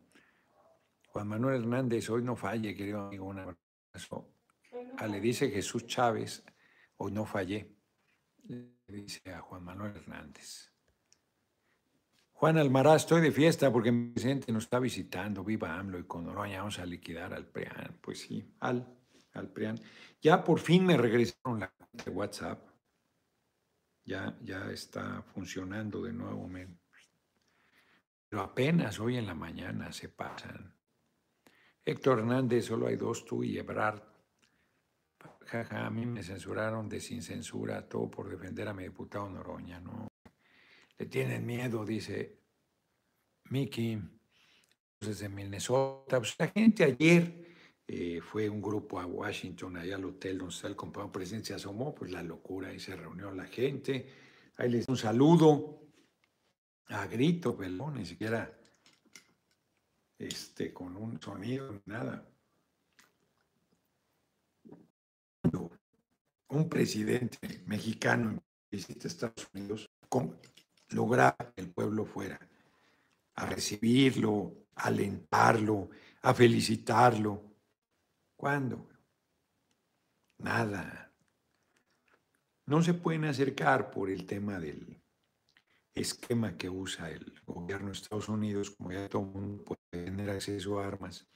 Juan 1.17 1.29
Manuel 1.29 1.63
Hernández, 1.63 2.11
hoy 2.11 2.23
no 2.23 2.37
falle, 2.37 2.77
querido 2.77 3.07
amigo, 3.07 3.25
un 3.25 3.39
abrazo. 3.39 4.35
Ah, 4.99 5.07
le 5.07 5.19
dice 5.19 5.51
Jesús 5.51 5.87
Chávez, 5.87 6.45
hoy 6.99 7.11
no 7.11 7.25
fallé, 7.25 7.75
le 8.47 8.77
dice 8.87 9.33
a 9.33 9.41
Juan 9.41 9.65
Manuel 9.65 9.97
Hernández. 9.97 10.75
Juan 12.33 12.59
Almaraz, 12.59 13.05
estoy 13.05 13.23
de 13.23 13.33
fiesta 13.33 13.73
porque 13.73 13.91
mi 13.91 14.11
presidente 14.11 14.53
nos 14.53 14.65
está 14.65 14.79
visitando, 14.79 15.43
viva 15.43 15.79
AMLO 15.79 15.99
y 16.01 16.05
con 16.05 16.29
Oroña 16.29 16.59
vamos 16.59 16.79
a 16.81 16.85
liquidar 16.85 17.33
al 17.33 17.47
PRIAN. 17.47 17.99
Pues 18.03 18.21
sí, 18.21 18.55
al, 18.61 18.87
al 19.33 19.49
PRIAN. 19.49 19.81
Ya 20.21 20.45
por 20.45 20.61
fin 20.61 20.85
me 20.85 20.99
regresaron 20.99 21.61
la 21.61 21.71
cuenta 21.71 22.05
de 22.05 22.11
WhatsApp. 22.11 22.69
Ya, 24.05 24.37
ya 24.43 24.71
está 24.71 25.23
funcionando 25.23 26.03
de 26.03 26.13
nuevo. 26.13 26.47
Pero 28.29 28.43
apenas 28.43 29.01
hoy 29.01 29.17
en 29.17 29.27
la 29.27 29.35
mañana 29.35 29.91
se 29.93 30.11
pasan. 30.11 30.76
Héctor 31.87 32.19
Hernández, 32.19 32.65
solo 32.65 32.89
hay 32.89 32.97
dos, 32.97 33.25
tú 33.25 33.45
y 33.45 33.57
Ebrard. 33.59 34.03
Jaja, 35.47 35.87
a 35.87 35.91
mí 35.91 36.05
me 36.05 36.25
censuraron 36.25 36.89
de 36.89 36.99
sin 36.99 37.23
censura, 37.23 37.89
todo 37.89 38.11
por 38.11 38.29
defender 38.29 38.67
a 38.67 38.75
mi 38.75 38.83
diputado 38.83 39.31
Noroña, 39.31 39.79
¿no? 39.79 40.09
Le 40.99 41.07
tienen 41.07 41.47
miedo, 41.47 41.85
dice 41.85 42.41
Mickey, 43.51 44.03
desde 45.01 45.29
Minnesota. 45.29 46.19
Pues 46.19 46.35
la 46.41 46.49
gente 46.49 46.83
ayer 46.83 47.55
eh, 47.87 48.21
fue 48.21 48.49
un 48.49 48.61
grupo 48.61 48.99
a 48.99 49.07
Washington, 49.07 49.77
allá 49.77 49.95
al 49.95 50.07
hotel 50.07 50.39
donde 50.39 50.55
está 50.57 50.67
el 50.67 50.75
compañero 50.75 51.13
presidente, 51.13 51.47
se 51.47 51.55
asomó, 51.55 51.95
pues 51.95 52.11
la 52.11 52.25
locura, 52.25 52.75
y 52.75 52.81
se 52.81 52.97
reunió 52.97 53.31
la 53.31 53.47
gente. 53.47 54.13
Ahí 54.57 54.71
les 54.71 54.89
un 54.89 54.97
saludo 54.97 55.87
a 56.89 57.07
grito, 57.07 57.57
pelón, 57.57 57.95
ni 57.95 58.07
siquiera 58.07 58.56
este, 60.19 60.73
con 60.73 60.97
un 60.97 61.21
sonido, 61.21 61.83
nada. 61.87 62.27
Un 66.49 66.69
presidente 66.69 67.63
mexicano 67.67 68.43
visita 68.71 69.09
Estados 69.09 69.49
Unidos, 69.53 69.91
lograr 70.91 71.37
que 71.55 71.63
el 71.63 71.73
pueblo 71.73 72.05
fuera 72.05 72.39
a 73.35 73.47
recibirlo, 73.47 74.67
a 74.75 74.89
alentarlo, 74.89 75.91
a 76.23 76.33
felicitarlo. 76.35 77.43
¿Cuándo? 78.37 78.89
Nada. 80.39 81.13
No 82.67 82.83
se 82.83 82.95
pueden 82.95 83.25
acercar 83.25 83.91
por 83.91 84.11
el 84.11 84.27
tema 84.27 84.59
del 84.59 85.01
esquema 85.95 86.57
que 86.57 86.69
usa 86.69 87.11
el 87.11 87.41
gobierno 87.47 87.87
de 87.87 87.93
Estados 87.93 88.29
Unidos, 88.29 88.71
como 88.71 88.93
ya 88.93 89.09
todo 89.09 89.23
el 89.23 89.29
mundo 89.29 89.65
puede 89.65 90.06
acceso 90.31 90.79
a 90.79 90.87
armas. 90.87 91.27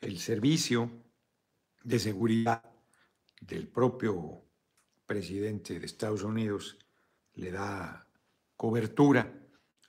El 0.00 0.18
servicio 0.18 0.90
de 1.82 1.98
seguridad 1.98 2.62
del 3.40 3.68
propio 3.68 4.42
presidente 5.06 5.78
de 5.78 5.86
Estados 5.86 6.22
Unidos 6.22 6.78
le 7.34 7.52
da 7.52 8.08
cobertura 8.56 9.32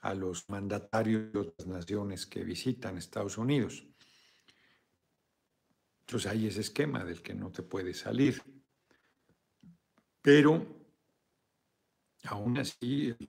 a 0.00 0.14
los 0.14 0.48
mandatarios 0.48 1.32
de 1.32 1.38
otras 1.38 1.66
naciones 1.66 2.26
que 2.26 2.44
visitan 2.44 2.96
Estados 2.96 3.36
Unidos. 3.36 3.86
Entonces 6.00 6.30
hay 6.30 6.46
ese 6.46 6.60
esquema 6.60 7.04
del 7.04 7.20
que 7.20 7.34
no 7.34 7.50
te 7.50 7.62
puedes 7.62 7.98
salir. 7.98 8.42
Pero 10.22 10.66
aún 12.24 12.58
así 12.58 13.14
el, 13.18 13.28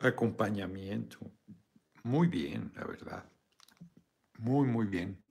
acompañamiento, 0.00 1.18
muy 2.02 2.28
bien, 2.28 2.72
la 2.74 2.84
verdad. 2.84 3.33
Muy, 4.44 4.66
muy 4.68 4.84
bien. 4.84 5.24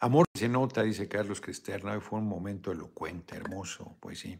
Amor 0.00 0.24
se 0.32 0.48
nota, 0.48 0.82
dice 0.82 1.06
Carlos 1.06 1.42
Cristerna, 1.42 2.00
fue 2.00 2.20
un 2.20 2.26
momento 2.26 2.72
elocuente, 2.72 3.36
hermoso, 3.36 3.98
pues 4.00 4.20
sí. 4.20 4.38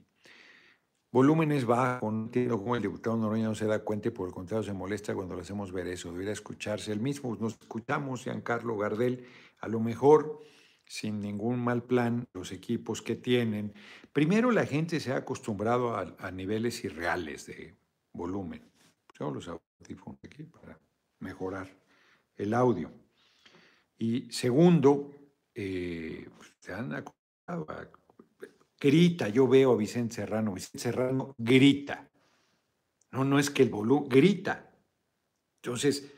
Volúmenes 1.13 1.67
bajos, 1.67 2.11
no 2.11 2.23
entiendo 2.23 2.57
cómo 2.57 2.77
el 2.77 2.83
diputado 2.83 3.15
Noroña 3.19 3.49
no 3.49 3.55
se 3.55 3.67
da 3.67 3.85
cuenta 3.85 4.09
y 4.09 4.13
por 4.13 4.27
el 4.27 4.33
contrario 4.33 4.63
se 4.63 4.73
molesta 4.73 5.15
cuando 5.15 5.35
le 5.35 5.43
hacemos 5.43 5.71
ver 5.71 5.87
eso. 5.87 6.11
Debería 6.11 6.33
escucharse 6.33 6.93
el 6.93 7.01
mismo. 7.01 7.37
Nos 7.37 7.59
escuchamos, 7.61 8.23
Giancarlo 8.23 8.79
Gardel, 8.79 9.27
a 9.59 9.69
lo 9.69 9.79
mejor 9.79 10.41
sin 10.87 11.21
ningún 11.21 11.63
mal 11.63 11.83
plan, 11.83 12.27
los 12.33 12.53
equipos 12.53 13.03
que 13.03 13.17
tienen. 13.17 13.75
Primero, 14.15 14.51
la 14.51 14.65
gente 14.65 14.99
se 14.99 15.13
ha 15.13 15.17
acostumbrado 15.17 15.95
a, 15.95 16.31
niveles 16.31 16.83
irreales 16.85 17.45
de 17.45 17.77
volumen. 18.15 18.63
Yo 19.13 19.31
los 19.31 19.47
audífonos 19.47 20.19
aquí 20.25 20.45
para 20.45 20.81
mejorar 21.19 21.69
el 22.39 22.55
audio. 22.55 22.91
Y 23.99 24.31
segundo, 24.31 25.11
eh, 25.55 26.29
pues, 26.37 26.55
se 26.61 26.73
han 26.73 26.95
acostumbrado 26.95 27.67
a 27.69 27.89
grita, 28.81 29.29
yo 29.29 29.49
veo 29.49 29.73
a 29.73 29.77
Vicente 29.77 30.15
Serrano, 30.15 30.55
Vicente 30.55 30.79
Serrano 30.79 31.35
grita. 31.37 32.09
No, 33.11 33.25
no 33.25 33.39
es 33.39 33.51
que 33.51 33.65
el 33.65 33.71
volumen, 33.71 34.09
grita. 34.09 34.71
Entonces, 35.63 36.13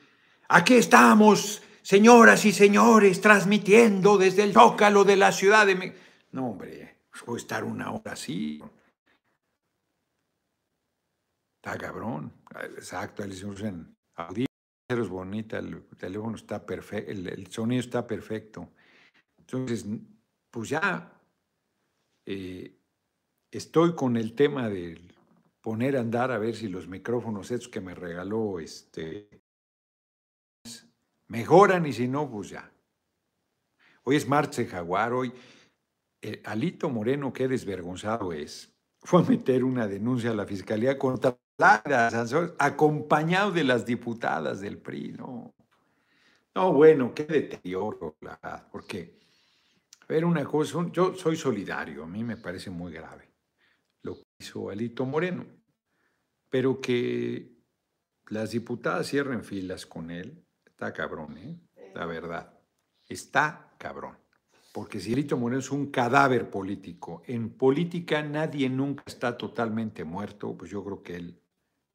aquí 0.48 0.74
estamos, 0.74 1.62
señoras 1.82 2.44
y 2.44 2.52
señores, 2.52 3.20
transmitiendo 3.20 4.18
desde 4.18 4.42
el 4.42 4.52
zócalo 4.52 5.04
de 5.04 5.16
la 5.16 5.32
ciudad 5.32 5.66
de 5.66 5.74
México. 5.74 5.98
No, 6.32 6.50
hombre, 6.50 6.98
puedo 7.24 7.38
estar 7.38 7.64
una 7.64 7.92
hora 7.92 8.12
así. 8.12 8.62
Está 11.56 11.78
cabrón. 11.78 12.32
Exacto, 12.76 13.22
el 13.22 13.32
en 13.32 13.96
es 14.98 15.08
bonita, 15.08 15.58
el 15.58 15.82
teléfono 15.98 16.36
está 16.36 16.64
perfecto, 16.64 17.10
el 17.10 17.46
sonido 17.48 17.80
está 17.80 18.06
perfecto. 18.06 18.68
Entonces, 19.38 19.86
pues 20.50 20.68
ya 20.68 21.12
eh, 22.26 22.76
estoy 23.50 23.94
con 23.94 24.16
el 24.16 24.34
tema 24.34 24.68
de 24.68 25.00
poner 25.60 25.96
a 25.96 26.00
andar 26.00 26.30
a 26.30 26.38
ver 26.38 26.54
si 26.54 26.68
los 26.68 26.88
micrófonos 26.88 27.50
estos 27.50 27.68
que 27.68 27.80
me 27.80 27.94
regaló 27.94 28.60
este, 28.60 29.28
mejoran 31.28 31.86
y 31.86 31.92
si 31.92 32.08
no, 32.08 32.30
pues 32.30 32.50
ya. 32.50 32.70
Hoy 34.04 34.16
es 34.16 34.26
Marce 34.26 34.66
Jaguar, 34.66 35.12
hoy 35.12 35.32
eh, 36.22 36.42
Alito 36.44 36.88
Moreno, 36.88 37.32
qué 37.32 37.48
desvergonzado 37.48 38.32
es, 38.32 38.74
fue 39.02 39.20
a 39.20 39.24
meter 39.24 39.64
una 39.64 39.86
denuncia 39.86 40.30
a 40.30 40.34
la 40.34 40.46
Fiscalía 40.46 40.98
contra 40.98 41.36
Acompañado 42.58 43.52
de 43.52 43.64
las 43.64 43.84
diputadas 43.84 44.60
del 44.60 44.78
PRI, 44.78 45.12
no. 45.12 45.54
No, 46.54 46.72
bueno, 46.72 47.14
qué 47.14 47.24
deterioro, 47.24 48.16
la 48.20 48.66
porque 48.72 49.20
ver 50.08 50.24
una 50.24 50.44
cosa, 50.44 50.84
yo 50.90 51.14
soy 51.14 51.36
solidario, 51.36 52.02
a 52.02 52.06
mí 52.06 52.24
me 52.24 52.36
parece 52.36 52.70
muy 52.70 52.92
grave 52.92 53.30
lo 54.02 54.16
que 54.16 54.24
hizo 54.40 54.70
Alito 54.70 55.04
Moreno, 55.04 55.46
pero 56.48 56.80
que 56.80 57.52
las 58.28 58.50
diputadas 58.52 59.08
cierren 59.08 59.44
filas 59.44 59.86
con 59.86 60.10
él, 60.10 60.44
está 60.66 60.92
cabrón, 60.92 61.36
¿eh? 61.38 61.60
la 61.94 62.06
verdad, 62.06 62.58
está 63.08 63.74
cabrón. 63.78 64.16
Porque 64.72 65.00
si 65.00 65.12
Alito 65.12 65.36
Moreno 65.36 65.60
es 65.60 65.70
un 65.72 65.90
cadáver 65.90 66.48
político, 66.48 67.22
en 67.26 67.50
política 67.50 68.22
nadie 68.22 68.68
nunca 68.68 69.02
está 69.06 69.36
totalmente 69.36 70.04
muerto, 70.04 70.56
pues 70.56 70.70
yo 70.70 70.84
creo 70.84 71.02
que 71.02 71.16
él, 71.16 71.40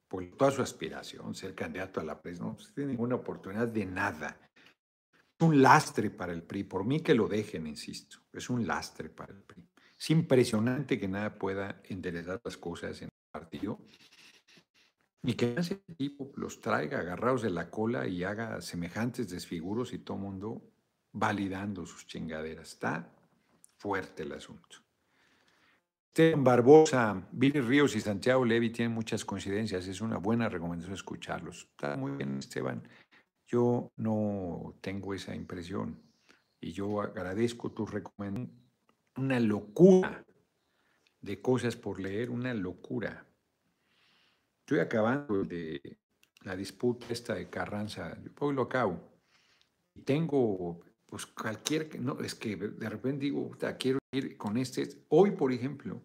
por 0.08 0.24
toda 0.36 0.50
su 0.50 0.62
aspiración, 0.62 1.34
ser 1.34 1.54
candidato 1.54 2.00
a 2.00 2.04
la 2.04 2.20
presidencia, 2.20 2.46
no 2.46 2.56
pues 2.56 2.72
tiene 2.74 2.92
ninguna 2.92 3.16
oportunidad 3.16 3.68
de 3.68 3.86
nada 3.86 4.38
un 5.40 5.60
lastre 5.60 6.10
para 6.10 6.32
el 6.32 6.42
PRI. 6.42 6.64
Por 6.64 6.84
mí 6.84 7.00
que 7.00 7.14
lo 7.14 7.28
dejen, 7.28 7.66
insisto. 7.66 8.18
Es 8.32 8.48
un 8.48 8.66
lastre 8.66 9.10
para 9.10 9.32
el 9.32 9.42
PRI. 9.42 9.68
Es 9.98 10.10
impresionante 10.10 10.98
que 10.98 11.08
nada 11.08 11.38
pueda 11.38 11.80
enderezar 11.84 12.40
las 12.44 12.56
cosas 12.56 13.00
en 13.02 13.06
el 13.06 13.30
partido. 13.30 13.78
Y 15.22 15.34
que 15.34 15.54
ese 15.58 15.82
tipo 15.96 16.32
los 16.36 16.60
traiga 16.60 17.00
agarrados 17.00 17.42
de 17.42 17.50
la 17.50 17.70
cola 17.70 18.06
y 18.06 18.22
haga 18.22 18.60
semejantes 18.60 19.28
desfiguros 19.28 19.92
y 19.92 19.98
todo 19.98 20.16
mundo 20.16 20.62
validando 21.12 21.84
sus 21.84 22.06
chingaderas. 22.06 22.72
Está 22.72 23.12
fuerte 23.76 24.22
el 24.22 24.32
asunto. 24.32 24.85
Esteban 26.16 26.44
Barbosa, 26.44 27.28
Billy 27.30 27.60
Ríos 27.60 27.94
y 27.94 28.00
Santiago 28.00 28.42
Levi 28.42 28.70
tienen 28.70 28.94
muchas 28.94 29.22
coincidencias. 29.22 29.86
Es 29.86 30.00
una 30.00 30.16
buena 30.16 30.48
recomendación 30.48 30.94
escucharlos. 30.94 31.68
Está 31.72 31.94
muy 31.98 32.12
bien, 32.12 32.38
Esteban. 32.38 32.88
Yo 33.46 33.92
no 33.96 34.78
tengo 34.80 35.12
esa 35.12 35.34
impresión 35.34 36.00
y 36.58 36.72
yo 36.72 37.02
agradezco 37.02 37.70
tu 37.72 37.84
recomendación. 37.84 38.50
Una 39.18 39.38
locura 39.40 40.24
de 41.20 41.42
cosas 41.42 41.76
por 41.76 42.00
leer, 42.00 42.30
una 42.30 42.54
locura. 42.54 43.26
Estoy 44.60 44.78
acabando 44.78 45.44
de 45.44 45.98
la 46.44 46.56
disputa 46.56 47.08
esta 47.10 47.34
de 47.34 47.50
Carranza, 47.50 48.16
hoy 48.40 48.54
lo 48.54 48.62
acabo. 48.62 49.20
Y 49.94 50.00
tengo, 50.00 50.80
pues 51.06 51.26
cualquier, 51.26 52.00
no, 52.00 52.20
es 52.20 52.34
que 52.34 52.56
de 52.56 52.88
repente 52.90 53.26
digo, 53.26 53.50
quiero 53.78 53.98
ir 54.12 54.36
con 54.36 54.56
este. 54.56 54.88
Hoy, 55.08 55.30
por 55.30 55.52
ejemplo, 55.52 56.02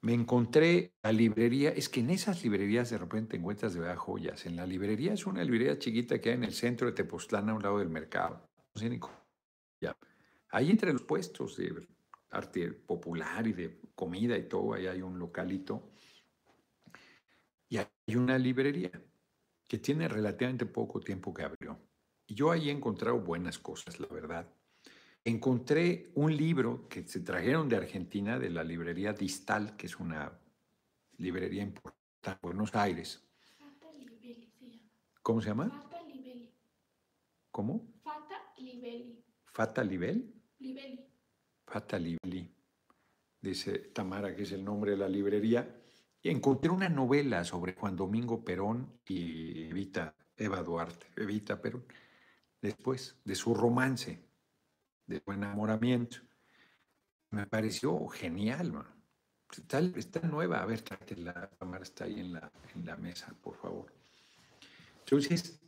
me 0.00 0.14
encontré 0.14 0.94
la 1.02 1.12
librería, 1.12 1.70
es 1.70 1.88
que 1.88 2.00
en 2.00 2.10
esas 2.10 2.42
librerías 2.42 2.90
de 2.90 2.98
repente 2.98 3.36
encuentras 3.36 3.74
de 3.74 3.80
verdad 3.80 3.96
joyas. 3.96 4.46
En 4.46 4.56
la 4.56 4.66
librería 4.66 5.12
es 5.12 5.26
una 5.26 5.42
librería 5.44 5.78
chiquita 5.78 6.20
que 6.20 6.30
hay 6.30 6.36
en 6.36 6.44
el 6.44 6.54
centro 6.54 6.86
de 6.86 6.92
Tepoztlán, 6.92 7.48
a 7.50 7.54
un 7.54 7.62
lado 7.62 7.78
del 7.78 7.88
mercado. 7.88 8.48
No 8.74 8.80
sé 8.80 8.88
ni 8.88 8.98
cómo. 8.98 9.14
Ya. 9.80 9.96
Ahí 10.50 10.70
entre 10.70 10.92
los 10.92 11.02
puestos 11.02 11.56
de 11.56 11.86
arte 12.30 12.72
popular 12.72 13.46
y 13.46 13.52
de 13.52 13.80
comida 13.94 14.36
y 14.38 14.48
todo, 14.48 14.74
ahí 14.74 14.86
hay 14.86 15.02
un 15.02 15.18
localito. 15.18 15.90
Y 17.68 17.78
hay 17.78 18.16
una 18.16 18.38
librería 18.38 18.92
que 19.66 19.78
tiene 19.78 20.08
relativamente 20.08 20.66
poco 20.66 21.00
tiempo 21.00 21.34
que 21.34 21.42
abrió. 21.42 21.78
Y 22.26 22.34
yo 22.34 22.50
ahí 22.50 22.68
he 22.68 22.72
encontrado 22.72 23.18
buenas 23.18 23.58
cosas, 23.58 24.00
la 24.00 24.08
verdad 24.08 24.46
encontré 25.26 26.12
un 26.14 26.34
libro 26.34 26.88
que 26.88 27.02
se 27.02 27.20
trajeron 27.20 27.68
de 27.68 27.76
Argentina, 27.76 28.38
de 28.38 28.48
la 28.48 28.62
librería 28.62 29.12
Distal, 29.12 29.76
que 29.76 29.86
es 29.86 29.98
una 29.98 30.38
librería 31.18 31.62
importante 31.62 31.98
en 32.26 32.38
Buenos 32.40 32.74
Aires. 32.76 33.28
Fata 33.58 33.92
Libelli 33.92 34.46
se 34.46 34.66
llama. 34.70 34.88
¿Cómo 35.22 35.40
se 35.40 35.48
llama? 35.48 35.68
Fata 35.68 36.02
Libelli. 36.02 36.54
¿Cómo? 37.50 37.92
Fata 38.04 38.52
Libelli. 38.58 39.24
¿Fata 39.46 39.82
Libel? 39.82 40.32
Libelli. 40.60 41.04
Fata 41.66 41.98
Libelli, 41.98 42.48
dice 43.40 43.78
Tamara, 43.92 44.36
que 44.36 44.44
es 44.44 44.52
el 44.52 44.64
nombre 44.64 44.92
de 44.92 44.96
la 44.96 45.08
librería. 45.08 45.82
Y 46.22 46.30
encontré 46.30 46.70
una 46.70 46.88
novela 46.88 47.44
sobre 47.44 47.74
Juan 47.74 47.96
Domingo 47.96 48.44
Perón 48.44 49.00
y 49.08 49.64
Evita, 49.64 50.14
Eva 50.36 50.62
Duarte, 50.62 51.08
Evita 51.16 51.60
Perón, 51.60 51.84
después 52.60 53.16
de 53.24 53.34
su 53.34 53.54
romance 53.54 54.26
de 55.06 55.22
su 55.24 55.32
enamoramiento. 55.32 56.18
Me 57.30 57.46
pareció 57.46 58.06
genial, 58.08 58.72
man. 58.72 58.86
Está, 59.56 59.78
está, 59.78 60.20
nueva. 60.20 60.62
A 60.62 60.66
ver, 60.66 60.82
la 61.16 61.48
cámara 61.58 61.82
está 61.84 62.04
ahí 62.04 62.20
en 62.20 62.32
la, 62.32 62.96
mesa, 62.96 63.32
por 63.42 63.56
favor. 63.56 63.86
Entonces, 65.00 65.60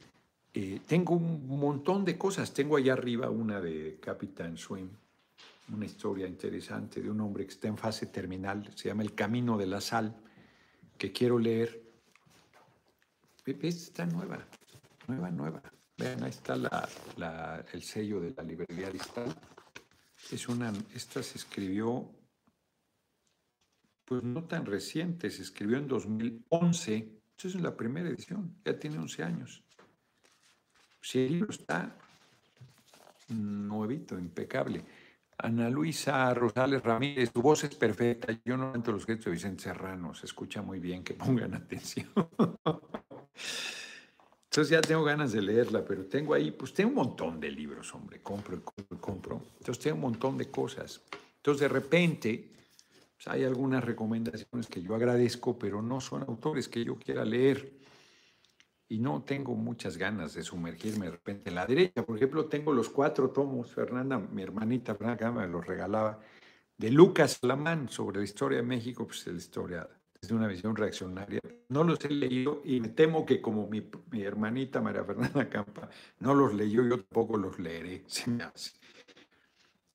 eh, 0.53 0.80
tengo 0.86 1.14
un 1.14 1.47
montón 1.47 2.05
de 2.05 2.18
cosas. 2.18 2.53
Tengo 2.53 2.76
allá 2.76 2.95
arriba 2.95 3.30
una 3.30 3.61
de 3.61 3.99
Capitán 4.01 4.57
Swim, 4.57 4.91
una 5.72 5.86
historia 5.86 6.26
interesante 6.26 7.01
de 7.01 7.11
un 7.11 7.20
hombre 7.20 7.47
que 7.47 7.53
está 7.53 7.68
en 7.68 7.78
fase 7.78 8.07
terminal, 8.07 8.70
se 8.74 8.89
llama 8.89 9.03
El 9.03 9.14
Camino 9.14 9.57
de 9.57 9.66
la 9.66 9.80
Sal, 9.80 10.16
que 10.97 11.12
quiero 11.12 11.39
leer. 11.39 11.82
Está 13.47 14.05
nueva, 14.05 14.47
nueva, 15.07 15.30
nueva. 15.30 15.62
Vean, 15.99 16.23
ahí 16.23 16.31
está 16.31 16.55
el 17.73 17.83
sello 17.83 18.21
de 18.21 18.33
la 18.37 18.45
librería 18.45 18.89
distal. 18.89 19.35
Es 20.31 20.49
una, 20.49 20.73
esta 20.95 21.23
se 21.25 21.39
escribió, 21.39 22.09
pues 24.05 24.23
no 24.23 24.45
tan 24.45 24.65
reciente, 24.65 25.29
se 25.29 25.43
escribió 25.43 25.77
en 25.79 25.89
2011. 25.89 27.21
Esta 27.37 27.49
es 27.49 27.55
la 27.57 27.77
primera 27.77 28.09
edición, 28.09 28.61
ya 28.65 28.79
tiene 28.79 28.99
11 28.99 29.23
años. 29.25 29.65
Si 31.01 31.19
el 31.19 31.33
libro 31.33 31.51
está 31.51 31.97
nuevito, 33.29 34.19
impecable. 34.19 34.85
Ana 35.37 35.69
Luisa 35.69 36.33
Rosales 36.33 36.83
Ramírez, 36.83 37.33
tu 37.33 37.43
voz 37.43 37.65
es 37.65 37.75
perfecta. 37.75 38.39
Yo 38.45 38.57
no 38.57 38.73
entro 38.75 38.93
los 38.93 39.05
gestos 39.05 39.27
de 39.27 39.31
Vicente 39.33 39.65
Serrano, 39.65 40.15
se 40.15 40.27
escucha 40.27 40.63
muy 40.63 40.79
bien, 40.79 41.03
que 41.03 41.15
pongan 41.15 41.55
atención. 41.55 42.09
Entonces 44.51 44.71
ya 44.71 44.81
tengo 44.81 45.05
ganas 45.05 45.33
de 45.33 45.43
leerla, 45.43 45.85
pero 45.85 46.07
tengo 46.07 46.33
ahí, 46.33 46.51
pues 46.51 46.73
tengo 46.73 46.89
un 46.89 46.97
montón 46.97 47.39
de 47.39 47.51
libros, 47.51 47.95
hombre, 47.95 48.23
compro 48.23 48.57
y 48.57 48.61
compro 48.61 48.97
y 48.97 49.01
compro. 49.01 49.43
Entonces 49.59 49.85
tengo 49.85 49.97
un 49.97 50.03
montón 50.03 50.39
de 50.39 50.51
cosas. 50.51 51.03
Entonces 51.37 51.61
de 51.61 51.69
repente 51.69 52.51
pues, 53.15 53.29
hay 53.29 53.45
algunas 53.45 53.85
recomendaciones 53.85 54.67
que 54.67 54.81
yo 54.81 54.95
agradezco, 54.95 55.59
pero 55.59 55.83
no 55.83 56.01
son 56.01 56.23
autores 56.23 56.67
que 56.67 56.83
yo 56.83 56.97
quiera 56.97 57.27
leer. 57.27 57.79
Y 58.89 59.01
no 59.01 59.23
tengo 59.23 59.55
muchas 59.55 59.99
ganas 59.99 60.33
de 60.33 60.43
sumergirme 60.43 61.07
de 61.07 61.13
repente 61.13 61.51
en 61.51 61.57
la 61.57 61.67
derecha. 61.67 62.07
Por 62.07 62.17
ejemplo, 62.17 62.47
tengo 62.47 62.73
los 62.73 62.89
cuatro 62.89 63.29
tomos, 63.29 63.71
Fernanda, 63.75 64.19
mi 64.19 64.41
hermanita 64.41 64.95
Fernanda 64.95 65.31
me 65.31 65.47
los 65.47 65.67
regalaba, 65.67 66.21
de 66.79 66.91
Lucas 66.91 67.41
Lamán 67.43 67.91
sobre 67.91 68.21
la 68.21 68.25
historia 68.25 68.59
de 68.59 68.65
México, 68.65 69.07
pues 69.07 69.27
la 69.27 69.35
historia 69.35 69.89
desde 70.21 70.35
una 70.35 70.49
visión 70.49 70.75
reaccionaria. 70.75 71.41
No 71.69 71.85
los 71.85 72.05
he 72.05 72.11
leído 72.11 72.62
y 72.64 72.81
me 72.81 72.89
temo 72.89 73.25
que 73.25 73.41
como 73.41 73.69
mi, 73.69 73.89
hermanita 74.21 74.81
María 74.81 75.05
Fernanda 75.05 75.49
Campa 75.49 75.89
no 76.21 76.35
los 76.35 76.55
leyó, 76.55 76.83
yo 76.83 76.97
tampoco 76.97 77.37
los 77.37 77.59
leeré. 77.59 78.05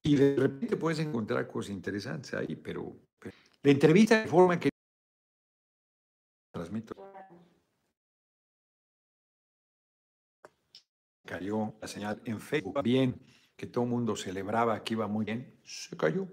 Y 0.06 0.18
de 0.18 0.36
repente 0.36 0.76
puedes 0.76 1.00
encontrar 1.00 1.48
cosas 1.48 1.72
interesantes 1.72 2.34
ahí, 2.34 2.58
pero, 2.58 2.94
la 3.62 3.72
entrevista 3.72 4.22
de 4.22 4.28
forma 4.28 4.60
que 4.60 4.70
transmito. 6.52 6.94
Cayó 11.26 11.74
la 11.80 11.88
señal 11.88 12.22
en 12.26 12.42
Facebook, 12.42 12.84
bien, 12.84 13.18
que 13.56 13.66
todo 13.66 13.86
el 13.86 13.92
mundo 13.92 14.18
celebraba 14.18 14.84
que 14.84 14.94
iba 14.94 15.08
muy 15.08 15.24
bien, 15.24 15.58
se 15.64 15.96
cayó. 15.96 16.28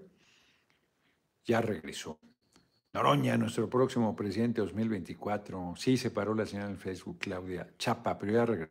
Ya 1.45 1.61
regresó. 1.61 2.19
Noroña, 2.93 3.37
nuestro 3.37 3.69
próximo 3.69 4.13
presidente 4.17 4.59
2024. 4.59 5.75
Sí, 5.77 5.95
se 5.95 6.11
paró 6.11 6.35
la 6.35 6.45
señal 6.45 6.71
en 6.71 6.77
Facebook, 6.77 7.19
Claudia 7.19 7.69
Chapa, 7.77 8.17
pero. 8.17 8.69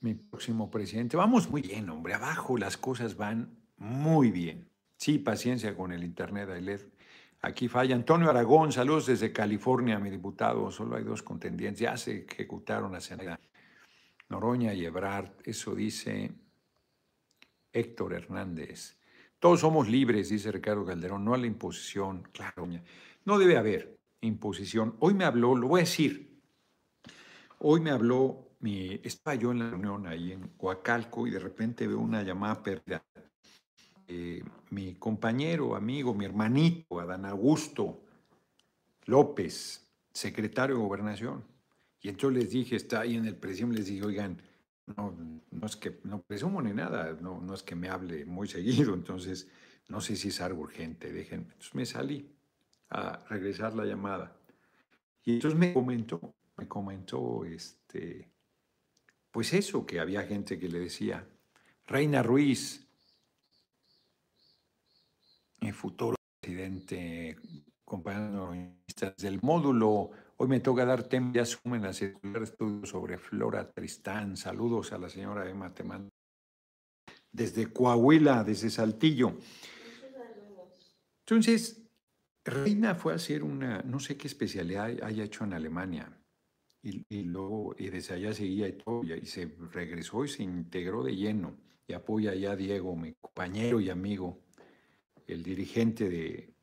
Mi 0.00 0.14
próximo 0.14 0.70
presidente. 0.70 1.16
Vamos 1.16 1.48
muy 1.48 1.62
bien, 1.62 1.88
hombre. 1.88 2.12
Abajo 2.12 2.58
las 2.58 2.76
cosas 2.76 3.16
van 3.16 3.58
muy 3.78 4.30
bien. 4.30 4.68
Sí, 4.98 5.18
paciencia 5.18 5.74
con 5.74 5.90
el 5.92 6.04
Internet, 6.04 6.50
Ailet. 6.50 6.92
Aquí 7.40 7.66
falla. 7.66 7.94
Antonio 7.94 8.28
Aragón, 8.28 8.70
saludos 8.70 9.06
desde 9.06 9.32
California, 9.32 9.98
mi 9.98 10.10
diputado. 10.10 10.70
Solo 10.70 10.96
hay 10.96 11.04
dos 11.04 11.22
contendientes. 11.22 11.80
Ya 11.80 11.96
se 11.96 12.26
ejecutaron 12.26 12.92
la 12.92 13.00
Senada. 13.00 13.40
Noroña 14.28 14.74
y 14.74 14.84
Ebrard. 14.84 15.30
Eso 15.44 15.74
dice 15.74 16.30
Héctor 17.72 18.12
Hernández. 18.12 18.97
Todos 19.38 19.60
somos 19.60 19.88
libres, 19.88 20.28
dice 20.30 20.50
Ricardo 20.50 20.84
Calderón, 20.84 21.24
no 21.24 21.34
a 21.34 21.38
la 21.38 21.46
imposición. 21.46 22.28
Claro, 22.32 22.68
no 23.24 23.38
debe 23.38 23.56
haber 23.56 23.96
imposición. 24.20 24.96
Hoy 24.98 25.14
me 25.14 25.24
habló, 25.24 25.54
lo 25.54 25.68
voy 25.68 25.80
a 25.80 25.84
decir, 25.84 26.40
hoy 27.58 27.80
me 27.80 27.90
habló, 27.90 28.48
mi, 28.60 29.00
estaba 29.04 29.36
yo 29.36 29.52
en 29.52 29.60
la 29.60 29.70
reunión 29.70 30.06
ahí 30.08 30.32
en 30.32 30.48
Coacalco 30.56 31.26
y 31.26 31.30
de 31.30 31.38
repente 31.38 31.86
veo 31.86 32.00
una 32.00 32.22
llamada 32.22 32.62
perdida. 32.62 33.04
Mi 34.70 34.94
compañero, 34.94 35.76
amigo, 35.76 36.14
mi 36.14 36.24
hermanito, 36.24 36.98
Adán 36.98 37.26
Augusto 37.26 38.02
López, 39.04 39.86
secretario 40.12 40.76
de 40.76 40.82
Gobernación. 40.82 41.44
Y 42.00 42.08
entonces 42.08 42.42
les 42.42 42.50
dije, 42.50 42.76
está 42.76 43.00
ahí 43.00 43.16
en 43.16 43.26
el 43.26 43.36
presión, 43.36 43.74
les 43.74 43.86
dije, 43.86 44.04
oigan, 44.04 44.40
no, 44.96 45.14
no 45.50 45.66
es 45.66 45.76
que 45.76 46.00
no 46.04 46.22
presumo 46.22 46.62
ni 46.62 46.72
nada, 46.72 47.16
no, 47.20 47.40
no 47.40 47.54
es 47.54 47.62
que 47.62 47.74
me 47.74 47.88
hable 47.88 48.24
muy 48.24 48.48
seguido, 48.48 48.94
entonces 48.94 49.48
no 49.88 50.00
sé 50.00 50.16
si 50.16 50.28
es 50.28 50.40
algo 50.40 50.62
urgente, 50.62 51.12
déjenme. 51.12 51.44
Entonces 51.44 51.74
me 51.74 51.86
salí 51.86 52.30
a 52.90 53.18
regresar 53.28 53.74
la 53.74 53.84
llamada. 53.84 54.36
Y 55.24 55.34
entonces 55.34 55.58
me 55.58 55.72
comentó, 55.72 56.34
me 56.56 56.68
comentó, 56.68 57.44
este, 57.44 58.28
pues 59.30 59.52
eso, 59.52 59.84
que 59.86 60.00
había 60.00 60.22
gente 60.22 60.58
que 60.58 60.68
le 60.68 60.78
decía, 60.78 61.26
Reina 61.86 62.22
Ruiz, 62.22 62.86
el 65.60 65.74
futuro 65.74 66.16
presidente, 66.40 67.36
compañero 67.84 68.52
del 69.16 69.40
módulo 69.42 70.10
Hoy 70.40 70.46
me 70.46 70.60
toca 70.60 70.84
dar 70.84 71.02
tema, 71.02 71.32
ya 71.32 71.42
asumen 71.42 71.82
la 71.82 71.90
estudios 71.90 72.88
sobre 72.88 73.18
Flora 73.18 73.72
Tristán. 73.72 74.36
Saludos 74.36 74.92
a 74.92 74.98
la 74.98 75.08
señora 75.08 75.50
Emma 75.50 75.74
Temán. 75.74 76.08
Desde 77.32 77.72
Coahuila, 77.72 78.44
desde 78.44 78.70
Saltillo. 78.70 79.36
Entonces, 81.26 81.82
Reina 82.44 82.94
fue 82.94 83.14
a 83.14 83.16
hacer 83.16 83.42
una, 83.42 83.82
no 83.82 83.98
sé 83.98 84.16
qué 84.16 84.28
especialidad 84.28 85.02
haya 85.02 85.24
hecho 85.24 85.42
en 85.42 85.54
Alemania. 85.54 86.16
Y, 86.84 87.04
y 87.08 87.24
luego, 87.24 87.74
y 87.76 87.88
desde 87.88 88.14
allá 88.14 88.32
seguía 88.32 88.68
y 88.68 88.74
todo, 88.74 89.02
y 89.02 89.26
se 89.26 89.52
regresó 89.72 90.24
y 90.24 90.28
se 90.28 90.44
integró 90.44 91.02
de 91.02 91.16
lleno. 91.16 91.56
Y 91.88 91.94
apoya 91.94 92.32
ya 92.36 92.52
a 92.52 92.56
Diego, 92.56 92.94
mi 92.94 93.12
compañero 93.14 93.80
y 93.80 93.90
amigo, 93.90 94.38
el 95.26 95.42
dirigente 95.42 96.08
de 96.08 96.54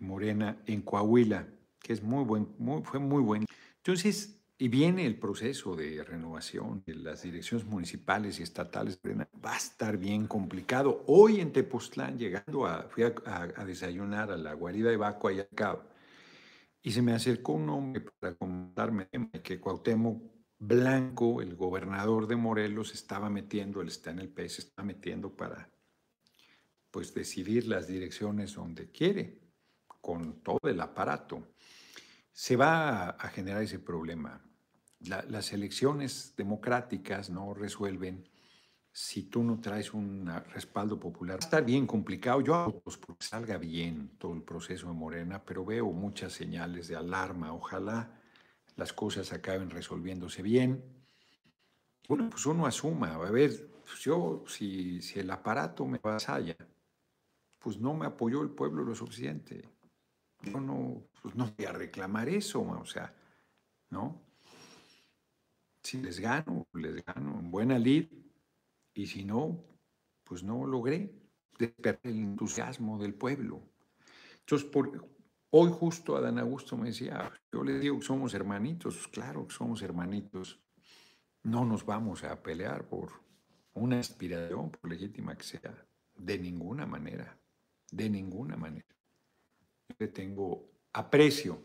Morena 0.00 0.60
en 0.66 0.82
Coahuila, 0.82 1.46
que 1.86 1.92
es 1.92 2.02
muy 2.02 2.24
buen, 2.24 2.48
muy, 2.58 2.82
fue 2.82 2.98
muy 2.98 3.22
buen. 3.22 3.46
Entonces, 3.76 4.42
y 4.58 4.66
viene 4.68 5.06
el 5.06 5.18
proceso 5.18 5.76
de 5.76 6.02
renovación 6.02 6.82
de 6.84 6.96
las 6.96 7.22
direcciones 7.22 7.64
municipales 7.64 8.40
y 8.40 8.42
estatales. 8.42 8.98
Va 9.04 9.52
a 9.52 9.56
estar 9.56 9.96
bien 9.96 10.26
complicado. 10.26 11.04
Hoy 11.06 11.40
en 11.40 11.52
Tepoztlán, 11.52 12.18
llegando 12.18 12.66
a, 12.66 12.88
fui 12.88 13.04
a, 13.04 13.64
desayunar 13.64 14.32
a 14.32 14.36
la 14.36 14.54
guarida 14.54 14.90
de 14.90 14.96
Baco 14.96 15.28
allá 15.28 15.46
y 16.82 16.90
se 16.90 17.02
me 17.02 17.12
acercó 17.12 17.52
un 17.52 17.68
hombre 17.68 18.04
para 18.18 18.34
comentarme 18.34 19.08
que 19.42 19.60
Cuauhtémoc 19.60 20.22
Blanco, 20.58 21.42
el 21.42 21.54
gobernador 21.54 22.26
de 22.26 22.36
Morelos, 22.36 22.94
estaba 22.94 23.28
metiendo, 23.28 23.80
él 23.82 23.88
está 23.88 24.10
en 24.10 24.20
el 24.20 24.30
PS, 24.30 24.58
está 24.60 24.82
metiendo 24.82 25.36
para 25.36 25.70
pues 26.90 27.12
decidir 27.12 27.68
las 27.68 27.86
direcciones 27.86 28.54
donde 28.54 28.90
quiere, 28.90 29.45
con 30.06 30.40
todo 30.40 30.60
el 30.62 30.80
aparato 30.80 31.48
se 32.30 32.54
va 32.54 33.08
a 33.08 33.28
generar 33.28 33.64
ese 33.64 33.80
problema. 33.80 34.40
las 35.00 35.52
elecciones 35.52 36.32
democráticas 36.36 37.28
no 37.28 37.52
resuelven 37.54 38.24
si 38.92 39.24
tú 39.24 39.42
no 39.42 39.60
traes 39.60 39.92
un 39.92 40.30
respaldo 40.54 41.00
popular. 41.00 41.40
Está 41.40 41.60
bien 41.60 41.88
complicado. 41.88 42.40
Yo 42.40 42.54
hago 42.54 42.80
porque 42.80 43.24
salga 43.24 43.58
bien 43.58 44.12
todo 44.16 44.32
el 44.34 44.42
proceso 44.42 44.86
de 44.86 44.92
Morena, 44.92 45.44
pero 45.44 45.64
veo 45.64 45.90
muchas 45.90 46.32
señales 46.32 46.86
de 46.86 46.94
alarma. 46.94 47.52
Ojalá 47.52 48.16
las 48.76 48.92
cosas 48.92 49.32
acaben 49.32 49.70
resolviéndose 49.70 50.40
bien. 50.40 50.84
Bueno, 52.08 52.30
pues 52.30 52.46
uno 52.46 52.64
asuma, 52.64 53.14
a 53.14 53.30
ver, 53.30 53.70
pues 53.84 53.98
yo, 54.02 54.44
si, 54.46 55.02
si 55.02 55.18
el 55.18 55.30
aparato 55.32 55.84
me 55.84 55.98
vasalla, 55.98 56.56
pues 57.58 57.80
no 57.80 57.92
me 57.94 58.06
apoyó 58.06 58.42
el 58.42 58.50
pueblo 58.50 58.84
lo 58.84 58.94
suficiente. 58.94 59.75
Yo 60.46 60.60
no, 60.60 61.02
pues 61.22 61.34
no 61.34 61.52
voy 61.56 61.66
a 61.66 61.72
reclamar 61.72 62.28
eso, 62.28 62.60
o 62.62 62.86
sea, 62.86 63.12
¿no? 63.90 64.22
Si 65.82 66.00
les 66.00 66.20
gano, 66.20 66.66
les 66.72 67.04
gano 67.04 67.40
en 67.40 67.50
buena 67.50 67.78
lid, 67.78 68.06
y 68.94 69.06
si 69.06 69.24
no, 69.24 69.64
pues 70.24 70.42
no 70.42 70.66
logré 70.66 71.12
despertar 71.58 72.12
el 72.12 72.18
entusiasmo 72.18 72.98
del 72.98 73.14
pueblo. 73.14 73.60
Entonces, 74.40 74.70
hoy 75.50 75.70
justo 75.72 76.16
Adán 76.16 76.38
Augusto 76.38 76.76
me 76.76 76.88
decía, 76.88 77.32
yo 77.52 77.64
le 77.64 77.78
digo 77.78 77.98
que 77.98 78.06
somos 78.06 78.32
hermanitos, 78.34 79.08
claro 79.08 79.46
que 79.46 79.54
somos 79.54 79.82
hermanitos, 79.82 80.60
no 81.42 81.64
nos 81.64 81.84
vamos 81.84 82.24
a 82.24 82.42
pelear 82.42 82.88
por 82.88 83.10
una 83.74 83.98
aspiración, 83.98 84.70
por 84.70 84.90
legítima 84.90 85.36
que 85.36 85.44
sea, 85.44 85.86
de 86.14 86.38
ninguna 86.38 86.86
manera, 86.86 87.38
de 87.90 88.08
ninguna 88.08 88.56
manera 88.56 88.95
le 89.98 90.08
tengo 90.08 90.68
aprecio, 90.92 91.64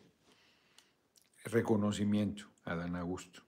reconocimiento 1.45 2.45
a 2.65 2.75
Dan 2.75 2.95
Augusto. 2.95 3.41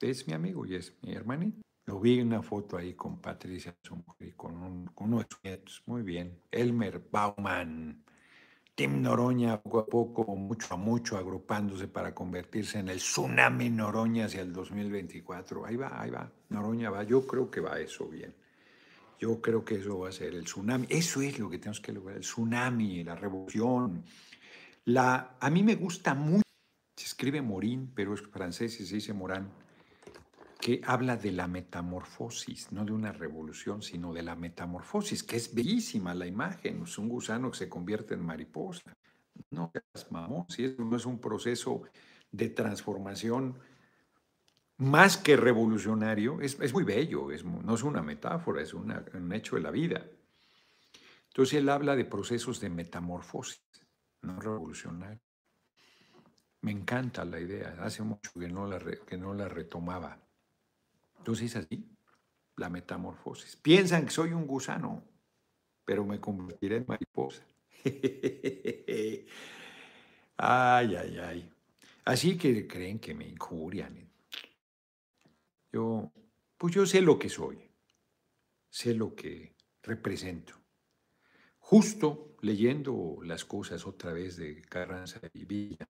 Es 0.00 0.26
mi 0.26 0.34
amigo 0.34 0.66
y 0.66 0.74
es 0.74 0.94
mi 1.02 1.14
hermanito. 1.14 1.62
Lo 1.86 2.00
vi 2.00 2.18
en 2.18 2.26
una 2.26 2.42
foto 2.42 2.76
ahí 2.76 2.94
con 2.94 3.20
Patricia 3.20 3.74
y 4.18 4.32
con, 4.32 4.56
un, 4.56 4.86
con 4.88 5.12
uno 5.12 5.24
nietos. 5.42 5.82
Muy 5.86 6.02
bien. 6.02 6.42
Elmer 6.50 7.00
Bauman. 7.10 8.02
Tim 8.74 9.00
Noroña, 9.00 9.62
poco 9.62 9.78
a 9.78 9.86
poco, 9.86 10.36
mucho 10.36 10.74
a 10.74 10.76
mucho, 10.76 11.16
agrupándose 11.16 11.88
para 11.88 12.14
convertirse 12.14 12.78
en 12.80 12.88
el 12.88 12.98
tsunami 12.98 13.70
Noroña 13.70 14.26
hacia 14.26 14.42
el 14.42 14.52
2024. 14.52 15.64
Ahí 15.64 15.76
va, 15.76 15.98
ahí 15.98 16.10
va. 16.10 16.30
Noroña 16.50 16.90
va. 16.90 17.04
Yo 17.04 17.26
creo 17.26 17.50
que 17.50 17.60
va 17.60 17.78
eso 17.78 18.06
bien. 18.08 18.34
Yo 19.18 19.40
creo 19.40 19.64
que 19.64 19.76
eso 19.76 19.98
va 19.98 20.08
a 20.08 20.12
ser 20.12 20.34
el 20.34 20.44
tsunami. 20.44 20.86
Eso 20.90 21.22
es 21.22 21.38
lo 21.38 21.48
que 21.48 21.58
tenemos 21.58 21.80
que 21.80 21.92
lograr, 21.92 22.16
el 22.16 22.22
tsunami, 22.22 23.02
la 23.02 23.14
revolución. 23.14 24.04
La, 24.84 25.36
a 25.40 25.50
mí 25.50 25.62
me 25.62 25.74
gusta 25.74 26.14
mucho, 26.14 26.42
se 26.96 27.06
escribe 27.06 27.42
Morín, 27.42 27.92
pero 27.94 28.14
es 28.14 28.22
francés 28.22 28.78
y 28.80 28.86
se 28.86 28.96
dice 28.96 29.12
Morán, 29.12 29.50
que 30.60 30.80
habla 30.84 31.16
de 31.16 31.32
la 31.32 31.46
metamorfosis, 31.46 32.72
no 32.72 32.84
de 32.84 32.92
una 32.92 33.12
revolución, 33.12 33.82
sino 33.82 34.12
de 34.12 34.22
la 34.22 34.34
metamorfosis, 34.34 35.22
que 35.22 35.36
es 35.36 35.54
bellísima 35.54 36.14
la 36.14 36.26
imagen, 36.26 36.84
un 36.98 37.08
gusano 37.08 37.50
que 37.50 37.58
se 37.58 37.68
convierte 37.68 38.14
en 38.14 38.24
mariposa. 38.24 38.82
No, 39.50 39.70
mamón, 40.10 40.46
si 40.48 40.64
eso 40.64 40.82
no 40.82 40.96
es 40.96 41.06
un 41.06 41.20
proceso 41.20 41.82
de 42.32 42.48
transformación 42.48 43.58
más 44.78 45.16
que 45.16 45.36
revolucionario, 45.36 46.40
es, 46.40 46.72
muy 46.72 46.84
bello, 46.84 47.28
no 47.44 47.74
es 47.74 47.82
una 47.82 48.02
metáfora, 48.02 48.62
es 48.62 48.74
un 48.74 49.32
hecho 49.32 49.56
de 49.56 49.62
la 49.62 49.70
vida. 49.70 50.04
Entonces 51.28 51.58
él 51.58 51.68
habla 51.68 51.94
de 51.94 52.06
procesos 52.06 52.60
de 52.60 52.70
metamorfosis, 52.70 53.60
no 54.22 54.40
revolucionario. 54.40 55.20
Me 56.62 56.72
encanta 56.72 57.24
la 57.24 57.38
idea, 57.38 57.76
hace 57.80 58.02
mucho 58.02 58.32
que 58.32 58.48
no 58.48 58.66
la, 58.66 58.80
que 58.80 59.18
no 59.18 59.34
la 59.34 59.46
retomaba. 59.46 60.18
Entonces 61.18 61.54
es 61.54 61.56
así, 61.56 61.86
la 62.56 62.70
metamorfosis. 62.70 63.54
Piensan 63.56 64.06
que 64.06 64.12
soy 64.12 64.32
un 64.32 64.46
gusano, 64.46 65.04
pero 65.84 66.04
me 66.04 66.20
convertiré 66.20 66.76
en 66.76 66.86
mariposa. 66.88 67.42
ay, 70.38 70.96
ay, 70.96 71.18
ay. 71.18 71.52
Así 72.06 72.38
que 72.38 72.66
creen 72.66 72.98
que 72.98 73.14
me 73.14 73.28
injurian 73.28 74.06
yo, 75.76 76.10
pues 76.56 76.74
yo 76.74 76.86
sé 76.86 77.02
lo 77.02 77.18
que 77.18 77.28
soy, 77.28 77.58
sé 78.70 78.94
lo 78.94 79.14
que 79.14 79.54
represento. 79.82 80.54
Justo 81.58 82.36
leyendo 82.40 83.18
las 83.22 83.44
cosas 83.44 83.86
otra 83.86 84.12
vez 84.14 84.36
de 84.36 84.62
Carranza 84.62 85.20
y 85.34 85.44
Villa, 85.44 85.86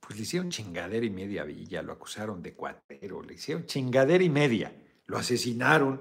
pues 0.00 0.16
le 0.16 0.22
hicieron 0.22 0.50
chingadera 0.50 1.04
y 1.04 1.10
media 1.10 1.42
a 1.42 1.46
Villa, 1.46 1.82
lo 1.82 1.92
acusaron 1.92 2.40
de 2.42 2.54
cuatero, 2.54 3.20
le 3.22 3.34
hicieron 3.34 3.66
chingadera 3.66 4.22
y 4.22 4.30
media, 4.30 4.72
lo 5.06 5.18
asesinaron. 5.18 6.00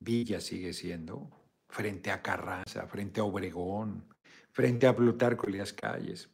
Villa 0.00 0.40
sigue 0.40 0.72
siendo 0.72 1.30
frente 1.68 2.10
a 2.10 2.22
Carranza, 2.22 2.88
frente 2.88 3.20
a 3.20 3.24
Obregón, 3.24 4.12
frente 4.50 4.88
a 4.88 4.96
Plutarco 4.96 5.48
y 5.48 5.52
las 5.52 5.72
calles. 5.72 6.28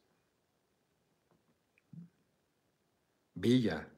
Villa 3.34 3.95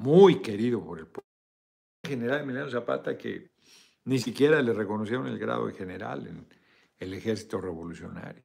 muy 0.00 0.40
querido 0.40 0.82
por 0.82 0.98
el 0.98 1.06
pueblo. 1.06 1.28
general 2.02 2.40
Emiliano 2.40 2.70
Zapata 2.70 3.18
que 3.18 3.50
ni 4.04 4.18
siquiera 4.18 4.62
le 4.62 4.72
reconocieron 4.72 5.26
el 5.26 5.38
grado 5.38 5.66
de 5.66 5.74
general 5.74 6.26
en 6.26 6.48
el 6.98 7.14
ejército 7.14 7.60
revolucionario. 7.60 8.42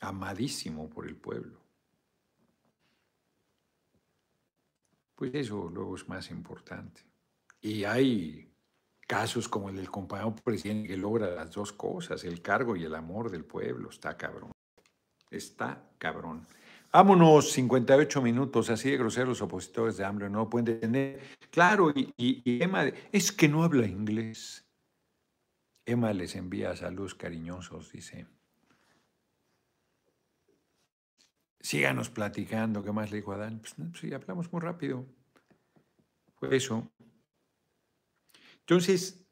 Amadísimo 0.00 0.88
por 0.88 1.08
el 1.08 1.16
pueblo. 1.16 1.60
Pues 5.16 5.34
eso 5.34 5.70
luego 5.70 5.96
es 5.96 6.08
más 6.08 6.30
importante. 6.30 7.02
Y 7.60 7.82
hay 7.82 8.54
casos 9.08 9.48
como 9.48 9.70
el 9.70 9.76
del 9.76 9.90
compañero 9.90 10.36
presidente 10.36 10.86
que 10.86 10.96
logra 10.96 11.34
las 11.34 11.50
dos 11.50 11.72
cosas, 11.72 12.22
el 12.22 12.40
cargo 12.42 12.76
y 12.76 12.84
el 12.84 12.94
amor 12.94 13.30
del 13.30 13.44
pueblo. 13.44 13.90
Está 13.90 14.16
cabrón. 14.16 14.52
Está 15.30 15.90
cabrón. 15.98 16.46
Vámonos, 16.96 17.52
58 17.52 18.22
minutos, 18.22 18.70
así 18.70 18.90
de 18.90 18.96
groseros 18.96 19.28
los 19.28 19.42
opositores 19.42 19.98
de 19.98 20.06
hambre 20.06 20.30
no 20.30 20.48
pueden 20.48 20.64
detener. 20.64 21.20
Claro, 21.50 21.92
y, 21.94 22.42
Emma, 22.62 22.86
es 23.12 23.32
que 23.32 23.50
no 23.50 23.64
habla 23.64 23.86
inglés. 23.86 24.66
Emma 25.84 26.14
les 26.14 26.34
envía 26.36 26.74
saludos 26.74 27.14
cariñosos, 27.14 27.92
dice. 27.92 28.26
Síganos 31.60 32.08
platicando, 32.08 32.82
¿qué 32.82 32.92
más 32.92 33.10
le 33.10 33.18
dijo 33.18 33.32
Adán? 33.32 33.60
Pues 33.60 33.74
sí, 34.00 34.14
hablamos 34.14 34.50
muy 34.50 34.62
rápido. 34.62 35.04
Fue 36.36 36.56
eso. 36.56 36.90
Entonces, 38.60 39.22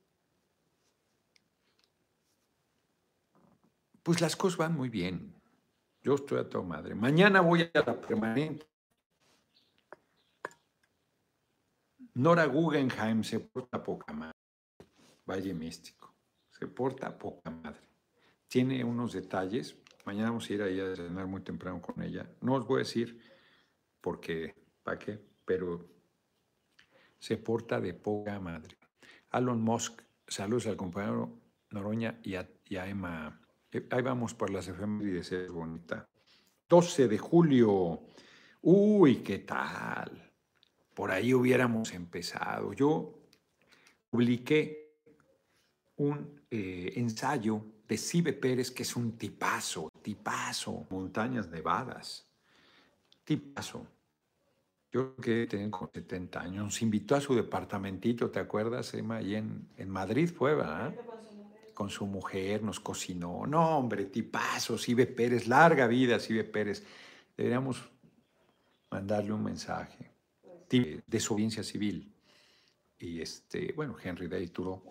pues 4.03 4.21
las 4.21 4.37
cosas 4.37 4.59
van 4.59 4.77
muy 4.77 4.91
bien. 4.91 5.34
Yo 6.05 6.17
estoy 6.17 6.39
a 6.39 6.49
tu 6.49 6.63
madre. 6.63 6.95
Mañana 6.95 7.41
voy 7.41 7.63
a 7.63 7.71
la 7.75 7.99
permanente. 7.99 8.67
Nora 12.13 12.45
Guggenheim 12.45 13.25
se 13.25 13.41
porta 13.41 13.83
poca 13.83 14.13
madre. 14.13 14.37
Valle 15.27 15.55
Místico. 15.55 16.15
Se 16.51 16.67
porta 16.67 17.17
poca 17.17 17.51
madre. 17.51 17.89
Tiene 18.47 18.85
unos 18.85 19.15
detalles. 19.15 19.77
Mañana 20.05 20.29
vamos 20.29 20.49
a 20.51 20.53
ir 20.53 20.63
a 20.63 20.95
cenar 20.95 21.27
muy 21.27 21.41
temprano 21.41 21.81
con 21.81 22.03
ella. 22.03 22.31
No 22.43 22.55
os 22.57 22.67
voy 22.67 22.77
a 22.77 22.79
decir 22.81 23.19
porque, 24.03 24.55
¿para 24.83 24.99
qué? 24.99 25.19
Pero 25.47 25.89
se 27.19 27.39
porta 27.39 27.81
de 27.81 27.95
poca 27.95 28.39
madre. 28.41 28.77
Elon 29.33 29.63
Musk, 29.63 30.03
saludos 30.29 30.67
al 30.67 30.77
compañero 30.77 31.41
Noroña 31.71 32.21
y 32.23 32.37
a, 32.37 32.47
Emma 32.87 33.41
ahí 33.91 34.03
vamos 34.03 34.35
por 34.35 34.51
las 34.51 34.69
efemérides, 34.69 35.33
es 35.33 35.51
bonita. 35.51 36.09
12 36.69 37.09
de 37.09 37.19
julio. 37.19 38.03
Uy, 38.63 39.17
¿qué 39.17 39.41
tal? 39.41 40.33
Por 40.95 41.11
ahí 41.11 41.35
hubiéramos 41.35 41.93
empezado. 41.93 42.73
Yo 42.73 43.15
publiqué 44.11 44.85
un 45.97 46.41
eh, 46.51 46.93
ensayo 46.97 47.65
de 47.87 47.99
Cibe 47.99 48.33
Pérez, 48.33 48.71
que 48.71 48.83
es 48.83 48.97
un 48.97 49.17
tipazo, 49.19 49.91
tipazo, 50.03 50.87
montañas 50.91 51.49
nevadas, 51.49 52.27
tipazo. 53.25 53.87
Yo 54.91 55.17
que 55.17 55.47
tenía 55.47 55.71
como 55.71 55.91
70 55.93 56.41
años, 56.41 56.65
nos 56.65 56.83
invitó 56.83 57.17
a 57.17 57.21
su 57.21 57.35
departamentito, 57.35 58.31
¿te 58.31 58.39
acuerdas, 58.39 58.95
Emma? 58.95 59.17
Ahí 59.17 59.35
en, 59.35 59.69
Madrid 59.89 60.31
fue. 60.33 60.55
Con 61.75 61.91
su 61.91 62.07
mujer, 62.07 62.63
nos 62.63 62.81
cocinó. 62.81 63.47
No, 63.47 63.79
hombre, 63.79 64.07
tipazo, 64.07 64.79
Cibe 64.79 65.07
Pérez, 65.07 65.49
larga 65.49 65.87
vida, 65.87 66.19
Cibe 66.21 66.45
Pérez. 66.45 66.85
Deberíamos 67.37 67.83
mandarle 68.91 69.33
un 69.33 69.43
mensaje 69.43 70.11
de 70.71 71.03
desobediencia 71.07 71.63
civil. 71.63 72.13
Y 72.99 73.21
este, 73.21 73.73
bueno, 73.73 73.97
Henry 74.03 74.29
Day 74.29 74.47
Thoreau, 74.49 74.83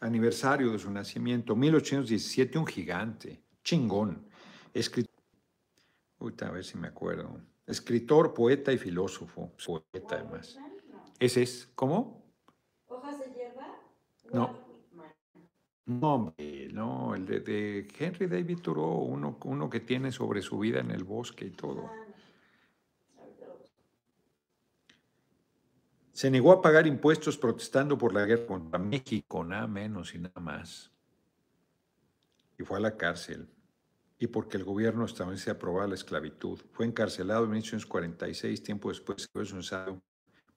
aniversario 0.00 0.72
de 0.72 0.78
su 0.78 0.90
nacimiento, 0.90 1.54
1817, 1.54 2.58
un 2.58 2.66
gigante, 2.66 3.40
chingón, 3.62 4.26
escritor, 4.74 5.14
uy, 6.18 6.34
a 6.40 6.50
ver 6.50 6.64
si 6.64 6.76
me 6.76 6.88
acuerdo, 6.88 7.40
escritor, 7.66 8.34
poeta 8.34 8.72
y 8.72 8.78
filósofo, 8.78 9.52
poeta 9.64 10.16
además. 10.16 10.58
Ese 11.20 11.42
es, 11.42 11.68
¿cómo? 11.76 12.24
¿Hojas 12.88 13.20
de 13.20 13.32
hierba? 13.32 13.78
No. 14.32 14.61
No, 16.00 16.34
no, 16.72 17.14
el 17.14 17.26
de, 17.26 17.88
Henry 17.98 18.26
David 18.26 18.58
Thoreau, 18.60 19.04
uno, 19.04 19.38
uno 19.44 19.68
que 19.68 19.80
tiene 19.80 20.12
sobre 20.12 20.42
su 20.42 20.58
vida 20.58 20.80
en 20.80 20.90
el 20.90 21.04
bosque 21.04 21.44
y 21.46 21.50
todo. 21.50 21.90
Se 26.12 26.30
negó 26.30 26.52
a 26.52 26.62
pagar 26.62 26.86
impuestos 26.86 27.38
protestando 27.38 27.96
por 27.96 28.14
la 28.14 28.24
guerra 28.24 28.46
contra 28.46 28.78
México, 28.78 29.42
nada 29.44 29.66
menos 29.66 30.14
y 30.14 30.18
nada 30.18 30.40
más. 30.40 30.90
Y 32.58 32.64
fue 32.64 32.76
a 32.76 32.80
la 32.80 32.96
cárcel. 32.96 33.48
Y 34.18 34.26
porque 34.28 34.56
el 34.56 34.64
gobierno 34.64 35.04
estadounidense 35.04 35.50
aprobaba 35.50 35.88
la 35.88 35.94
esclavitud. 35.94 36.60
Fue 36.72 36.86
encarcelado 36.86 37.44
en 37.44 37.50
1946, 37.50 38.62
tiempo 38.62 38.90
después 38.90 39.28
fue 39.32 39.44
su 39.44 39.56
ensayo 39.56 40.00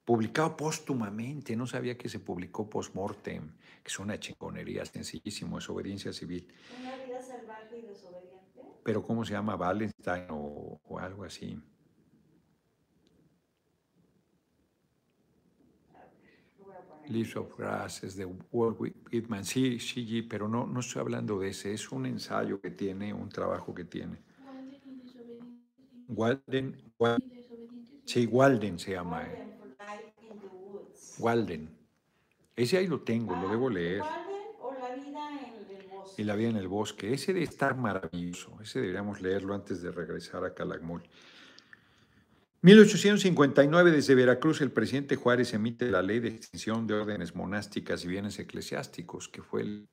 publicado 0.06 0.56
póstumamente, 0.58 1.56
no 1.56 1.68
sabía 1.68 1.98
que 1.98 2.10
se 2.10 2.20
publicó 2.20 2.70
post-mortem, 2.70 3.50
que 3.84 3.90
es 3.90 4.00
una 4.00 4.20
chingonería, 4.20 4.86
sencillísimo, 4.86 5.58
es 5.60 5.70
obediencia 5.70 6.14
civil. 6.14 6.48
¿Una 6.70 6.96
vida 6.98 7.22
salvaje 7.22 7.78
y 7.80 7.82
desobediente? 7.84 8.80
Pero 8.84 9.04
¿cómo 9.04 9.26
se 9.26 9.34
llama? 9.34 9.56
Wallenstein 9.56 10.28
o, 10.32 10.80
o 10.84 11.00
algo 11.00 11.24
así. 11.26 11.60
Leaves 17.08 17.36
of 17.36 17.58
Grass 17.58 18.04
es 18.04 18.16
de 18.16 18.26
Walt 18.52 18.78
Whitman. 18.80 19.44
Sí, 19.46 19.80
sí, 19.80 20.22
pero 20.24 20.48
no, 20.48 20.68
no 20.68 20.82
estoy 20.82 21.02
hablando 21.02 21.40
de 21.40 21.50
ese. 21.50 21.74
Es 21.74 21.92
un 21.92 22.06
ensayo 22.06 22.62
que 22.62 22.72
tiene, 22.72 23.14
un 23.14 23.30
trabajo 23.30 23.74
que 23.74 23.86
tiene. 23.86 24.22
Walden, 26.08 26.76
Walden 27.00 27.22
sí, 28.06 28.26
Walden 28.28 28.80
se 28.80 28.92
llama. 28.94 29.26
Eh. 29.28 29.40
Walden. 31.20 31.70
Ese 32.56 32.78
ahí 32.78 32.88
lo 32.88 33.02
tengo, 33.02 33.36
lo 33.36 33.50
debo 33.50 33.70
leer. 33.70 34.02
Walden 34.02 34.36
o 34.60 34.74
La 34.74 34.96
vida 34.96 35.30
en 35.30 35.78
el 35.78 35.88
bosque. 35.88 36.22
Y 36.22 36.24
la 36.26 36.36
vida 36.36 36.50
en 36.50 36.58
el 36.58 36.68
bosque. 36.68 37.14
Ese 37.14 37.34
debe 37.34 37.46
estar 37.46 37.76
maravilloso. 37.76 38.58
Ese 38.62 38.80
deberíamos 38.80 39.22
leerlo 39.22 39.54
antes 39.54 39.82
de 39.82 39.92
regresar 39.92 40.44
a 40.46 40.54
Calakmul. 40.54 41.04
1859, 42.66 43.92
desde 43.92 44.16
Veracruz, 44.16 44.60
el 44.62 44.72
presidente 44.72 45.16
Juárez 45.16 45.54
emite 45.54 45.92
la 45.92 46.02
ley 46.02 46.20
de 46.20 46.30
extinción 46.30 46.88
de 46.88 46.96
órdenes 46.96 47.36
monásticas 47.36 48.04
y 48.04 48.08
bienes 48.08 48.40
eclesiásticos, 48.40 49.30
que 49.30 49.44
fue 49.44 49.62
el... 49.62 49.90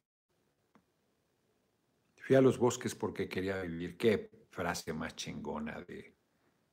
Fui 2.17 2.35
a 2.35 2.41
los 2.41 2.57
bosques 2.57 2.95
porque 2.95 3.29
quería 3.29 3.61
vivir. 3.61 3.99
Qué 3.99 4.31
frase 4.51 4.95
más 4.95 5.15
chingona 5.17 5.83
de 5.83 6.17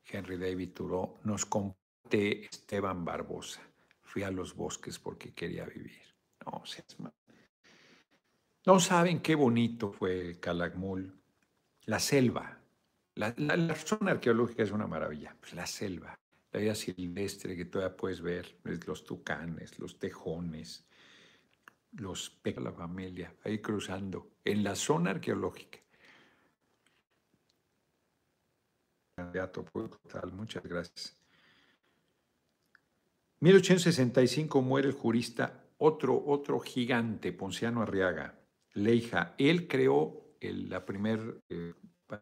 Henry 0.06 0.38
David 0.38 0.72
Thoreau. 0.74 1.20
Nos 1.26 1.46
comparte 1.46 2.46
Esteban 2.46 3.04
Barbosa. 3.04 3.69
Fui 4.10 4.24
a 4.24 4.32
los 4.32 4.56
bosques 4.56 4.98
porque 4.98 5.36
quería 5.36 5.66
vivir. 5.66 6.02
No, 6.44 6.64
No 8.66 8.80
saben 8.80 9.22
qué 9.22 9.36
bonito 9.36 9.92
fue 9.92 10.40
Calakmul, 10.40 11.14
la 11.86 12.00
selva, 12.00 12.60
la, 13.14 13.76
zona 13.76 14.12
arqueológica 14.12 14.64
es 14.64 14.72
una 14.72 14.88
maravilla. 14.88 15.36
Pues 15.40 15.54
la 15.54 15.68
selva, 15.68 16.18
la 16.52 16.60
vida 16.60 16.74
silvestre 16.74 17.56
que 17.56 17.66
todavía 17.66 17.96
puedes 17.96 18.22
ver, 18.22 18.58
los 18.64 19.04
tucanes, 19.04 19.78
los 19.78 20.00
tejones, 20.00 20.88
los 21.92 22.32
peces 22.32 22.64
la 22.64 22.72
familia, 22.72 23.36
ahí 23.44 23.60
cruzando, 23.60 24.32
en 24.44 24.64
la 24.64 24.74
zona 24.76 25.12
arqueológica. 25.12 25.80
Muchas 30.32 30.64
gracias. 30.64 31.19
1865 33.42 34.62
muere 34.62 34.90
el 34.90 34.94
jurista, 34.94 35.64
otro, 35.78 36.22
otro 36.26 36.60
gigante, 36.60 37.32
Ponciano 37.32 37.82
Arriaga, 37.82 38.38
Leija. 38.74 39.36
Él 39.38 39.68
creó 39.68 40.36
la 40.42 40.86
primer 40.86 41.42
eh, 41.50 41.74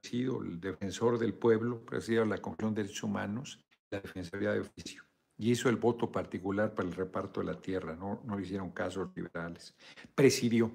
sido 0.02 0.42
el 0.44 0.60
defensor 0.60 1.18
del 1.18 1.34
pueblo, 1.34 1.84
presidido 1.86 2.26
la 2.26 2.38
Comisión 2.38 2.74
de 2.74 2.84
Derechos 2.84 3.04
Humanos, 3.04 3.60
la 3.90 4.02
Defensoría 4.02 4.52
de 4.52 4.60
Oficio, 4.60 5.04
y 5.38 5.52
hizo 5.52 5.70
el 5.70 5.78
voto 5.78 6.12
particular 6.12 6.76
para 6.76 6.88
el 6.88 6.96
reparto 6.96 7.40
de 7.40 7.48
la 7.48 7.60
tierra, 7.60 7.96
no, 7.96 8.22
no 8.26 8.38
le 8.38 8.44
hicieron 8.44 8.72
casos 8.72 9.10
liberales. 9.16 9.74
Presidió 10.14 10.72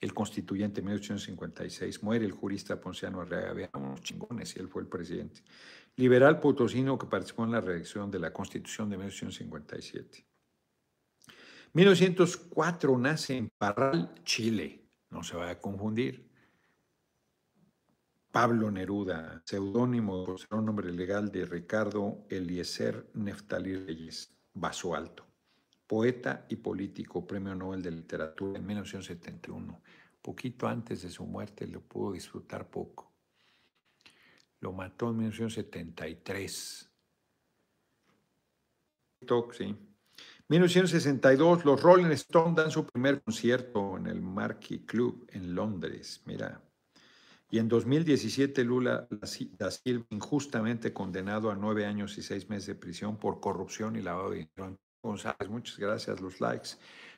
el 0.00 0.12
constituyente 0.12 0.80
en 0.80 0.86
1856, 0.86 2.02
muere 2.02 2.24
el 2.24 2.32
jurista 2.32 2.80
Ponciano 2.80 3.20
Arreaga, 3.20 3.52
veamos 3.52 4.00
chingones, 4.02 4.56
y 4.56 4.60
él 4.60 4.68
fue 4.68 4.82
el 4.82 4.88
presidente. 4.88 5.42
Liberal 5.96 6.40
potosino 6.40 6.98
que 6.98 7.06
participó 7.06 7.44
en 7.44 7.52
la 7.52 7.60
redacción 7.60 8.10
de 8.10 8.18
la 8.18 8.32
Constitución 8.32 8.90
de 8.90 8.98
1857. 8.98 10.26
1904 11.72 12.98
nace 12.98 13.36
en 13.36 13.48
Parral, 13.56 14.14
Chile, 14.24 14.86
no 15.10 15.22
se 15.22 15.36
vaya 15.36 15.52
a 15.52 15.60
confundir. 15.60 16.26
Pablo 18.30 18.70
Neruda, 18.70 19.42
seudónimo 19.46 20.24
por 20.24 20.62
nombre 20.62 20.92
legal 20.92 21.32
de 21.32 21.46
Ricardo 21.46 22.26
Eliezer 22.28 23.08
Neftalí 23.14 23.76
Reyes, 23.76 24.36
Vaso 24.52 24.94
Alto, 24.94 25.26
poeta 25.86 26.44
y 26.50 26.56
político, 26.56 27.26
premio 27.26 27.54
Nobel 27.54 27.80
de 27.80 27.92
Literatura 27.92 28.58
en 28.58 28.66
1971. 28.66 29.82
Poquito 30.20 30.68
antes 30.68 31.00
de 31.00 31.10
su 31.10 31.24
muerte 31.24 31.66
lo 31.66 31.80
pudo 31.80 32.12
disfrutar 32.12 32.68
poco. 32.68 33.15
Lo 34.66 34.72
mató 34.72 35.10
en 35.10 35.18
1973. 35.18 36.90
Sí. 39.52 39.76
1962, 40.48 41.64
los 41.64 41.80
Rolling 41.80 42.06
Stones 42.06 42.56
dan 42.56 42.72
su 42.72 42.84
primer 42.84 43.22
concierto 43.22 43.96
en 43.96 44.08
el 44.08 44.20
Marquee 44.20 44.84
Club 44.84 45.24
en 45.30 45.54
Londres. 45.54 46.20
Mira, 46.24 46.60
y 47.48 47.60
en 47.60 47.68
2017 47.68 48.64
Lula 48.64 49.06
da 49.08 49.70
Silva 49.70 50.04
injustamente 50.10 50.92
condenado 50.92 51.48
a 51.48 51.54
nueve 51.54 51.86
años 51.86 52.18
y 52.18 52.22
seis 52.22 52.50
meses 52.50 52.66
de 52.66 52.74
prisión 52.74 53.18
por 53.18 53.38
corrupción 53.38 53.94
y 53.94 54.02
lavado 54.02 54.30
de 54.30 54.48
dinero. 54.52 54.76
González, 55.00 55.48
muchas 55.48 55.78
gracias. 55.78 56.20
Los 56.20 56.40
likes 56.40 56.70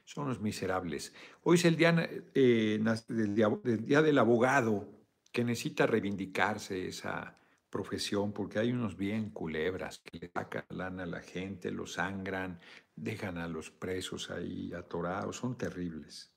son 0.04 0.28
los 0.28 0.38
miserables. 0.38 1.14
Hoy 1.44 1.56
es 1.56 1.64
el 1.64 1.76
día, 1.76 2.10
eh, 2.34 2.78
del, 3.08 3.86
día 3.86 4.02
del 4.02 4.18
abogado 4.18 4.86
que 5.32 5.44
necesita 5.44 5.86
reivindicarse 5.86 6.88
esa 6.88 7.37
profesión 7.70 8.32
porque 8.32 8.58
hay 8.58 8.72
unos 8.72 8.96
bien 8.96 9.30
culebras 9.30 9.98
que 9.98 10.18
le 10.18 10.30
sacan 10.30 10.64
lana 10.70 11.02
a 11.02 11.06
la 11.06 11.20
gente, 11.20 11.70
los 11.70 11.94
sangran, 11.94 12.60
dejan 12.96 13.38
a 13.38 13.48
los 13.48 13.70
presos 13.70 14.30
ahí 14.30 14.72
atorados, 14.72 15.36
son 15.36 15.56
terribles. 15.56 16.32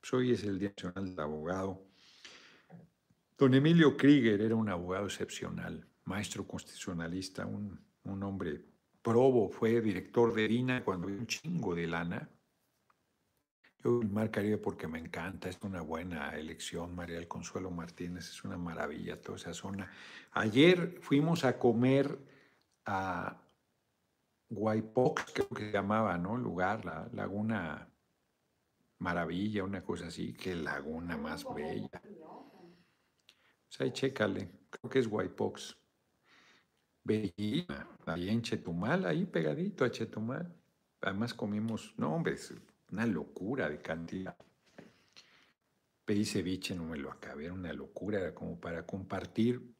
Pues 0.00 0.12
hoy 0.14 0.32
es 0.32 0.44
el 0.44 0.58
Día 0.58 0.72
Nacional 0.76 1.10
del 1.10 1.20
Abogado. 1.20 1.86
Don 3.38 3.54
Emilio 3.54 3.96
Krieger 3.96 4.40
era 4.40 4.54
un 4.54 4.68
abogado 4.68 5.06
excepcional, 5.06 5.86
maestro 6.04 6.46
constitucionalista, 6.46 7.46
un, 7.46 7.80
hombre 8.22 8.60
probo, 9.02 9.48
fue 9.48 9.80
director 9.80 10.32
de 10.32 10.46
DINA 10.46 10.84
cuando 10.84 11.08
había 11.08 11.18
un 11.18 11.26
chingo 11.26 11.74
de 11.74 11.86
lana. 11.86 12.30
Yo 13.82 14.00
el 14.00 14.10
Mar 14.10 14.30
Caribe 14.30 14.58
porque 14.58 14.86
me 14.86 14.98
encanta, 14.98 15.48
es 15.48 15.58
una 15.62 15.80
buena 15.80 16.36
elección, 16.36 16.94
María 16.94 17.16
del 17.16 17.26
Consuelo 17.26 17.70
Martínez, 17.70 18.28
es 18.28 18.44
una 18.44 18.56
maravilla 18.56 19.20
toda 19.20 19.36
esa 19.36 19.52
zona. 19.52 19.90
Ayer 20.32 20.98
fuimos 21.00 21.44
a 21.44 21.58
comer 21.58 22.16
a 22.86 23.42
Guaypox, 24.48 25.32
creo 25.32 25.48
que 25.48 25.66
se 25.66 25.72
llamaba, 25.72 26.16
¿no? 26.16 26.36
Lugar, 26.36 26.84
la 26.84 27.08
Laguna 27.12 27.88
Maravilla, 28.98 29.64
una 29.64 29.82
cosa 29.82 30.06
así, 30.06 30.32
qué 30.32 30.54
laguna 30.54 31.16
más 31.16 31.44
bella. 31.52 31.88
Pues 31.90 33.80
ahí 33.80 33.90
chécale, 33.90 34.48
creo 34.70 34.90
que 34.90 35.00
es 35.00 35.08
Guaypox. 35.08 35.76
Bellísima, 37.02 37.88
ahí 38.06 38.28
en 38.28 38.42
Chetumal, 38.42 39.06
ahí 39.06 39.24
pegadito 39.24 39.84
a 39.84 39.90
Chetumal. 39.90 40.54
Además 41.00 41.34
comimos, 41.34 41.94
no 41.96 42.14
hombre, 42.14 42.36
una 42.92 43.06
locura 43.06 43.68
de 43.68 43.80
cantidad. 43.80 44.36
Pedí 46.04 46.24
ceviche, 46.24 46.74
no 46.74 46.84
me 46.84 46.98
lo 46.98 47.10
acabé, 47.10 47.46
era 47.46 47.54
una 47.54 47.72
locura, 47.72 48.18
era 48.18 48.34
como 48.34 48.60
para 48.60 48.84
compartir 48.84 49.74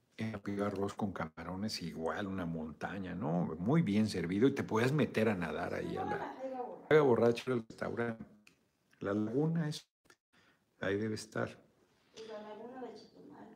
arroz 0.64 0.94
con 0.94 1.12
camarones, 1.12 1.82
igual 1.82 2.26
una 2.26 2.46
montaña, 2.46 3.14
¿no? 3.14 3.56
Muy 3.58 3.82
bien 3.82 4.06
servido 4.08 4.46
y 4.46 4.54
te 4.54 4.62
puedes 4.62 4.92
meter 4.92 5.28
a 5.28 5.34
nadar 5.34 5.74
ahí 5.74 5.96
a 5.96 6.04
la... 6.04 6.36
Haga 6.88 7.02
borracho 7.02 7.52
el 7.52 7.66
restaurante. 7.66 8.24
La 9.00 9.14
laguna 9.14 9.68
es... 9.68 9.88
Ahí 10.80 10.96
debe 10.96 11.14
estar. 11.14 11.48
La 12.28 12.42
laguna 12.42 12.82
de 12.82 12.94
Chetumal. 12.94 13.48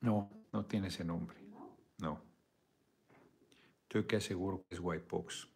No, 0.00 0.30
no 0.52 0.66
tiene 0.66 0.88
ese 0.88 1.04
nombre. 1.04 1.38
No. 1.98 2.20
Estoy 3.82 4.04
que 4.06 4.16
aseguro 4.16 4.64
que 4.68 4.74
es 4.74 4.80
Whitepox. 4.80 5.48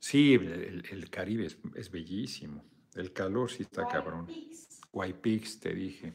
Sí, 0.00 0.34
el, 0.34 1.10
Caribe 1.10 1.46
es, 1.46 1.90
bellísimo. 1.90 2.64
El 2.94 3.12
calor 3.12 3.50
sí 3.50 3.62
está 3.62 3.86
cabrón. 3.86 4.26
White 4.92 5.40
te 5.60 5.74
dije 5.74 6.14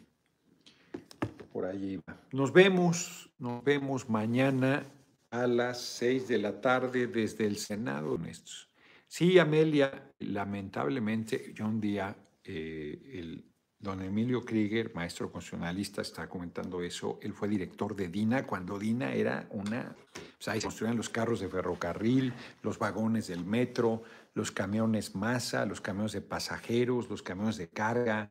por 1.54 1.66
allí. 1.66 2.02
Nos 2.34 2.52
vemos, 2.52 3.30
nos 3.38 3.64
vemos 3.64 4.10
mañana 4.10 4.84
a 5.30 5.48
las 5.48 5.80
seis 5.82 6.28
de 6.28 6.38
la 6.40 6.60
tarde 6.60 7.08
desde 7.08 7.46
el 7.46 7.58
Senado, 7.58 8.18
Néstor. 8.18 8.68
Sí, 9.08 9.40
Amelia, 9.40 10.12
lamentablemente, 10.20 11.54
yo 11.54 11.66
un 11.66 11.80
día, 11.80 12.18
eh, 12.44 13.00
el 13.14 13.46
don 13.80 14.02
Emilio 14.02 14.44
Krieger, 14.44 14.94
maestro 14.94 15.32
constitucionalista, 15.32 16.02
está 16.02 16.28
comentando 16.28 16.82
eso. 16.82 17.20
Él 17.22 17.34
fue 17.34 17.48
director 17.48 17.96
de 17.96 18.08
DINA 18.08 18.48
cuando 18.48 18.80
DINA 18.80 19.14
era 19.14 19.48
una. 19.52 19.96
O 20.16 20.42
sea, 20.42 20.54
ahí 20.54 20.62
se 20.62 20.68
construían 20.68 20.98
los 20.98 21.10
carros 21.10 21.40
de 21.40 21.50
ferrocarril, 21.50 22.34
los 22.64 22.80
vagones 22.80 23.28
del 23.28 23.46
metro, 23.46 24.04
los 24.34 24.52
camiones 24.52 25.16
masa, 25.16 25.66
los 25.66 25.82
camiones 25.82 26.14
de 26.14 26.22
pasajeros, 26.22 27.10
los 27.10 27.22
camiones 27.22 27.58
de 27.58 27.70
carga, 27.70 28.30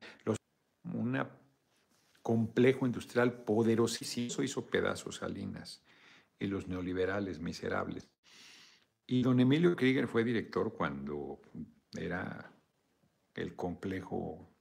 una 0.93 1.31
complejo 2.23 2.87
industrial 2.87 3.45
poderosísimo. 3.45 4.27
Eso 4.27 4.43
hizo 4.43 4.67
pedazos 4.67 5.17
Salinas 5.17 5.83
y 6.39 6.47
los 6.47 6.67
neoliberales 6.69 7.39
miserables. 7.39 8.09
Y 9.07 9.23
don 9.23 9.39
Emilio 9.41 9.77
Krieger 9.77 10.09
fue 10.09 10.25
director 10.25 10.73
cuando 10.73 11.41
era 11.93 12.51
el 13.35 13.55
complejo 13.55 14.54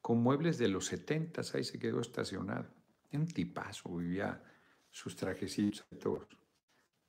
con 0.00 0.22
muebles 0.22 0.58
de 0.58 0.68
los 0.68 0.86
70, 0.86 1.42
ahí 1.54 1.64
se 1.64 1.78
quedó 1.78 2.00
estacionado. 2.00 2.68
Un 3.12 3.26
tipazo, 3.26 3.96
vivía 3.96 4.42
sus 4.90 5.16
trajecitos 5.16 5.86
todos 6.00 6.26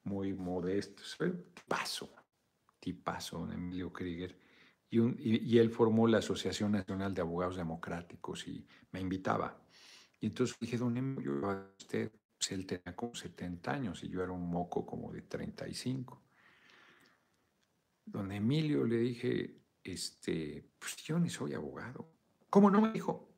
muy 0.04 0.34
modestos. 0.34 1.18
Tipazo, 1.54 2.14
tipazo, 2.80 3.40
don 3.40 3.54
Emilio 3.54 3.92
Krieger. 3.92 4.38
Y, 4.90 5.00
y, 5.54 5.58
él 5.58 5.70
formó 5.72 6.06
la 6.06 6.18
Asociación 6.18 6.74
Nacional 6.74 7.14
de 7.14 7.22
Abogados 7.22 7.56
Democráticos 7.56 8.46
y 8.48 8.68
me 8.92 9.00
invitaba. 9.00 9.58
Y 10.20 10.28
entonces 10.28 10.58
dije, 10.60 10.78
don 10.78 10.98
Emilio, 10.98 11.72
usted, 11.80 12.12
pues 12.38 12.52
él 12.52 12.66
tenía 12.66 12.94
como 12.94 13.16
70 13.16 13.72
años 13.72 14.04
y 14.04 14.10
yo 14.10 14.22
era 14.22 14.34
un 14.34 14.50
moco 14.50 14.86
como 14.86 15.14
de 15.14 15.22
35. 15.22 16.22
Don 18.04 18.32
Emilio 18.34 18.86
le 18.86 18.98
dije, 18.98 19.62
este, 19.82 20.70
pues 20.78 20.98
yo 20.98 21.18
ni 21.20 21.30
soy 21.30 21.54
abogado. 21.54 22.21
¿Cómo 22.52 22.70
no 22.70 22.82
me 22.82 22.92
dijo? 22.92 23.30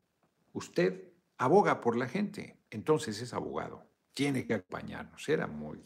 Usted 0.52 1.12
aboga 1.38 1.80
por 1.80 1.96
la 1.96 2.08
gente, 2.08 2.58
entonces 2.68 3.22
es 3.22 3.32
abogado, 3.32 3.86
tiene 4.12 4.44
que 4.44 4.54
acompañarnos. 4.54 5.28
Era 5.28 5.46
muy, 5.46 5.82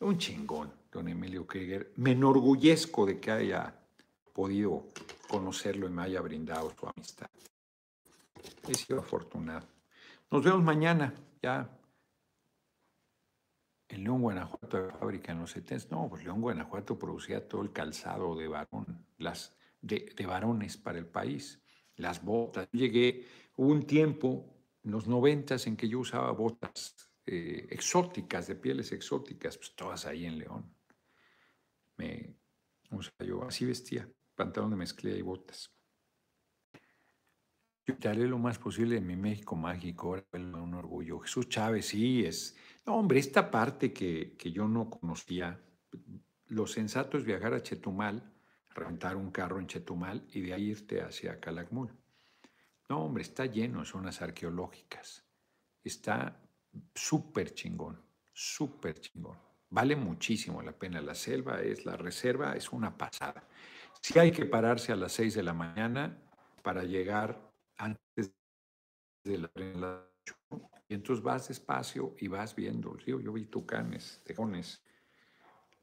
un 0.00 0.18
chingón, 0.18 0.74
don 0.90 1.08
Emilio 1.08 1.46
Krieger. 1.46 1.92
Me 1.96 2.10
enorgullezco 2.10 3.06
de 3.06 3.20
que 3.20 3.30
haya 3.30 3.80
podido 4.34 4.88
conocerlo 5.28 5.86
y 5.86 5.90
me 5.90 6.02
haya 6.02 6.20
brindado 6.20 6.74
su 6.78 6.88
amistad. 6.88 7.30
He 8.68 8.74
sido 8.74 8.98
afortunado. 8.98 9.66
Nos 10.28 10.42
vemos 10.42 10.62
mañana, 10.64 11.14
ya. 11.40 11.70
En 13.88 14.02
León, 14.02 14.22
Guanajuato, 14.22 14.82
de 14.82 14.90
fábrica 14.90 15.30
en 15.30 15.38
los 15.38 15.52
70. 15.52 15.94
No, 15.94 16.08
pues 16.08 16.24
León, 16.24 16.40
Guanajuato 16.40 16.98
producía 16.98 17.46
todo 17.46 17.62
el 17.62 17.72
calzado 17.72 18.34
de 18.34 18.48
varón, 18.48 19.06
las 19.18 19.56
de, 19.80 20.12
varones 20.26 20.76
para 20.76 20.98
el 20.98 21.06
país, 21.06 21.62
las 21.96 22.24
botas. 22.24 22.68
Llegué, 22.72 23.26
hubo 23.56 23.70
un 23.70 23.86
tiempo, 23.86 24.54
en 24.84 24.92
los 24.92 25.06
noventas, 25.06 25.66
en 25.66 25.76
que 25.76 25.88
yo 25.88 26.00
usaba 26.00 26.30
botas 26.32 26.94
eh, 27.26 27.66
exóticas, 27.70 28.46
de 28.46 28.54
pieles 28.56 28.92
exóticas, 28.92 29.56
pues 29.58 29.74
todas 29.74 30.06
ahí 30.06 30.26
en 30.26 30.38
León. 30.38 30.74
Me, 31.96 32.36
o 32.90 33.02
sea, 33.02 33.26
yo 33.26 33.44
así 33.44 33.64
vestía, 33.64 34.08
pantalón 34.34 34.70
de 34.70 34.76
mezclilla 34.76 35.16
y 35.16 35.22
botas. 35.22 35.72
Yo 37.86 37.94
haré 38.10 38.26
lo 38.26 38.38
más 38.38 38.58
posible 38.58 38.96
en 38.96 39.06
mi 39.06 39.16
México 39.16 39.54
mágico, 39.54 40.08
ahora 40.08 40.26
un 40.32 40.74
orgullo. 40.74 41.20
Jesús 41.20 41.48
Chávez, 41.48 41.86
sí, 41.86 42.24
es... 42.24 42.56
No, 42.84 42.96
hombre, 42.96 43.20
esta 43.20 43.50
parte 43.50 43.92
que, 43.92 44.36
que 44.36 44.50
yo 44.50 44.66
no 44.66 44.90
conocía, 44.90 45.60
lo 46.48 46.66
sensato 46.66 47.16
es 47.16 47.24
viajar 47.24 47.54
a 47.54 47.62
Chetumal, 47.62 48.35
rentar 48.76 49.16
un 49.16 49.30
carro 49.30 49.58
en 49.58 49.66
Chetumal 49.66 50.26
y 50.30 50.40
de 50.42 50.54
ahí 50.54 50.70
irte 50.70 51.00
hacia 51.00 51.40
Calakmul. 51.40 51.92
No, 52.88 53.04
hombre, 53.04 53.22
está 53.22 53.46
lleno 53.46 53.80
de 53.80 53.86
zonas 53.86 54.22
arqueológicas. 54.22 55.24
Está 55.82 56.40
súper 56.94 57.54
chingón, 57.54 58.00
súper 58.32 59.00
chingón. 59.00 59.38
Vale 59.70 59.96
muchísimo 59.96 60.62
la 60.62 60.72
pena. 60.72 61.00
La 61.00 61.14
selva 61.14 61.60
es, 61.60 61.84
la 61.84 61.96
reserva 61.96 62.54
es 62.54 62.72
una 62.72 62.96
pasada. 62.96 63.42
Si 64.00 64.18
hay 64.18 64.30
que 64.30 64.46
pararse 64.46 64.92
a 64.92 64.96
las 64.96 65.12
6 65.12 65.34
de 65.34 65.42
la 65.42 65.52
mañana 65.52 66.16
para 66.62 66.84
llegar 66.84 67.52
antes 67.76 68.32
de 69.24 69.38
la, 69.38 70.06
y 70.88 70.94
entonces 70.94 71.22
vas 71.22 71.48
despacio 71.48 72.14
y 72.18 72.28
vas 72.28 72.54
viendo 72.54 72.92
el 72.92 73.00
río. 73.00 73.20
Yo 73.20 73.32
vi 73.32 73.46
tucanes, 73.46 74.22
tejones, 74.24 74.82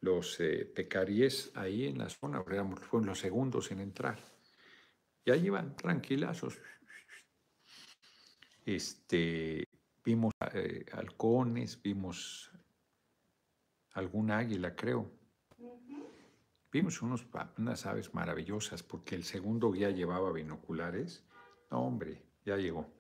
los 0.04 0.40
eh, 0.42 0.66
pecaríes 0.66 1.52
ahí 1.56 1.88
en 1.88 1.98
la 1.98 2.10
zona, 2.10 2.44
fueron 2.44 3.08
los 3.08 3.20
segundos 3.20 3.72
en 3.72 3.80
entrar. 3.80 4.20
Y 5.26 5.32
ahí 5.32 5.46
iban 5.46 5.76
tranquilazos. 5.76 6.60
Este, 8.66 9.64
vimos 10.04 10.34
eh, 10.54 10.86
halcones, 10.92 11.82
vimos 11.82 12.52
algún 13.94 14.32
águila, 14.32 14.76
creo. 14.76 15.10
Vimos 16.72 17.02
unos, 17.02 17.26
unas 17.58 17.86
aves 17.86 18.14
maravillosas 18.14 18.84
porque 18.84 19.16
el 19.16 19.24
segundo 19.24 19.72
guía 19.72 19.92
llevaba 19.92 20.32
binoculares 20.34 21.24
hombre, 21.78 22.22
ya 22.46 22.58
llegó. 22.58 22.94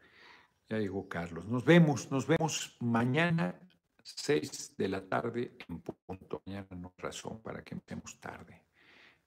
Ya 0.69 0.77
llegó 0.79 1.07
Carlos. 1.07 1.45
Nos 1.47 1.65
vemos, 1.65 2.09
nos 2.09 2.25
vemos 2.25 2.77
mañana, 2.79 3.59
6 4.03 4.75
de 4.77 4.87
la 4.89 5.05
tarde 5.05 5.55
en 5.67 5.81
punto. 5.81 6.41
Mañana 6.45 6.67
no 6.71 6.93
razón 6.97 7.41
para 7.41 7.63
que 7.63 7.75
empecemos 7.75 8.19
tarde. 8.19 8.63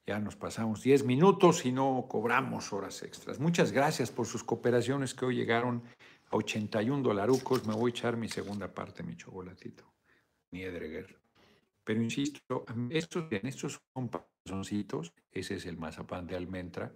Ya 0.06 0.20
nos 0.20 0.36
pasamos 0.36 0.82
10 0.82 1.04
minutos 1.04 1.66
y 1.66 1.72
no 1.72 2.06
cobramos 2.08 2.72
horas 2.72 3.02
extras. 3.02 3.40
Muchas 3.40 3.72
gracias 3.72 4.12
por 4.12 4.26
sus 4.26 4.44
cooperaciones 4.44 5.14
que 5.14 5.24
hoy 5.24 5.34
llegaron 5.34 5.82
a 6.30 6.36
81 6.36 7.02
dolarucos. 7.02 7.66
Me 7.66 7.74
voy 7.74 7.90
a 7.90 7.94
echar 7.94 8.16
mi 8.16 8.28
segunda 8.28 8.72
parte, 8.72 9.02
mi 9.02 9.16
chocolatito. 9.16 9.84
Mi 10.52 10.62
Edreguer. 10.62 11.18
Pero 11.82 12.02
insisto, 12.02 12.64
estos, 12.90 13.26
estos 13.30 13.80
son 13.94 14.08
pasoncitos. 14.08 15.12
Ese 15.32 15.56
es 15.56 15.66
el 15.66 15.76
mazapán 15.76 16.26
de 16.26 16.36
almendra 16.36 16.92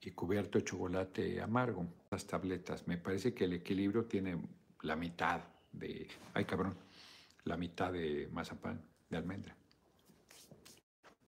y 0.00 0.10
cubierto 0.12 0.58
de 0.58 0.64
chocolate 0.64 1.40
amargo, 1.40 1.86
las 2.10 2.26
tabletas. 2.26 2.86
Me 2.86 2.96
parece 2.96 3.34
que 3.34 3.44
el 3.44 3.52
equilibrio 3.52 4.06
tiene 4.06 4.40
la 4.82 4.96
mitad 4.96 5.42
de, 5.72 6.08
ay 6.34 6.44
cabrón, 6.44 6.76
la 7.44 7.56
mitad 7.56 7.92
de 7.92 8.28
mazapán 8.32 8.82
de 9.08 9.16
almendra. 9.16 9.56